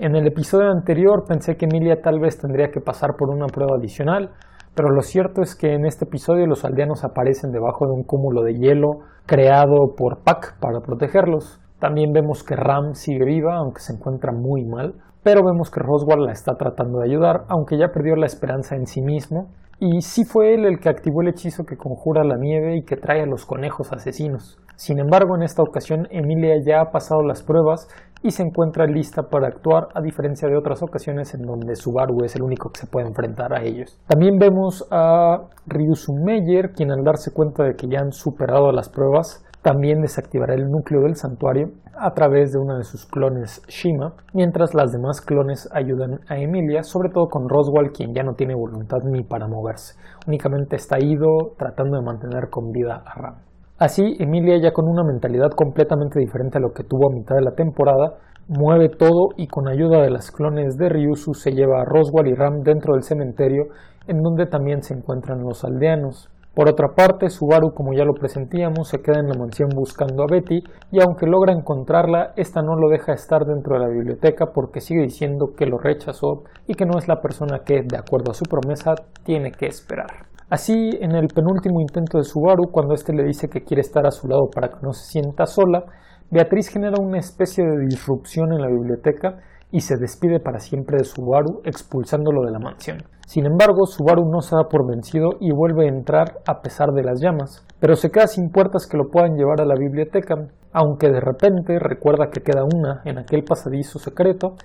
En 0.00 0.14
el 0.16 0.26
episodio 0.26 0.70
anterior 0.70 1.24
pensé 1.26 1.56
que 1.56 1.66
Emilia 1.66 2.02
tal 2.02 2.18
vez 2.20 2.38
tendría 2.38 2.68
que 2.68 2.80
pasar 2.80 3.10
por 3.16 3.30
una 3.30 3.46
prueba 3.46 3.76
adicional, 3.78 4.30
pero 4.74 4.90
lo 4.90 5.02
cierto 5.02 5.40
es 5.40 5.54
que 5.54 5.72
en 5.72 5.86
este 5.86 6.04
episodio 6.04 6.46
los 6.46 6.64
aldeanos 6.64 7.04
aparecen 7.04 7.52
debajo 7.52 7.86
de 7.86 7.92
un 7.92 8.02
cúmulo 8.02 8.42
de 8.42 8.54
hielo 8.54 8.98
creado 9.24 9.94
por 9.96 10.22
Pac 10.24 10.58
para 10.60 10.80
protegerlos. 10.80 11.60
También 11.78 12.12
vemos 12.12 12.42
que 12.42 12.56
Ram 12.56 12.94
sigue 12.94 13.24
viva, 13.24 13.56
aunque 13.56 13.80
se 13.80 13.94
encuentra 13.94 14.32
muy 14.32 14.64
mal, 14.64 14.94
pero 15.22 15.42
vemos 15.44 15.70
que 15.70 15.80
Roswell 15.80 16.26
la 16.26 16.32
está 16.32 16.54
tratando 16.56 16.98
de 16.98 17.08
ayudar, 17.08 17.44
aunque 17.48 17.78
ya 17.78 17.88
perdió 17.88 18.16
la 18.16 18.26
esperanza 18.26 18.74
en 18.74 18.86
sí 18.86 19.00
mismo 19.00 19.48
y 19.78 20.00
sí 20.00 20.24
fue 20.24 20.54
él 20.54 20.64
el 20.64 20.78
que 20.78 20.88
activó 20.88 21.22
el 21.22 21.28
hechizo 21.28 21.64
que 21.64 21.76
conjura 21.76 22.24
la 22.24 22.36
nieve 22.36 22.76
y 22.76 22.84
que 22.84 22.96
trae 22.96 23.22
a 23.22 23.26
los 23.26 23.46
conejos 23.46 23.92
asesinos. 23.92 24.58
Sin 24.76 24.98
embargo, 24.98 25.36
en 25.36 25.42
esta 25.42 25.62
ocasión 25.62 26.08
Emilia 26.10 26.56
ya 26.66 26.80
ha 26.80 26.90
pasado 26.90 27.22
las 27.22 27.42
pruebas 27.42 27.88
y 28.22 28.30
se 28.30 28.42
encuentra 28.42 28.86
lista 28.86 29.24
para 29.24 29.48
actuar, 29.48 29.88
a 29.94 30.00
diferencia 30.00 30.48
de 30.48 30.56
otras 30.56 30.82
ocasiones 30.82 31.34
en 31.34 31.42
donde 31.42 31.76
Subaru 31.76 32.24
es 32.24 32.34
el 32.34 32.42
único 32.42 32.70
que 32.70 32.80
se 32.80 32.86
puede 32.86 33.06
enfrentar 33.06 33.52
a 33.52 33.62
ellos. 33.62 34.00
También 34.06 34.38
vemos 34.38 34.86
a 34.90 35.42
Ryusu 35.66 36.14
Meyer, 36.24 36.72
quien 36.72 36.90
al 36.90 37.04
darse 37.04 37.32
cuenta 37.32 37.64
de 37.64 37.74
que 37.74 37.86
ya 37.86 38.00
han 38.00 38.12
superado 38.12 38.72
las 38.72 38.88
pruebas, 38.88 39.44
también 39.60 40.00
desactivará 40.00 40.54
el 40.54 40.70
núcleo 40.70 41.02
del 41.02 41.16
santuario 41.16 41.72
a 41.98 42.12
través 42.12 42.52
de 42.52 42.58
uno 42.58 42.76
de 42.76 42.84
sus 42.84 43.06
clones 43.06 43.62
Shima, 43.68 44.14
mientras 44.32 44.74
las 44.74 44.92
demás 44.92 45.20
clones 45.20 45.68
ayudan 45.72 46.20
a 46.28 46.38
Emilia, 46.38 46.82
sobre 46.82 47.10
todo 47.10 47.26
con 47.28 47.48
Roswell, 47.48 47.92
quien 47.92 48.14
ya 48.14 48.22
no 48.22 48.34
tiene 48.34 48.54
voluntad 48.54 48.98
ni 49.04 49.22
para 49.22 49.48
moverse, 49.48 49.94
únicamente 50.26 50.76
está 50.76 50.98
ido 50.98 51.54
tratando 51.58 51.96
de 51.96 52.04
mantener 52.04 52.50
con 52.50 52.70
vida 52.70 53.02
a 53.04 53.20
Ram. 53.20 53.34
Así, 53.78 54.16
Emilia, 54.20 54.56
ya 54.60 54.72
con 54.72 54.88
una 54.88 55.02
mentalidad 55.02 55.50
completamente 55.50 56.20
diferente 56.20 56.58
a 56.58 56.60
lo 56.60 56.72
que 56.72 56.84
tuvo 56.84 57.10
a 57.10 57.14
mitad 57.14 57.34
de 57.34 57.42
la 57.42 57.54
temporada, 57.56 58.18
mueve 58.48 58.88
todo 58.88 59.30
y 59.36 59.48
con 59.48 59.68
ayuda 59.68 60.02
de 60.02 60.10
las 60.10 60.30
clones 60.30 60.76
de 60.76 60.88
Ryusu 60.88 61.34
se 61.34 61.52
lleva 61.52 61.80
a 61.80 61.84
Roswell 61.84 62.28
y 62.28 62.34
Ram 62.34 62.62
dentro 62.62 62.94
del 62.94 63.02
cementerio, 63.02 63.64
en 64.06 64.22
donde 64.22 64.46
también 64.46 64.82
se 64.82 64.94
encuentran 64.94 65.42
los 65.42 65.64
aldeanos. 65.64 66.30
Por 66.54 66.68
otra 66.68 66.94
parte, 66.94 67.30
Subaru, 67.30 67.74
como 67.74 67.94
ya 67.94 68.04
lo 68.04 68.14
presentíamos, 68.14 68.86
se 68.88 69.02
queda 69.02 69.18
en 69.18 69.26
la 69.26 69.36
mansión 69.36 69.70
buscando 69.74 70.22
a 70.22 70.26
Betty 70.30 70.62
y 70.92 71.02
aunque 71.02 71.26
logra 71.26 71.52
encontrarla, 71.52 72.32
esta 72.36 72.62
no 72.62 72.76
lo 72.76 72.88
deja 72.88 73.12
estar 73.12 73.44
dentro 73.44 73.74
de 73.74 73.80
la 73.80 73.88
biblioteca 73.88 74.46
porque 74.54 74.80
sigue 74.80 75.02
diciendo 75.02 75.46
que 75.56 75.66
lo 75.66 75.78
rechazó 75.78 76.44
y 76.68 76.74
que 76.74 76.86
no 76.86 76.96
es 76.96 77.08
la 77.08 77.20
persona 77.20 77.62
que, 77.64 77.82
de 77.84 77.98
acuerdo 77.98 78.30
a 78.30 78.34
su 78.34 78.44
promesa, 78.44 78.94
tiene 79.24 79.50
que 79.50 79.66
esperar. 79.66 80.28
Así, 80.48 80.90
en 81.00 81.16
el 81.16 81.26
penúltimo 81.26 81.80
intento 81.80 82.18
de 82.18 82.24
Subaru, 82.24 82.70
cuando 82.70 82.94
éste 82.94 83.12
le 83.12 83.24
dice 83.24 83.48
que 83.48 83.64
quiere 83.64 83.80
estar 83.80 84.06
a 84.06 84.12
su 84.12 84.28
lado 84.28 84.48
para 84.54 84.68
que 84.68 84.78
no 84.80 84.92
se 84.92 85.10
sienta 85.10 85.46
sola, 85.46 85.84
Beatriz 86.30 86.68
genera 86.68 87.02
una 87.02 87.18
especie 87.18 87.64
de 87.64 87.84
disrupción 87.84 88.52
en 88.52 88.60
la 88.60 88.68
biblioteca 88.68 89.38
y 89.72 89.80
se 89.80 89.96
despide 89.96 90.38
para 90.38 90.60
siempre 90.60 90.98
de 90.98 91.04
Subaru 91.04 91.62
expulsándolo 91.64 92.42
de 92.44 92.52
la 92.52 92.60
mansión. 92.60 92.98
Sin 93.26 93.46
embargo, 93.46 93.86
Subaru 93.86 94.30
no 94.30 94.42
se 94.42 94.54
da 94.54 94.68
por 94.68 94.86
vencido 94.86 95.30
y 95.40 95.50
vuelve 95.50 95.86
a 95.86 95.88
entrar 95.88 96.40
a 96.46 96.60
pesar 96.60 96.92
de 96.92 97.02
las 97.02 97.20
llamas, 97.20 97.66
pero 97.80 97.96
se 97.96 98.10
queda 98.10 98.26
sin 98.26 98.50
puertas 98.50 98.86
que 98.86 98.96
lo 98.96 99.08
puedan 99.10 99.36
llevar 99.36 99.60
a 99.60 99.64
la 99.64 99.74
biblioteca, 99.74 100.34
aunque 100.72 101.08
de 101.08 101.20
repente 101.20 101.78
recuerda 101.78 102.30
que 102.30 102.42
queda 102.42 102.64
una 102.64 103.00
en 103.04 103.18
aquel 103.18 103.42
pasadizo 103.42 103.98
secreto 103.98 104.56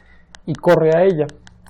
y 0.46 0.54
corre 0.54 0.92
a 0.96 1.04
ella. 1.04 1.26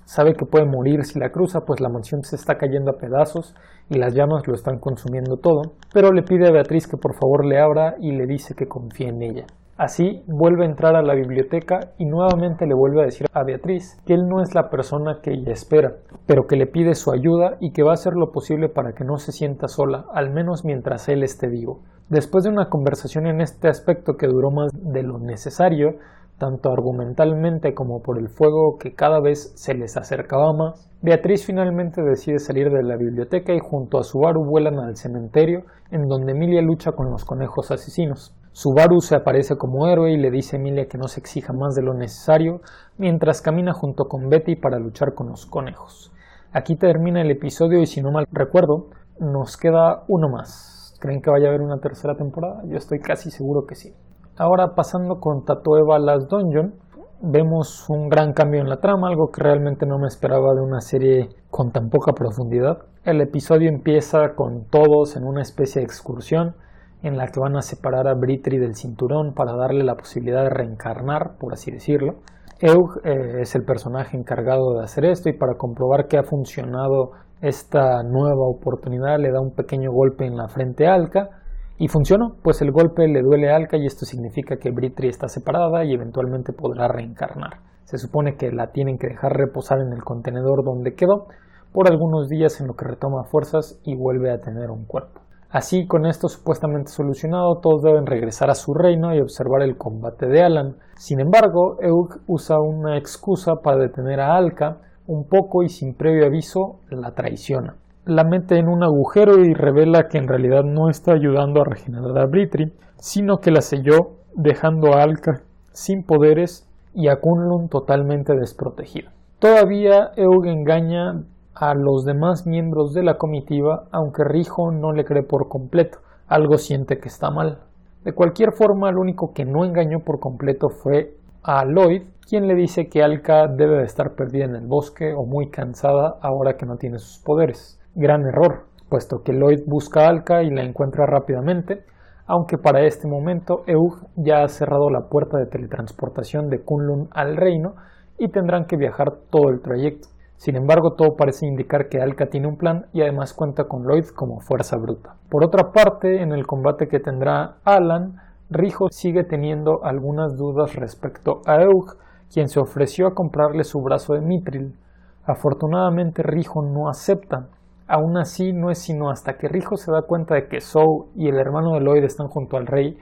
Sabe 0.05 0.33
que 0.33 0.45
puede 0.45 0.65
morir 0.65 1.05
si 1.05 1.19
la 1.19 1.29
cruza, 1.29 1.61
pues 1.61 1.79
la 1.79 1.89
mansión 1.89 2.23
se 2.23 2.35
está 2.35 2.57
cayendo 2.57 2.91
a 2.91 2.97
pedazos 2.97 3.53
y 3.89 3.99
las 3.99 4.15
llamas 4.15 4.47
lo 4.47 4.55
están 4.55 4.79
consumiendo 4.79 5.37
todo, 5.37 5.73
pero 5.93 6.11
le 6.11 6.23
pide 6.23 6.47
a 6.47 6.51
Beatriz 6.51 6.87
que 6.87 6.97
por 6.97 7.13
favor 7.13 7.45
le 7.45 7.59
abra 7.59 7.95
y 7.99 8.11
le 8.11 8.25
dice 8.25 8.55
que 8.55 8.67
confíe 8.67 9.09
en 9.09 9.21
ella. 9.21 9.45
Así 9.79 10.21
vuelve 10.27 10.65
a 10.65 10.69
entrar 10.69 10.97
a 10.97 11.01
la 11.01 11.15
biblioteca 11.15 11.93
y 11.97 12.03
nuevamente 12.03 12.67
le 12.67 12.73
vuelve 12.73 13.01
a 13.01 13.05
decir 13.05 13.27
a 13.31 13.45
Beatriz 13.45 13.97
que 14.05 14.13
él 14.13 14.27
no 14.27 14.41
es 14.41 14.53
la 14.53 14.69
persona 14.69 15.21
que 15.23 15.31
ella 15.31 15.53
espera, 15.53 15.93
pero 16.25 16.47
que 16.47 16.57
le 16.57 16.67
pide 16.67 16.95
su 16.95 17.13
ayuda 17.13 17.55
y 17.61 17.71
que 17.71 17.83
va 17.83 17.91
a 17.91 17.93
hacer 17.93 18.11
lo 18.13 18.33
posible 18.33 18.67
para 18.67 18.91
que 18.91 19.05
no 19.05 19.15
se 19.19 19.31
sienta 19.31 19.69
sola, 19.69 20.05
al 20.13 20.33
menos 20.33 20.65
mientras 20.65 21.07
él 21.07 21.23
esté 21.23 21.47
vivo. 21.47 21.79
Después 22.09 22.43
de 22.43 22.49
una 22.49 22.67
conversación 22.67 23.25
en 23.25 23.39
este 23.39 23.69
aspecto 23.69 24.17
que 24.17 24.27
duró 24.27 24.51
más 24.51 24.73
de 24.73 25.01
lo 25.01 25.17
necesario, 25.17 25.91
tanto 26.37 26.73
argumentalmente 26.73 27.73
como 27.73 28.01
por 28.01 28.19
el 28.19 28.27
fuego 28.27 28.77
que 28.77 28.95
cada 28.95 29.21
vez 29.21 29.53
se 29.55 29.75
les 29.75 29.95
acercaba 29.95 30.51
más, 30.51 30.89
Beatriz 31.01 31.45
finalmente 31.45 32.01
decide 32.01 32.39
salir 32.39 32.69
de 32.69 32.83
la 32.83 32.97
biblioteca 32.97 33.53
y 33.53 33.59
junto 33.59 33.97
a 33.97 34.03
Subaru 34.03 34.43
vuelan 34.43 34.77
al 34.79 34.97
cementerio, 34.97 35.61
en 35.89 36.09
donde 36.09 36.33
Emilia 36.33 36.61
lucha 36.61 36.91
con 36.91 37.09
los 37.09 37.23
conejos 37.23 37.71
asesinos. 37.71 38.35
Subaru 38.61 38.99
se 38.99 39.15
aparece 39.15 39.55
como 39.55 39.87
héroe 39.87 40.11
y 40.11 40.17
le 40.17 40.31
dice 40.31 40.57
a 40.57 40.59
Emilia 40.59 40.89
que 40.89 40.97
no 40.97 41.07
se 41.07 41.21
exija 41.21 41.53
más 41.53 41.75
de 41.75 41.81
lo 41.81 41.93
necesario, 41.93 42.59
mientras 42.97 43.41
camina 43.41 43.71
junto 43.71 44.09
con 44.09 44.27
Betty 44.27 44.57
para 44.57 44.79
luchar 44.79 45.13
con 45.13 45.29
los 45.29 45.45
conejos. 45.45 46.11
Aquí 46.51 46.75
termina 46.75 47.21
el 47.21 47.31
episodio 47.31 47.79
y 47.79 47.85
si 47.85 48.01
no 48.01 48.11
mal 48.11 48.27
recuerdo, 48.33 48.87
nos 49.17 49.55
queda 49.55 50.03
uno 50.09 50.27
más. 50.27 50.93
¿Creen 50.99 51.21
que 51.21 51.29
vaya 51.29 51.45
a 51.45 51.49
haber 51.51 51.61
una 51.61 51.79
tercera 51.79 52.17
temporada? 52.17 52.61
Yo 52.67 52.75
estoy 52.75 52.99
casi 52.99 53.31
seguro 53.31 53.65
que 53.65 53.75
sí. 53.75 53.93
Ahora 54.35 54.75
pasando 54.75 55.21
con 55.21 55.45
Tatoeva 55.45 55.97
Last 55.97 56.29
Dungeon, 56.29 56.73
vemos 57.21 57.89
un 57.89 58.09
gran 58.09 58.33
cambio 58.33 58.59
en 58.59 58.67
la 58.67 58.81
trama, 58.81 59.07
algo 59.07 59.31
que 59.31 59.41
realmente 59.41 59.85
no 59.85 59.99
me 59.99 60.07
esperaba 60.07 60.53
de 60.53 60.59
una 60.59 60.81
serie 60.81 61.29
con 61.49 61.71
tan 61.71 61.89
poca 61.89 62.11
profundidad. 62.11 62.79
El 63.05 63.21
episodio 63.21 63.69
empieza 63.69 64.35
con 64.35 64.65
todos 64.65 65.15
en 65.15 65.23
una 65.23 65.43
especie 65.43 65.79
de 65.79 65.85
excursión 65.85 66.55
en 67.01 67.17
la 67.17 67.27
que 67.27 67.39
van 67.39 67.55
a 67.55 67.61
separar 67.61 68.07
a 68.07 68.13
Britri 68.13 68.57
del 68.57 68.75
cinturón 68.75 69.33
para 69.33 69.55
darle 69.55 69.83
la 69.83 69.95
posibilidad 69.95 70.43
de 70.43 70.49
reencarnar, 70.49 71.37
por 71.39 71.53
así 71.53 71.71
decirlo. 71.71 72.15
Eug 72.59 72.99
eh, 73.05 73.41
es 73.41 73.55
el 73.55 73.63
personaje 73.63 74.17
encargado 74.17 74.75
de 74.75 74.83
hacer 74.83 75.05
esto 75.05 75.29
y 75.29 75.37
para 75.37 75.55
comprobar 75.55 76.07
que 76.07 76.17
ha 76.17 76.23
funcionado 76.23 77.11
esta 77.41 78.03
nueva 78.03 78.47
oportunidad 78.47 79.17
le 79.17 79.31
da 79.31 79.39
un 79.39 79.55
pequeño 79.55 79.91
golpe 79.93 80.25
en 80.25 80.35
la 80.35 80.49
frente 80.49 80.87
a 80.87 80.93
Alka 80.93 81.29
y 81.77 81.87
funcionó, 81.87 82.35
pues 82.43 82.61
el 82.61 82.71
golpe 82.71 83.07
le 83.07 83.21
duele 83.21 83.49
a 83.49 83.55
Alka 83.55 83.77
y 83.77 83.85
esto 83.85 84.05
significa 84.05 84.57
que 84.57 84.71
Britri 84.71 85.07
está 85.07 85.29
separada 85.29 85.85
y 85.85 85.93
eventualmente 85.93 86.51
podrá 86.51 86.89
reencarnar. 86.89 87.61
Se 87.85 87.97
supone 87.97 88.35
que 88.35 88.51
la 88.51 88.71
tienen 88.71 88.97
que 88.97 89.07
dejar 89.07 89.31
reposar 89.31 89.79
en 89.79 89.93
el 89.93 90.03
contenedor 90.03 90.65
donde 90.65 90.95
quedó 90.95 91.27
por 91.71 91.89
algunos 91.89 92.27
días 92.27 92.59
en 92.59 92.67
lo 92.67 92.73
que 92.73 92.85
retoma 92.85 93.23
fuerzas 93.23 93.79
y 93.85 93.95
vuelve 93.95 94.31
a 94.31 94.41
tener 94.41 94.69
un 94.69 94.85
cuerpo. 94.85 95.21
Así, 95.51 95.87
con 95.87 96.05
esto 96.05 96.29
supuestamente 96.29 96.91
solucionado, 96.91 97.57
todos 97.57 97.81
deben 97.81 98.05
regresar 98.05 98.51
a 98.51 98.55
su 98.55 98.75
reino 98.75 99.15
y 99.15 99.19
observar 99.19 99.63
el 99.63 99.77
combate 99.77 100.27
de 100.27 100.43
Alan. 100.43 100.75
Sin 100.95 101.19
embargo, 101.19 101.77
Eug 101.81 102.19
usa 102.27 102.59
una 102.59 102.97
excusa 102.97 103.55
para 103.63 103.77
detener 103.77 104.19
a 104.19 104.35
Alka 104.35 104.77
un 105.07 105.27
poco 105.27 105.63
y 105.63 105.69
sin 105.69 105.95
previo 105.95 106.27
aviso 106.27 106.81
la 106.91 107.15
traiciona. 107.15 107.77
La 108.05 108.23
mete 108.23 108.59
en 108.59 108.67
un 108.67 108.83
agujero 108.83 109.43
y 109.43 109.55
revela 109.55 110.07
que 110.07 110.19
en 110.19 110.27
realidad 110.27 110.63
no 110.63 110.87
está 110.87 111.13
ayudando 111.13 111.61
a 111.61 111.65
regenerar 111.65 112.15
a 112.19 112.27
Britri, 112.27 112.71
sino 112.97 113.37
que 113.37 113.49
la 113.49 113.61
selló 113.61 114.17
dejando 114.35 114.93
a 114.93 115.01
Alka 115.01 115.41
sin 115.71 116.03
poderes 116.03 116.69
y 116.93 117.07
a 117.07 117.19
Kunlun 117.19 117.69
totalmente 117.69 118.35
desprotegido. 118.35 119.09
Todavía 119.39 120.11
Eug 120.15 120.45
engaña 120.45 121.23
a 121.59 121.73
los 121.73 122.05
demás 122.05 122.47
miembros 122.47 122.93
de 122.93 123.03
la 123.03 123.17
comitiva, 123.17 123.83
aunque 123.91 124.23
Rijo 124.23 124.71
no 124.71 124.93
le 124.93 125.03
cree 125.03 125.23
por 125.23 125.49
completo, 125.49 125.97
algo 126.29 126.57
siente 126.57 126.99
que 126.99 127.09
está 127.09 127.31
mal. 127.31 127.59
De 128.05 128.13
cualquier 128.13 128.53
forma, 128.53 128.91
lo 128.91 129.01
único 129.01 129.33
que 129.33 129.43
no 129.43 129.65
engañó 129.65 129.99
por 129.99 130.21
completo 130.21 130.69
fue 130.69 131.17
a 131.43 131.65
Lloyd, 131.65 132.03
quien 132.29 132.47
le 132.47 132.55
dice 132.55 132.87
que 132.87 133.03
Alka 133.03 133.47
debe 133.47 133.79
de 133.79 133.83
estar 133.83 134.15
perdida 134.15 134.45
en 134.45 134.55
el 134.55 134.67
bosque 134.67 135.13
o 135.13 135.25
muy 135.25 135.49
cansada 135.49 136.15
ahora 136.21 136.55
que 136.55 136.65
no 136.65 136.77
tiene 136.77 136.97
sus 136.97 137.21
poderes. 137.21 137.77
Gran 137.93 138.25
error, 138.25 138.67
puesto 138.87 139.21
que 139.21 139.33
Lloyd 139.33 139.63
busca 139.67 140.05
a 140.05 140.09
Alka 140.09 140.43
y 140.43 140.51
la 140.51 140.63
encuentra 140.63 141.05
rápidamente, 141.07 141.83
aunque 142.25 142.57
para 142.57 142.85
este 142.85 143.05
momento 143.05 143.63
Eug 143.67 144.07
ya 144.15 144.43
ha 144.43 144.47
cerrado 144.47 144.89
la 144.89 145.09
puerta 145.09 145.37
de 145.37 145.47
teletransportación 145.47 146.49
de 146.49 146.61
Kunlun 146.61 147.09
al 147.11 147.35
reino 147.35 147.73
y 148.17 148.29
tendrán 148.29 148.65
que 148.65 148.77
viajar 148.77 149.11
todo 149.29 149.49
el 149.49 149.59
trayecto. 149.59 150.07
Sin 150.39 150.55
embargo, 150.55 150.93
todo 150.93 151.17
parece 151.17 151.45
indicar 151.45 151.89
que 151.89 151.99
Alka 151.99 152.27
tiene 152.27 152.47
un 152.47 152.55
plan 152.55 152.85
y 152.93 153.01
además 153.01 153.33
cuenta 153.33 153.65
con 153.65 153.83
Lloyd 153.83 154.05
como 154.15 154.39
fuerza 154.39 154.77
bruta. 154.77 155.17
Por 155.29 155.43
otra 155.43 155.73
parte, 155.73 156.21
en 156.21 156.31
el 156.31 156.47
combate 156.47 156.87
que 156.87 157.01
tendrá 157.01 157.57
Alan, 157.65 158.21
Rijo 158.49 158.87
sigue 158.89 159.25
teniendo 159.25 159.83
algunas 159.83 160.37
dudas 160.37 160.77
respecto 160.77 161.41
a 161.45 161.61
Eug, 161.63 161.97
quien 162.31 162.47
se 162.47 162.61
ofreció 162.61 163.07
a 163.07 163.13
comprarle 163.13 163.65
su 163.65 163.81
brazo 163.81 164.13
de 164.13 164.21
Mitril. 164.21 164.79
Afortunadamente 165.25 166.23
Rijo 166.23 166.61
no 166.61 166.87
acepta. 166.87 167.47
Aún 167.85 168.15
así, 168.15 168.53
no 168.53 168.71
es 168.71 168.79
sino 168.79 169.09
hasta 169.09 169.33
que 169.33 169.49
Rijo 169.49 169.75
se 169.75 169.91
da 169.91 170.03
cuenta 170.03 170.35
de 170.35 170.47
que 170.47 170.61
Sou 170.61 171.09
y 171.17 171.27
el 171.27 171.37
hermano 171.37 171.73
de 171.73 171.81
Lloyd 171.81 172.05
están 172.05 172.29
junto 172.29 172.55
al 172.55 172.65
rey 172.65 172.97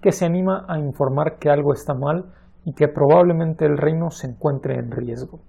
que 0.00 0.10
se 0.10 0.24
anima 0.24 0.64
a 0.66 0.78
informar 0.78 1.36
que 1.36 1.50
algo 1.50 1.74
está 1.74 1.92
mal 1.92 2.32
y 2.64 2.72
que 2.72 2.88
probablemente 2.88 3.66
el 3.66 3.76
reino 3.76 4.10
se 4.10 4.28
encuentre 4.28 4.76
en 4.76 4.90
riesgo. 4.90 5.40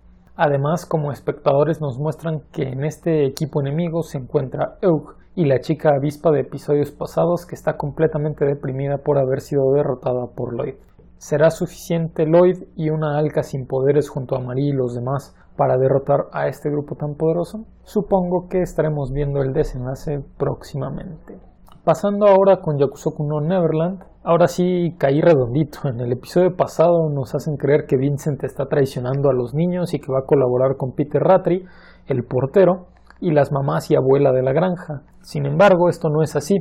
Además, 0.42 0.86
como 0.86 1.12
espectadores 1.12 1.82
nos 1.82 2.00
muestran 2.00 2.44
que 2.54 2.64
en 2.64 2.86
este 2.86 3.26
equipo 3.26 3.60
enemigo 3.60 4.04
se 4.04 4.20
encuentra 4.20 4.78
Eug 4.82 5.16
y 5.36 5.44
la 5.44 5.60
chica 5.60 5.90
avispa 5.94 6.32
de 6.32 6.40
episodios 6.40 6.92
pasados 6.92 7.46
que 7.46 7.56
está 7.56 7.76
completamente 7.76 8.46
deprimida 8.46 9.00
por 9.00 9.18
haber 9.18 9.42
sido 9.42 9.74
derrotada 9.74 10.28
por 10.28 10.56
Lloyd. 10.56 10.76
¿Será 11.18 11.52
suficiente 11.52 12.26
Lloyd 12.26 12.64
y 12.78 12.90
una 12.90 13.18
Alka 13.18 13.44
sin 13.44 13.68
poderes 13.68 14.08
junto 14.08 14.38
a 14.38 14.40
Marie 14.40 14.70
y 14.70 14.72
los 14.72 14.96
demás 14.96 15.36
para 15.58 15.78
derrotar 15.78 16.28
a 16.32 16.48
este 16.48 16.70
grupo 16.70 16.96
tan 16.96 17.16
poderoso? 17.16 17.66
Supongo 17.84 18.48
que 18.48 18.62
estaremos 18.62 19.12
viendo 19.12 19.42
el 19.42 19.52
desenlace 19.52 20.24
próximamente. 20.38 21.49
Pasando 21.90 22.28
ahora 22.28 22.58
con 22.58 22.78
Yakusoku 22.78 23.24
no 23.24 23.42
Neverland, 23.42 24.04
ahora 24.24 24.48
sí 24.48 24.94
caí 25.00 25.22
redondito. 25.22 25.90
En 25.90 26.00
el 26.00 26.12
episodio 26.12 26.56
pasado 26.56 27.10
nos 27.10 27.34
hacen 27.34 27.58
creer 27.58 27.88
que 27.88 27.98
Vincent 27.98 28.44
está 28.44 28.68
traicionando 28.68 29.28
a 29.28 29.34
los 29.34 29.56
niños 29.56 29.96
y 29.96 30.00
que 30.00 30.12
va 30.12 30.20
a 30.20 30.28
colaborar 30.28 30.78
con 30.78 30.92
Peter 30.92 31.20
Ratry, 31.20 31.66
el 32.06 32.26
portero, 32.26 32.90
y 33.20 33.32
las 33.32 33.52
mamás 33.52 33.90
y 33.90 33.96
abuela 33.96 34.32
de 34.32 34.44
la 34.44 34.54
granja. 34.54 35.02
Sin 35.22 35.48
embargo, 35.48 35.90
esto 35.90 36.10
no 36.10 36.22
es 36.22 36.36
así. 36.36 36.58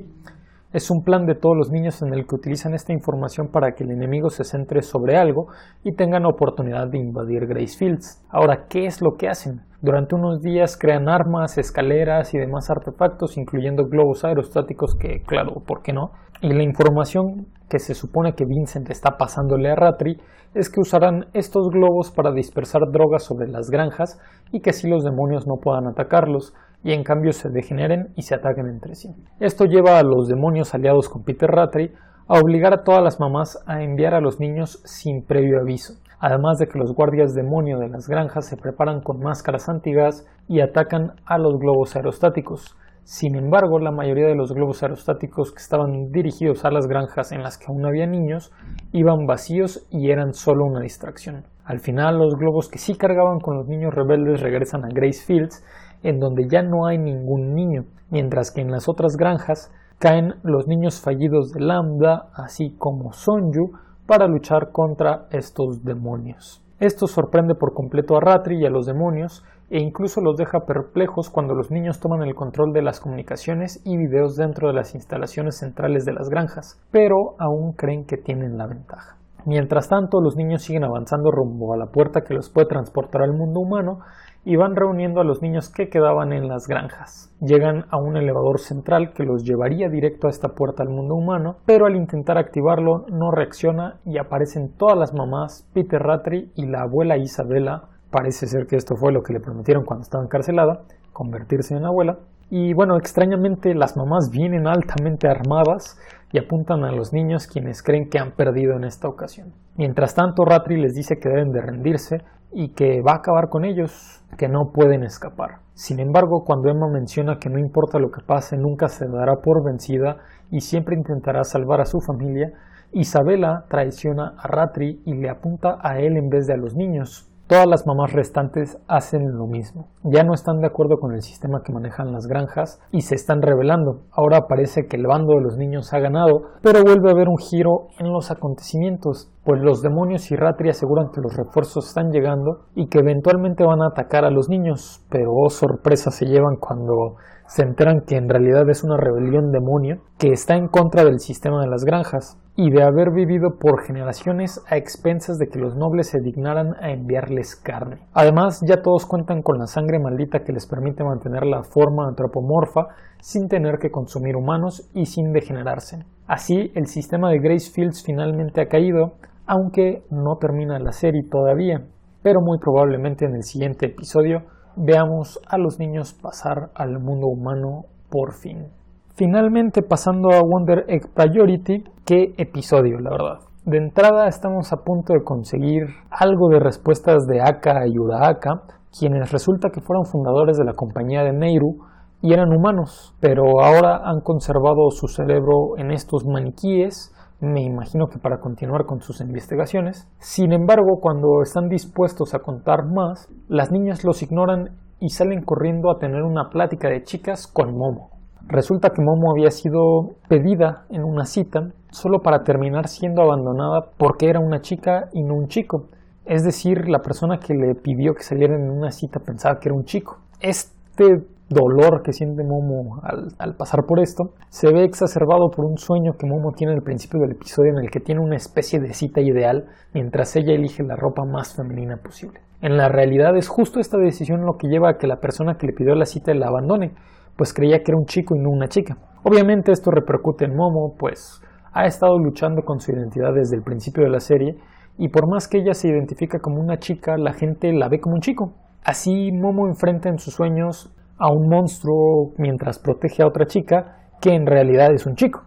Es 0.72 0.90
un 0.90 1.02
plan 1.04 1.26
de 1.26 1.34
todos 1.34 1.58
los 1.58 1.70
niños 1.70 2.00
en 2.00 2.14
el 2.14 2.26
que 2.26 2.34
utilizan 2.34 2.72
esta 2.72 2.94
información 2.94 3.48
para 3.48 3.72
que 3.72 3.84
el 3.84 3.90
enemigo 3.90 4.30
se 4.30 4.44
centre 4.44 4.80
sobre 4.80 5.18
algo 5.18 5.48
y 5.84 5.94
tengan 5.94 6.24
oportunidad 6.24 6.88
de 6.88 7.00
invadir 7.00 7.46
Gracefields. 7.46 8.24
Ahora, 8.30 8.64
¿qué 8.66 8.86
es 8.86 9.02
lo 9.02 9.18
que 9.18 9.28
hacen? 9.28 9.60
Durante 9.80 10.16
unos 10.16 10.40
días 10.42 10.76
crean 10.76 11.08
armas, 11.08 11.56
escaleras 11.56 12.34
y 12.34 12.38
demás 12.38 12.68
artefactos, 12.68 13.36
incluyendo 13.36 13.84
globos 13.84 14.24
aerostáticos 14.24 14.96
que, 14.96 15.22
claro, 15.22 15.62
¿por 15.64 15.82
qué 15.82 15.92
no? 15.92 16.10
Y 16.40 16.52
la 16.52 16.64
información 16.64 17.46
que 17.68 17.78
se 17.78 17.94
supone 17.94 18.34
que 18.34 18.44
Vincent 18.44 18.90
está 18.90 19.16
pasándole 19.16 19.70
a 19.70 19.76
Ratri 19.76 20.20
es 20.54 20.68
que 20.68 20.80
usarán 20.80 21.26
estos 21.32 21.68
globos 21.70 22.10
para 22.10 22.32
dispersar 22.32 22.82
drogas 22.90 23.22
sobre 23.22 23.46
las 23.46 23.70
granjas 23.70 24.20
y 24.50 24.60
que 24.60 24.70
así 24.70 24.88
los 24.88 25.04
demonios 25.04 25.46
no 25.46 25.60
puedan 25.62 25.86
atacarlos, 25.86 26.54
y 26.82 26.92
en 26.92 27.04
cambio 27.04 27.32
se 27.32 27.48
degeneren 27.48 28.12
y 28.16 28.22
se 28.22 28.34
ataquen 28.34 28.66
entre 28.66 28.94
sí. 28.94 29.08
Esto 29.40 29.64
lleva 29.64 29.98
a 29.98 30.02
los 30.02 30.28
demonios 30.28 30.74
aliados 30.74 31.08
con 31.08 31.22
Peter 31.22 31.50
Rattray 31.50 31.92
a 32.28 32.38
obligar 32.38 32.74
a 32.74 32.82
todas 32.82 33.02
las 33.02 33.20
mamás 33.20 33.62
a 33.66 33.82
enviar 33.82 34.14
a 34.14 34.20
los 34.20 34.38
niños 34.38 34.80
sin 34.84 35.24
previo 35.24 35.60
aviso, 35.60 35.94
además 36.20 36.58
de 36.58 36.66
que 36.66 36.78
los 36.78 36.94
guardias 36.94 37.34
demonio 37.34 37.78
de 37.78 37.88
las 37.88 38.08
granjas 38.08 38.46
se 38.46 38.56
preparan 38.56 39.00
con 39.00 39.20
máscaras 39.20 39.68
antigas 39.68 40.26
y 40.48 40.60
atacan 40.60 41.12
a 41.26 41.38
los 41.38 41.58
globos 41.58 41.96
aerostáticos. 41.96 42.76
Sin 43.04 43.36
embargo, 43.36 43.78
la 43.78 43.90
mayoría 43.90 44.26
de 44.26 44.34
los 44.34 44.52
globos 44.52 44.82
aerostáticos 44.82 45.52
que 45.52 45.62
estaban 45.62 46.10
dirigidos 46.10 46.64
a 46.64 46.70
las 46.70 46.86
granjas 46.86 47.32
en 47.32 47.42
las 47.42 47.56
que 47.56 47.64
aún 47.68 47.86
había 47.86 48.06
niños 48.06 48.52
iban 48.92 49.26
vacíos 49.26 49.86
y 49.90 50.10
eran 50.10 50.34
solo 50.34 50.66
una 50.66 50.80
distracción. 50.80 51.44
Al 51.64 51.80
final, 51.80 52.18
los 52.18 52.34
globos 52.36 52.68
que 52.68 52.78
sí 52.78 52.96
cargaban 52.96 53.40
con 53.40 53.56
los 53.56 53.66
niños 53.66 53.94
rebeldes 53.94 54.40
regresan 54.40 54.84
a 54.84 54.88
Grace 54.88 55.24
Fields 55.24 55.64
en 56.02 56.18
donde 56.18 56.48
ya 56.50 56.62
no 56.62 56.86
hay 56.86 56.98
ningún 56.98 57.54
niño, 57.54 57.86
mientras 58.10 58.50
que 58.50 58.60
en 58.60 58.70
las 58.70 58.88
otras 58.88 59.16
granjas 59.16 59.72
caen 59.98 60.34
los 60.42 60.66
niños 60.66 61.00
fallidos 61.00 61.52
de 61.52 61.60
Lambda, 61.60 62.28
así 62.34 62.76
como 62.78 63.12
Sonju, 63.12 63.72
para 64.08 64.26
luchar 64.26 64.72
contra 64.72 65.26
estos 65.30 65.84
demonios. 65.84 66.64
Esto 66.80 67.06
sorprende 67.06 67.54
por 67.54 67.74
completo 67.74 68.16
a 68.16 68.20
Ratri 68.20 68.58
y 68.58 68.64
a 68.64 68.70
los 68.70 68.86
demonios, 68.86 69.44
e 69.68 69.82
incluso 69.82 70.22
los 70.22 70.38
deja 70.38 70.60
perplejos 70.60 71.28
cuando 71.28 71.54
los 71.54 71.70
niños 71.70 72.00
toman 72.00 72.22
el 72.22 72.34
control 72.34 72.72
de 72.72 72.80
las 72.80 73.00
comunicaciones 73.00 73.82
y 73.84 73.98
videos 73.98 74.34
dentro 74.34 74.68
de 74.68 74.72
las 74.72 74.94
instalaciones 74.94 75.58
centrales 75.58 76.06
de 76.06 76.14
las 76.14 76.30
granjas, 76.30 76.80
pero 76.90 77.34
aún 77.38 77.74
creen 77.74 78.06
que 78.06 78.16
tienen 78.16 78.56
la 78.56 78.66
ventaja. 78.66 79.18
Mientras 79.44 79.88
tanto, 79.90 80.22
los 80.22 80.36
niños 80.36 80.62
siguen 80.62 80.84
avanzando 80.84 81.30
rumbo 81.30 81.74
a 81.74 81.76
la 81.76 81.86
puerta 81.92 82.22
que 82.22 82.32
los 82.32 82.48
puede 82.48 82.66
transportar 82.66 83.20
al 83.20 83.34
mundo 83.34 83.60
humano 83.60 84.00
y 84.48 84.56
van 84.56 84.76
reuniendo 84.76 85.20
a 85.20 85.24
los 85.24 85.42
niños 85.42 85.68
que 85.68 85.90
quedaban 85.90 86.32
en 86.32 86.48
las 86.48 86.66
granjas. 86.66 87.30
Llegan 87.38 87.84
a 87.90 87.98
un 87.98 88.16
elevador 88.16 88.60
central 88.60 89.12
que 89.12 89.24
los 89.24 89.44
llevaría 89.44 89.90
directo 89.90 90.26
a 90.26 90.30
esta 90.30 90.54
puerta 90.54 90.82
al 90.82 90.88
mundo 90.88 91.16
humano, 91.16 91.56
pero 91.66 91.84
al 91.84 91.96
intentar 91.96 92.38
activarlo 92.38 93.04
no 93.12 93.30
reacciona 93.30 94.00
y 94.06 94.16
aparecen 94.16 94.72
todas 94.78 94.96
las 94.96 95.12
mamás, 95.12 95.68
Peter 95.74 96.00
Rattray 96.00 96.50
y 96.54 96.64
la 96.64 96.84
abuela 96.84 97.18
Isabela. 97.18 97.90
Parece 98.10 98.46
ser 98.46 98.66
que 98.66 98.76
esto 98.76 98.96
fue 98.96 99.12
lo 99.12 99.22
que 99.22 99.34
le 99.34 99.40
prometieron 99.40 99.84
cuando 99.84 100.04
estaba 100.04 100.24
encarcelada, 100.24 100.80
convertirse 101.12 101.76
en 101.76 101.84
abuela. 101.84 102.16
Y 102.48 102.72
bueno, 102.72 102.96
extrañamente 102.96 103.74
las 103.74 103.98
mamás 103.98 104.30
vienen 104.32 104.66
altamente 104.66 105.28
armadas 105.28 105.98
y 106.32 106.38
apuntan 106.38 106.84
a 106.84 106.92
los 106.92 107.12
niños 107.12 107.46
quienes 107.46 107.82
creen 107.82 108.08
que 108.08 108.18
han 108.18 108.32
perdido 108.32 108.76
en 108.76 108.84
esta 108.84 109.08
ocasión. 109.08 109.52
Mientras 109.76 110.14
tanto, 110.14 110.46
Rattray 110.46 110.80
les 110.80 110.94
dice 110.94 111.18
que 111.18 111.28
deben 111.28 111.52
de 111.52 111.60
rendirse 111.60 112.22
y 112.52 112.68
que 112.70 113.02
va 113.02 113.12
a 113.12 113.16
acabar 113.16 113.48
con 113.48 113.64
ellos, 113.64 114.22
que 114.36 114.48
no 114.48 114.70
pueden 114.72 115.02
escapar. 115.02 115.58
Sin 115.74 116.00
embargo, 116.00 116.44
cuando 116.44 116.68
Emma 116.68 116.88
menciona 116.88 117.38
que 117.38 117.48
no 117.48 117.58
importa 117.58 117.98
lo 117.98 118.10
que 118.10 118.20
pase, 118.20 118.56
nunca 118.56 118.88
se 118.88 119.06
dará 119.06 119.36
por 119.36 119.62
vencida 119.62 120.18
y 120.50 120.60
siempre 120.60 120.96
intentará 120.96 121.44
salvar 121.44 121.80
a 121.80 121.86
su 121.86 122.00
familia, 122.00 122.52
Isabela 122.92 123.66
traiciona 123.68 124.34
a 124.38 124.48
Rattray 124.48 125.02
y 125.04 125.14
le 125.14 125.28
apunta 125.28 125.78
a 125.82 126.00
él 126.00 126.16
en 126.16 126.30
vez 126.30 126.46
de 126.46 126.54
a 126.54 126.56
los 126.56 126.74
niños, 126.74 127.27
Todas 127.48 127.66
las 127.66 127.86
mamás 127.86 128.12
restantes 128.12 128.76
hacen 128.88 129.32
lo 129.32 129.46
mismo. 129.46 129.88
Ya 130.02 130.22
no 130.22 130.34
están 130.34 130.60
de 130.60 130.66
acuerdo 130.66 130.98
con 131.00 131.14
el 131.14 131.22
sistema 131.22 131.62
que 131.64 131.72
manejan 131.72 132.12
las 132.12 132.26
granjas 132.26 132.78
y 132.92 133.00
se 133.00 133.14
están 133.14 133.40
rebelando. 133.40 134.02
Ahora 134.12 134.46
parece 134.46 134.86
que 134.86 134.98
el 134.98 135.06
bando 135.06 135.32
de 135.32 135.40
los 135.40 135.56
niños 135.56 135.94
ha 135.94 135.98
ganado, 135.98 136.42
pero 136.60 136.82
vuelve 136.82 137.08
a 137.08 137.12
haber 137.12 137.26
un 137.26 137.38
giro 137.38 137.86
en 137.98 138.12
los 138.12 138.30
acontecimientos, 138.30 139.32
pues 139.44 139.62
los 139.62 139.80
demonios 139.80 140.30
y 140.30 140.36
Ratri 140.36 140.68
aseguran 140.68 141.08
que 141.10 141.22
los 141.22 141.34
refuerzos 141.38 141.88
están 141.88 142.10
llegando 142.10 142.66
y 142.74 142.88
que 142.88 142.98
eventualmente 142.98 143.64
van 143.64 143.80
a 143.80 143.88
atacar 143.92 144.26
a 144.26 144.30
los 144.30 144.50
niños, 144.50 145.02
pero 145.08 145.30
oh 145.32 145.48
sorpresa 145.48 146.10
se 146.10 146.26
llevan 146.26 146.56
cuando 146.60 147.16
se 147.48 147.62
enteran 147.62 148.02
que 148.06 148.16
en 148.16 148.28
realidad 148.28 148.68
es 148.68 148.84
una 148.84 148.98
rebelión 148.98 149.50
demonio 149.50 150.02
que 150.18 150.28
está 150.28 150.54
en 150.54 150.68
contra 150.68 151.02
del 151.02 151.18
sistema 151.18 151.62
de 151.62 151.68
las 151.68 151.82
granjas 151.82 152.38
y 152.56 152.70
de 152.70 152.82
haber 152.82 153.10
vivido 153.10 153.56
por 153.58 153.86
generaciones 153.86 154.62
a 154.68 154.76
expensas 154.76 155.38
de 155.38 155.46
que 155.46 155.58
los 155.58 155.74
nobles 155.74 156.08
se 156.08 156.20
dignaran 156.20 156.74
a 156.80 156.90
enviarles 156.90 157.56
carne. 157.56 158.00
Además, 158.12 158.60
ya 158.68 158.82
todos 158.82 159.06
cuentan 159.06 159.40
con 159.40 159.58
la 159.58 159.66
sangre 159.66 159.98
maldita 159.98 160.40
que 160.40 160.52
les 160.52 160.66
permite 160.66 161.04
mantener 161.04 161.46
la 161.46 161.62
forma 161.62 162.06
antropomorfa 162.06 162.88
sin 163.20 163.48
tener 163.48 163.78
que 163.78 163.90
consumir 163.90 164.36
humanos 164.36 164.90
y 164.92 165.06
sin 165.06 165.32
degenerarse. 165.32 166.04
Así, 166.26 166.70
el 166.74 166.86
sistema 166.86 167.30
de 167.30 167.38
Grace 167.38 167.70
Fields 167.72 168.02
finalmente 168.04 168.60
ha 168.60 168.66
caído, 168.66 169.14
aunque 169.46 170.02
no 170.10 170.36
termina 170.36 170.78
la 170.78 170.92
serie 170.92 171.22
todavía, 171.30 171.86
pero 172.22 172.40
muy 172.42 172.58
probablemente 172.58 173.24
en 173.24 173.36
el 173.36 173.42
siguiente 173.42 173.86
episodio 173.86 174.42
veamos 174.78 175.40
a 175.48 175.58
los 175.58 175.78
niños 175.78 176.14
pasar 176.14 176.70
al 176.74 176.98
mundo 177.00 177.26
humano 177.26 177.84
por 178.10 178.32
fin. 178.32 178.68
Finalmente, 179.14 179.82
pasando 179.82 180.30
a 180.30 180.40
Wonder 180.42 180.84
Egg 180.88 181.08
Priority, 181.14 181.84
qué 182.04 182.34
episodio, 182.38 182.98
la 183.00 183.10
verdad. 183.10 183.38
De 183.64 183.76
entrada 183.76 184.28
estamos 184.28 184.72
a 184.72 184.84
punto 184.84 185.12
de 185.12 185.24
conseguir 185.24 185.88
algo 186.10 186.48
de 186.48 186.60
respuestas 186.60 187.26
de 187.26 187.40
Aka 187.40 187.86
y 187.86 187.98
Urahaka, 187.98 188.62
quienes 188.96 189.30
resulta 189.30 189.70
que 189.70 189.80
fueron 189.80 190.06
fundadores 190.06 190.56
de 190.56 190.64
la 190.64 190.72
compañía 190.72 191.22
de 191.22 191.32
Neiru 191.32 191.76
y 192.22 192.32
eran 192.32 192.52
humanos, 192.52 193.14
pero 193.20 193.60
ahora 193.62 194.00
han 194.04 194.20
conservado 194.20 194.90
su 194.90 195.08
cerebro 195.08 195.76
en 195.76 195.90
estos 195.90 196.24
maniquíes 196.24 197.14
me 197.40 197.62
imagino 197.62 198.08
que 198.08 198.18
para 198.18 198.38
continuar 198.38 198.84
con 198.84 199.00
sus 199.00 199.20
investigaciones. 199.20 200.08
Sin 200.18 200.52
embargo, 200.52 200.98
cuando 201.00 201.42
están 201.42 201.68
dispuestos 201.68 202.34
a 202.34 202.40
contar 202.40 202.84
más, 202.84 203.28
las 203.48 203.70
niñas 203.70 204.04
los 204.04 204.22
ignoran 204.22 204.70
y 205.00 205.10
salen 205.10 205.44
corriendo 205.44 205.90
a 205.90 205.98
tener 205.98 206.22
una 206.22 206.48
plática 206.50 206.88
de 206.88 207.02
chicas 207.02 207.46
con 207.46 207.76
Momo. 207.76 208.10
Resulta 208.48 208.90
que 208.90 209.02
Momo 209.02 209.30
había 209.30 209.50
sido 209.50 210.16
pedida 210.28 210.86
en 210.90 211.04
una 211.04 211.24
cita 211.26 211.70
solo 211.90 212.20
para 212.20 212.42
terminar 212.42 212.88
siendo 212.88 213.22
abandonada 213.22 213.90
porque 213.96 214.28
era 214.28 214.40
una 214.40 214.60
chica 214.60 215.08
y 215.12 215.22
no 215.22 215.34
un 215.34 215.48
chico. 215.48 215.88
Es 216.24 216.44
decir, 216.44 216.88
la 216.88 217.00
persona 217.00 217.38
que 217.38 217.54
le 217.54 217.74
pidió 217.74 218.14
que 218.14 218.22
salieran 218.22 218.62
en 218.62 218.70
una 218.70 218.90
cita 218.90 219.20
pensaba 219.20 219.58
que 219.58 219.68
era 219.68 219.76
un 219.76 219.84
chico. 219.84 220.18
Este 220.40 221.24
dolor 221.48 222.02
que 222.02 222.12
siente 222.12 222.44
Momo 222.44 223.00
al, 223.02 223.56
pasar 223.56 223.84
por 223.86 224.00
esto 224.00 224.34
se 224.50 224.70
ve 224.72 224.84
exacerbado 224.84 225.50
por 225.50 225.64
un 225.64 225.78
sueño 225.78 226.12
que 226.18 226.26
Momo 226.26 226.52
tiene 226.52 226.74
al 226.74 226.82
principio 226.82 227.20
del 227.20 227.32
episodio 227.32 227.72
en 227.72 227.84
el 227.84 227.90
que 227.90 228.00
tiene 228.00 228.20
una 228.20 228.36
especie 228.36 228.80
de 228.80 228.92
cita 228.92 229.20
ideal 229.20 229.66
mientras 229.94 230.36
ella 230.36 230.52
elige 230.52 230.82
la 230.82 230.96
ropa 230.96 231.24
más 231.24 231.54
femenina 231.54 231.96
posible. 231.96 232.40
En 232.60 232.76
la 232.76 232.88
realidad 232.88 233.36
es 233.36 233.48
justo 233.48 233.80
esta 233.80 233.98
decisión 233.98 234.44
lo 234.44 234.56
que 234.58 234.68
lleva 234.68 234.90
a 234.90 234.98
que 234.98 235.06
la 235.06 235.20
persona 235.20 235.56
que 235.56 235.66
le 235.66 235.72
pidió 235.72 235.94
la 235.94 236.06
cita 236.06 236.34
la 236.34 236.48
abandone, 236.48 236.92
pues 237.36 237.54
creía 237.54 237.78
que 237.78 237.92
era 237.92 237.98
un 237.98 238.06
chico 238.06 238.34
y 238.34 238.40
no 238.40 238.50
una 238.50 238.68
chica. 238.68 238.98
Obviamente 239.24 239.72
esto 239.72 239.90
repercute 239.90 240.44
en 240.44 240.56
Momo, 240.56 240.96
pues 240.98 241.40
ha 241.72 241.86
estado 241.86 242.18
luchando 242.18 242.62
con 242.62 242.80
su 242.80 242.92
identidad 242.92 243.32
desde 243.34 243.56
el 243.56 243.62
principio 243.62 244.02
de 244.02 244.10
la 244.10 244.20
serie 244.20 244.56
y 244.98 245.08
por 245.08 245.30
más 245.30 245.48
que 245.48 245.58
ella 245.58 245.72
se 245.74 245.88
identifica 245.88 246.40
como 246.40 246.60
una 246.60 246.78
chica, 246.78 247.16
la 247.16 247.32
gente 247.32 247.72
la 247.72 247.88
ve 247.88 248.00
como 248.00 248.16
un 248.16 248.20
chico. 248.20 248.52
Así 248.84 249.30
Momo 249.32 249.66
enfrenta 249.68 250.08
en 250.08 250.18
sus 250.18 250.34
sueños 250.34 250.92
a 251.18 251.30
un 251.30 251.48
monstruo 251.48 252.32
mientras 252.38 252.78
protege 252.78 253.22
a 253.22 253.26
otra 253.26 253.46
chica 253.46 254.10
que 254.20 254.34
en 254.34 254.46
realidad 254.46 254.92
es 254.92 255.06
un 255.06 255.14
chico. 255.14 255.42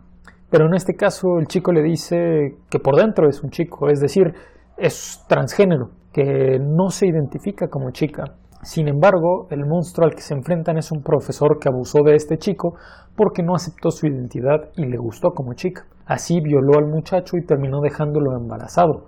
Pero 0.49 0.65
en 0.65 0.73
este 0.73 0.95
caso 0.95 1.39
el 1.39 1.47
chico 1.47 1.71
le 1.71 1.81
dice 1.81 2.57
que 2.69 2.79
por 2.79 2.97
dentro 2.97 3.29
es 3.29 3.41
un 3.41 3.49
chico, 3.49 3.89
es 3.89 4.01
decir, 4.01 4.33
es 4.77 5.23
transgénero, 5.27 5.91
que 6.11 6.59
no 6.59 6.89
se 6.89 7.07
identifica 7.07 7.69
como 7.69 7.91
chica. 7.91 8.35
Sin 8.63 8.87
embargo, 8.87 9.47
el 9.49 9.65
monstruo 9.65 10.05
al 10.05 10.13
que 10.13 10.21
se 10.21 10.35
enfrentan 10.35 10.77
es 10.77 10.91
un 10.91 11.01
profesor 11.01 11.57
que 11.59 11.69
abusó 11.69 12.03
de 12.03 12.15
este 12.15 12.37
chico 12.37 12.75
porque 13.15 13.41
no 13.41 13.55
aceptó 13.55 13.91
su 13.91 14.07
identidad 14.07 14.69
y 14.75 14.85
le 14.85 14.97
gustó 14.97 15.31
como 15.31 15.53
chica. 15.53 15.85
Así 16.05 16.41
violó 16.41 16.77
al 16.77 16.87
muchacho 16.87 17.37
y 17.37 17.45
terminó 17.45 17.79
dejándolo 17.81 18.35
embarazado, 18.35 19.07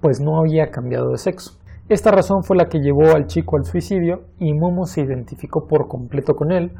pues 0.00 0.20
no 0.20 0.38
había 0.38 0.70
cambiado 0.70 1.10
de 1.10 1.18
sexo. 1.18 1.61
Esta 1.88 2.10
razón 2.10 2.44
fue 2.44 2.56
la 2.56 2.68
que 2.68 2.78
llevó 2.78 3.10
al 3.10 3.26
chico 3.26 3.56
al 3.56 3.64
suicidio 3.64 4.22
y 4.38 4.54
Momo 4.54 4.86
se 4.86 5.02
identificó 5.02 5.66
por 5.66 5.88
completo 5.88 6.34
con 6.34 6.52
él, 6.52 6.72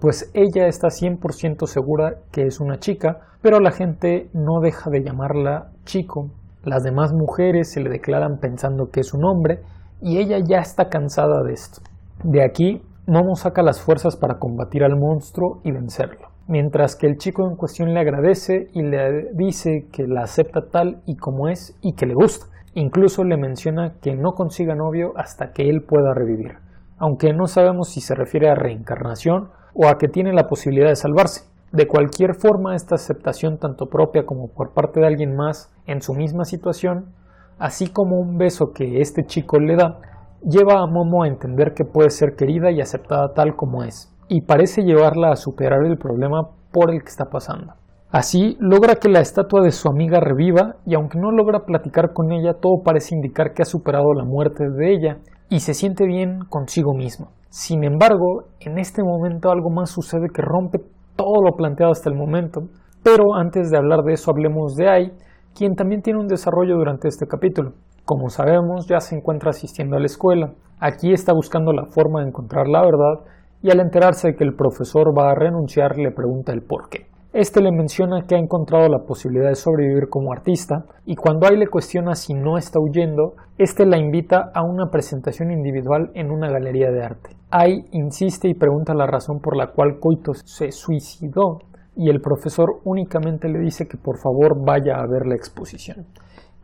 pues 0.00 0.30
ella 0.34 0.66
está 0.66 0.88
100% 0.88 1.66
segura 1.66 2.16
que 2.30 2.46
es 2.46 2.60
una 2.60 2.78
chica, 2.78 3.20
pero 3.42 3.60
la 3.60 3.70
gente 3.70 4.28
no 4.32 4.60
deja 4.60 4.90
de 4.90 5.02
llamarla 5.02 5.72
chico. 5.84 6.30
Las 6.62 6.82
demás 6.82 7.12
mujeres 7.12 7.72
se 7.72 7.80
le 7.80 7.90
declaran 7.90 8.38
pensando 8.38 8.90
que 8.90 9.00
es 9.00 9.14
un 9.14 9.24
hombre 9.24 9.60
y 10.00 10.18
ella 10.18 10.38
ya 10.46 10.58
está 10.58 10.88
cansada 10.88 11.42
de 11.42 11.52
esto. 11.52 11.80
De 12.22 12.44
aquí, 12.44 12.82
Momo 13.06 13.34
saca 13.34 13.62
las 13.62 13.80
fuerzas 13.80 14.16
para 14.16 14.38
combatir 14.38 14.84
al 14.84 14.96
monstruo 14.96 15.60
y 15.64 15.72
vencerlo, 15.72 16.28
mientras 16.48 16.96
que 16.96 17.06
el 17.06 17.16
chico 17.16 17.48
en 17.48 17.56
cuestión 17.56 17.92
le 17.92 18.00
agradece 18.00 18.68
y 18.72 18.82
le 18.82 19.30
dice 19.34 19.88
que 19.90 20.06
la 20.06 20.22
acepta 20.22 20.68
tal 20.70 21.02
y 21.06 21.16
como 21.16 21.48
es 21.48 21.76
y 21.80 21.94
que 21.94 22.06
le 22.06 22.14
gusta. 22.14 22.46
Incluso 22.74 23.24
le 23.24 23.36
menciona 23.36 23.94
que 24.00 24.14
no 24.14 24.32
consiga 24.32 24.76
novio 24.76 25.12
hasta 25.16 25.52
que 25.52 25.68
él 25.68 25.82
pueda 25.82 26.14
revivir, 26.14 26.58
aunque 26.98 27.32
no 27.32 27.46
sabemos 27.46 27.88
si 27.88 28.00
se 28.00 28.14
refiere 28.14 28.48
a 28.48 28.54
reencarnación 28.54 29.50
o 29.74 29.88
a 29.88 29.98
que 29.98 30.06
tiene 30.06 30.32
la 30.32 30.46
posibilidad 30.46 30.88
de 30.88 30.96
salvarse. 30.96 31.50
De 31.72 31.86
cualquier 31.86 32.34
forma, 32.34 32.74
esta 32.74 32.94
aceptación 32.96 33.58
tanto 33.58 33.86
propia 33.86 34.24
como 34.24 34.48
por 34.48 34.72
parte 34.72 35.00
de 35.00 35.06
alguien 35.06 35.34
más 35.34 35.72
en 35.86 36.00
su 36.00 36.14
misma 36.14 36.44
situación, 36.44 37.12
así 37.58 37.88
como 37.88 38.20
un 38.20 38.38
beso 38.38 38.72
que 38.72 39.00
este 39.00 39.24
chico 39.24 39.58
le 39.58 39.76
da, 39.76 40.00
lleva 40.42 40.80
a 40.80 40.86
Momo 40.86 41.24
a 41.24 41.28
entender 41.28 41.74
que 41.74 41.84
puede 41.84 42.10
ser 42.10 42.34
querida 42.36 42.70
y 42.70 42.80
aceptada 42.80 43.34
tal 43.34 43.56
como 43.56 43.82
es, 43.82 44.12
y 44.28 44.42
parece 44.42 44.82
llevarla 44.82 45.30
a 45.32 45.36
superar 45.36 45.84
el 45.84 45.98
problema 45.98 46.50
por 46.72 46.90
el 46.90 47.02
que 47.02 47.08
está 47.08 47.26
pasando. 47.26 47.74
Así 48.12 48.56
logra 48.58 48.96
que 48.96 49.08
la 49.08 49.20
estatua 49.20 49.62
de 49.62 49.70
su 49.70 49.88
amiga 49.88 50.18
reviva 50.18 50.76
y 50.84 50.94
aunque 50.94 51.18
no 51.18 51.30
logra 51.30 51.60
platicar 51.60 52.12
con 52.12 52.32
ella, 52.32 52.54
todo 52.54 52.82
parece 52.84 53.14
indicar 53.14 53.54
que 53.54 53.62
ha 53.62 53.64
superado 53.64 54.12
la 54.14 54.24
muerte 54.24 54.68
de 54.68 54.92
ella 54.92 55.18
y 55.48 55.60
se 55.60 55.74
siente 55.74 56.06
bien 56.06 56.40
consigo 56.48 56.92
mismo. 56.92 57.28
Sin 57.50 57.84
embargo, 57.84 58.44
en 58.58 58.78
este 58.78 59.02
momento 59.04 59.50
algo 59.50 59.70
más 59.70 59.90
sucede 59.90 60.28
que 60.34 60.42
rompe 60.42 60.80
todo 61.14 61.42
lo 61.44 61.56
planteado 61.56 61.92
hasta 61.92 62.08
el 62.08 62.16
momento. 62.16 62.62
Pero 63.02 63.34
antes 63.34 63.70
de 63.70 63.76
hablar 63.76 64.02
de 64.02 64.14
eso, 64.14 64.30
hablemos 64.30 64.74
de 64.74 64.88
Ai, 64.88 65.12
quien 65.54 65.74
también 65.74 66.02
tiene 66.02 66.18
un 66.18 66.26
desarrollo 66.26 66.76
durante 66.76 67.08
este 67.08 67.26
capítulo. 67.26 67.72
Como 68.04 68.28
sabemos, 68.28 68.86
ya 68.88 69.00
se 69.00 69.16
encuentra 69.16 69.50
asistiendo 69.50 69.96
a 69.96 70.00
la 70.00 70.06
escuela. 70.06 70.52
Aquí 70.80 71.12
está 71.12 71.32
buscando 71.32 71.72
la 71.72 71.86
forma 71.86 72.22
de 72.22 72.28
encontrar 72.28 72.66
la 72.66 72.82
verdad 72.82 73.24
y 73.62 73.70
al 73.70 73.80
enterarse 73.80 74.28
de 74.28 74.34
que 74.34 74.44
el 74.44 74.54
profesor 74.54 75.16
va 75.16 75.30
a 75.30 75.34
renunciar 75.34 75.96
le 75.96 76.10
pregunta 76.10 76.52
el 76.52 76.62
por 76.62 76.88
qué. 76.88 77.09
Este 77.32 77.62
le 77.62 77.70
menciona 77.70 78.26
que 78.26 78.34
ha 78.34 78.38
encontrado 78.38 78.88
la 78.88 79.04
posibilidad 79.04 79.50
de 79.50 79.54
sobrevivir 79.54 80.08
como 80.08 80.32
artista 80.32 80.86
y 81.06 81.14
cuando 81.14 81.46
Ai 81.46 81.56
le 81.56 81.68
cuestiona 81.68 82.16
si 82.16 82.34
no 82.34 82.58
está 82.58 82.80
huyendo, 82.80 83.36
este 83.56 83.86
la 83.86 83.98
invita 83.98 84.50
a 84.52 84.64
una 84.64 84.90
presentación 84.90 85.52
individual 85.52 86.10
en 86.14 86.32
una 86.32 86.50
galería 86.50 86.90
de 86.90 87.04
arte. 87.04 87.36
Ai 87.50 87.84
insiste 87.92 88.48
y 88.48 88.54
pregunta 88.54 88.94
la 88.94 89.06
razón 89.06 89.38
por 89.38 89.56
la 89.56 89.68
cual 89.68 90.00
Koito 90.00 90.34
se 90.34 90.72
suicidó 90.72 91.60
y 91.94 92.10
el 92.10 92.20
profesor 92.20 92.80
únicamente 92.82 93.48
le 93.48 93.60
dice 93.60 93.86
que 93.86 93.96
por 93.96 94.18
favor 94.18 94.64
vaya 94.64 94.96
a 94.96 95.06
ver 95.06 95.24
la 95.26 95.36
exposición, 95.36 96.06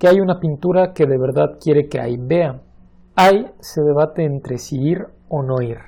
que 0.01 0.09
hay 0.09 0.19
una 0.19 0.41
pintura 0.41 0.93
que 0.95 1.07
de 1.07 1.17
verdad 1.17 1.59
quiere 1.63 1.87
que 1.87 2.01
Ai 2.01 2.17
vea. 2.19 2.61
Ai 3.15 3.53
se 3.61 3.83
debate 3.83 4.25
entre 4.25 4.59
si 4.59 4.81
ir 4.81 5.07
o 5.29 5.45
no 5.45 5.63
ir, 5.63 5.79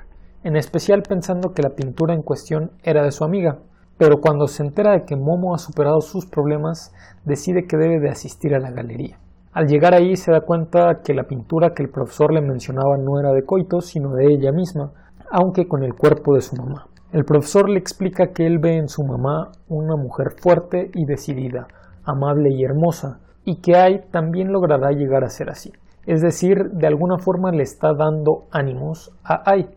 en 0.44 0.56
especial 0.56 1.02
pensando 1.02 1.52
que 1.52 1.62
la 1.62 1.74
pintura 1.74 2.14
en 2.14 2.22
cuestión 2.22 2.70
era 2.84 3.02
de 3.02 3.10
su 3.10 3.24
amiga, 3.24 3.58
pero 3.98 4.20
cuando 4.20 4.46
se 4.46 4.62
entera 4.62 4.92
de 4.92 5.04
que 5.04 5.16
Momo 5.16 5.54
ha 5.54 5.58
superado 5.58 6.00
sus 6.00 6.24
problemas, 6.24 6.94
decide 7.24 7.66
que 7.66 7.76
debe 7.76 7.98
de 7.98 8.10
asistir 8.10 8.54
a 8.54 8.60
la 8.60 8.70
galería. 8.70 9.18
Al 9.52 9.66
llegar 9.66 9.92
ahí 9.92 10.14
se 10.16 10.30
da 10.30 10.42
cuenta 10.42 11.00
que 11.02 11.14
la 11.14 11.24
pintura 11.24 11.74
que 11.74 11.82
el 11.82 11.90
profesor 11.90 12.32
le 12.32 12.40
mencionaba 12.40 12.96
no 12.96 13.18
era 13.18 13.32
de 13.32 13.42
Coito, 13.42 13.80
sino 13.80 14.14
de 14.14 14.26
ella 14.32 14.52
misma, 14.52 14.92
aunque 15.30 15.66
con 15.66 15.82
el 15.82 15.94
cuerpo 15.94 16.34
de 16.34 16.42
su 16.42 16.54
mamá. 16.56 16.86
El 17.10 17.24
profesor 17.24 17.68
le 17.68 17.78
explica 17.78 18.28
que 18.28 18.46
él 18.46 18.58
ve 18.58 18.76
en 18.76 18.88
su 18.88 19.02
mamá 19.02 19.50
una 19.68 19.96
mujer 19.96 20.32
fuerte 20.40 20.90
y 20.94 21.06
decidida, 21.06 21.66
amable 22.04 22.50
y 22.52 22.62
hermosa, 22.62 23.18
y 23.44 23.56
que 23.56 23.76
Ai 23.76 24.04
también 24.10 24.52
logrará 24.52 24.92
llegar 24.92 25.24
a 25.24 25.30
ser 25.30 25.50
así. 25.50 25.72
Es 26.06 26.22
decir, 26.22 26.70
de 26.72 26.86
alguna 26.86 27.18
forma 27.18 27.50
le 27.50 27.62
está 27.62 27.94
dando 27.94 28.44
ánimos 28.50 29.10
a 29.24 29.42
Ai 29.50 29.70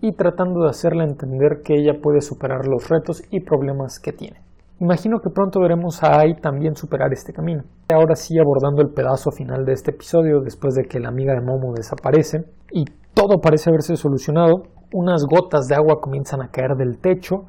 y 0.00 0.12
tratando 0.12 0.64
de 0.64 0.70
hacerle 0.70 1.04
entender 1.04 1.62
que 1.64 1.74
ella 1.74 2.00
puede 2.02 2.20
superar 2.20 2.66
los 2.66 2.88
retos 2.88 3.22
y 3.30 3.40
problemas 3.40 3.98
que 3.98 4.12
tiene. 4.12 4.44
Imagino 4.80 5.20
que 5.20 5.30
pronto 5.30 5.60
veremos 5.60 6.02
a 6.02 6.18
Ai 6.18 6.34
también 6.34 6.74
superar 6.74 7.12
este 7.12 7.32
camino. 7.32 7.62
Ahora 7.92 8.16
sí 8.16 8.38
abordando 8.38 8.82
el 8.82 8.92
pedazo 8.92 9.30
final 9.30 9.64
de 9.64 9.72
este 9.72 9.92
episodio 9.92 10.40
después 10.40 10.74
de 10.74 10.84
que 10.84 10.98
la 10.98 11.08
amiga 11.08 11.32
de 11.32 11.40
Momo 11.40 11.72
desaparece 11.74 12.44
y 12.72 12.84
todo 13.14 13.40
parece 13.40 13.70
haberse 13.70 13.96
solucionado, 13.96 14.64
unas 14.92 15.24
gotas 15.26 15.68
de 15.68 15.76
agua 15.76 16.00
comienzan 16.00 16.42
a 16.42 16.48
caer 16.48 16.76
del 16.76 16.98
techo 16.98 17.46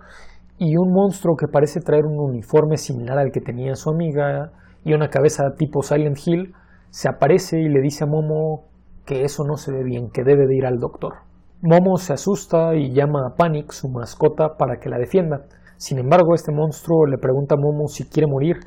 y 0.59 0.77
un 0.77 0.93
monstruo 0.93 1.35
que 1.35 1.47
parece 1.47 1.81
traer 1.81 2.05
un 2.05 2.19
uniforme 2.19 2.77
similar 2.77 3.17
al 3.17 3.31
que 3.31 3.41
tenía 3.41 3.75
su 3.75 3.89
amiga 3.89 4.51
y 4.83 4.93
una 4.93 5.09
cabeza 5.09 5.55
tipo 5.57 5.81
Silent 5.81 6.19
Hill 6.25 6.53
se 6.91 7.09
aparece 7.09 7.59
y 7.59 7.67
le 7.67 7.81
dice 7.81 8.03
a 8.03 8.07
Momo 8.07 8.65
que 9.05 9.23
eso 9.23 9.43
no 9.43 9.57
se 9.57 9.71
ve 9.71 9.83
bien, 9.83 10.09
que 10.11 10.23
debe 10.23 10.47
de 10.47 10.55
ir 10.55 10.65
al 10.65 10.77
doctor. 10.77 11.24
Momo 11.61 11.97
se 11.97 12.13
asusta 12.13 12.75
y 12.75 12.93
llama 12.93 13.27
a 13.27 13.35
Panic, 13.35 13.71
su 13.71 13.89
mascota, 13.89 14.57
para 14.57 14.77
que 14.77 14.89
la 14.89 14.97
defienda. 14.97 15.45
Sin 15.77 15.97
embargo, 15.97 16.35
este 16.35 16.51
monstruo 16.51 17.05
le 17.05 17.17
pregunta 17.17 17.55
a 17.55 17.57
Momo 17.57 17.87
si 17.87 18.07
quiere 18.09 18.27
morir 18.27 18.57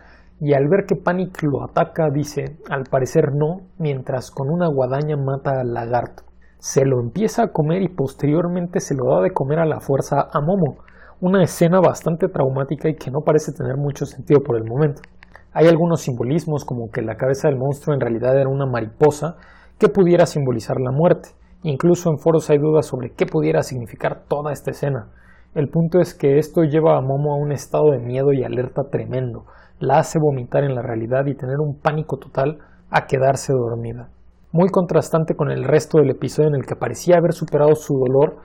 y 0.40 0.54
al 0.54 0.68
ver 0.68 0.84
que 0.86 0.96
Panic 0.96 1.42
lo 1.42 1.64
ataca 1.64 2.10
dice, 2.10 2.56
al 2.70 2.84
parecer 2.84 3.34
no, 3.34 3.62
mientras 3.78 4.30
con 4.30 4.50
una 4.50 4.68
guadaña 4.68 5.16
mata 5.16 5.60
al 5.60 5.74
lagarto. 5.74 6.24
Se 6.58 6.84
lo 6.84 7.00
empieza 7.00 7.42
a 7.42 7.52
comer 7.52 7.82
y 7.82 7.88
posteriormente 7.88 8.80
se 8.80 8.94
lo 8.94 9.14
da 9.14 9.20
de 9.22 9.32
comer 9.32 9.58
a 9.58 9.66
la 9.66 9.80
fuerza 9.80 10.28
a 10.32 10.40
Momo, 10.40 10.78
una 11.20 11.42
escena 11.42 11.80
bastante 11.80 12.28
traumática 12.28 12.88
y 12.88 12.96
que 12.96 13.10
no 13.10 13.20
parece 13.20 13.52
tener 13.52 13.76
mucho 13.76 14.06
sentido 14.06 14.40
por 14.40 14.56
el 14.56 14.64
momento. 14.64 15.02
Hay 15.52 15.66
algunos 15.66 16.00
simbolismos 16.00 16.64
como 16.64 16.90
que 16.90 17.02
la 17.02 17.16
cabeza 17.16 17.48
del 17.48 17.58
monstruo 17.58 17.94
en 17.94 18.00
realidad 18.00 18.38
era 18.38 18.48
una 18.48 18.66
mariposa 18.66 19.36
que 19.78 19.88
pudiera 19.88 20.26
simbolizar 20.26 20.80
la 20.80 20.90
muerte. 20.90 21.30
Incluso 21.62 22.10
en 22.10 22.18
foros 22.18 22.48
hay 22.50 22.58
dudas 22.58 22.86
sobre 22.86 23.10
qué 23.10 23.26
pudiera 23.26 23.62
significar 23.62 24.22
toda 24.28 24.52
esta 24.52 24.70
escena. 24.70 25.08
El 25.54 25.68
punto 25.68 26.00
es 26.00 26.14
que 26.14 26.38
esto 26.38 26.62
lleva 26.62 26.96
a 26.96 27.00
Momo 27.00 27.32
a 27.32 27.36
un 27.36 27.52
estado 27.52 27.90
de 27.90 27.98
miedo 27.98 28.32
y 28.32 28.44
alerta 28.44 28.84
tremendo, 28.90 29.44
la 29.80 29.98
hace 29.98 30.18
vomitar 30.18 30.62
en 30.62 30.74
la 30.74 30.82
realidad 30.82 31.26
y 31.26 31.34
tener 31.34 31.58
un 31.58 31.78
pánico 31.78 32.18
total 32.18 32.58
a 32.90 33.06
quedarse 33.06 33.52
dormida. 33.52 34.08
Muy 34.52 34.68
contrastante 34.68 35.34
con 35.34 35.50
el 35.50 35.64
resto 35.64 35.98
del 35.98 36.10
episodio 36.10 36.48
en 36.48 36.54
el 36.54 36.66
que 36.66 36.76
parecía 36.76 37.16
haber 37.16 37.32
superado 37.32 37.74
su 37.74 37.98
dolor 37.98 38.36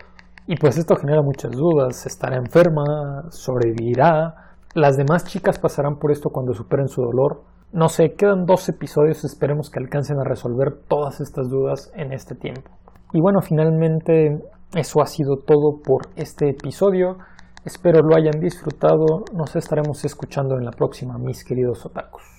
y 0.48 0.58
pues 0.58 0.78
esto 0.78 0.96
genera 0.96 1.22
muchas 1.22 1.52
dudas, 1.52 2.06
estará 2.06 2.36
enferma, 2.36 3.26
sobrevivirá, 3.30 4.56
las 4.74 4.98
demás 4.98 5.24
chicas 5.26 5.60
pasarán 5.60 5.98
por 6.00 6.12
esto 6.12 6.32
cuando 6.32 6.54
superen 6.54 6.88
su 6.88 7.04
dolor. 7.04 7.44
No 7.72 7.90
sé, 7.90 8.14
quedan 8.14 8.46
dos 8.46 8.68
episodios, 8.70 9.24
esperemos 9.24 9.70
que 9.70 9.80
alcancen 9.80 10.20
a 10.20 10.24
resolver 10.24 10.74
todas 10.88 11.22
estas 11.22 11.50
dudas 11.50 11.92
en 11.96 12.12
este 12.12 12.36
tiempo. 12.36 12.72
Y 13.14 13.22
bueno, 13.22 13.42
finalmente 13.42 14.40
eso 14.76 15.02
ha 15.02 15.06
sido 15.06 15.38
todo 15.38 15.80
por 15.84 16.08
este 16.16 16.50
episodio. 16.50 17.18
Espero 17.64 18.02
lo 18.02 18.16
hayan 18.16 18.40
disfrutado. 18.40 19.24
Nos 19.34 19.56
estaremos 19.56 20.04
escuchando 20.04 20.58
en 20.58 20.66
la 20.66 20.72
próxima, 20.72 21.20
mis 21.20 21.44
queridos 21.46 21.86
otakus. 21.86 22.33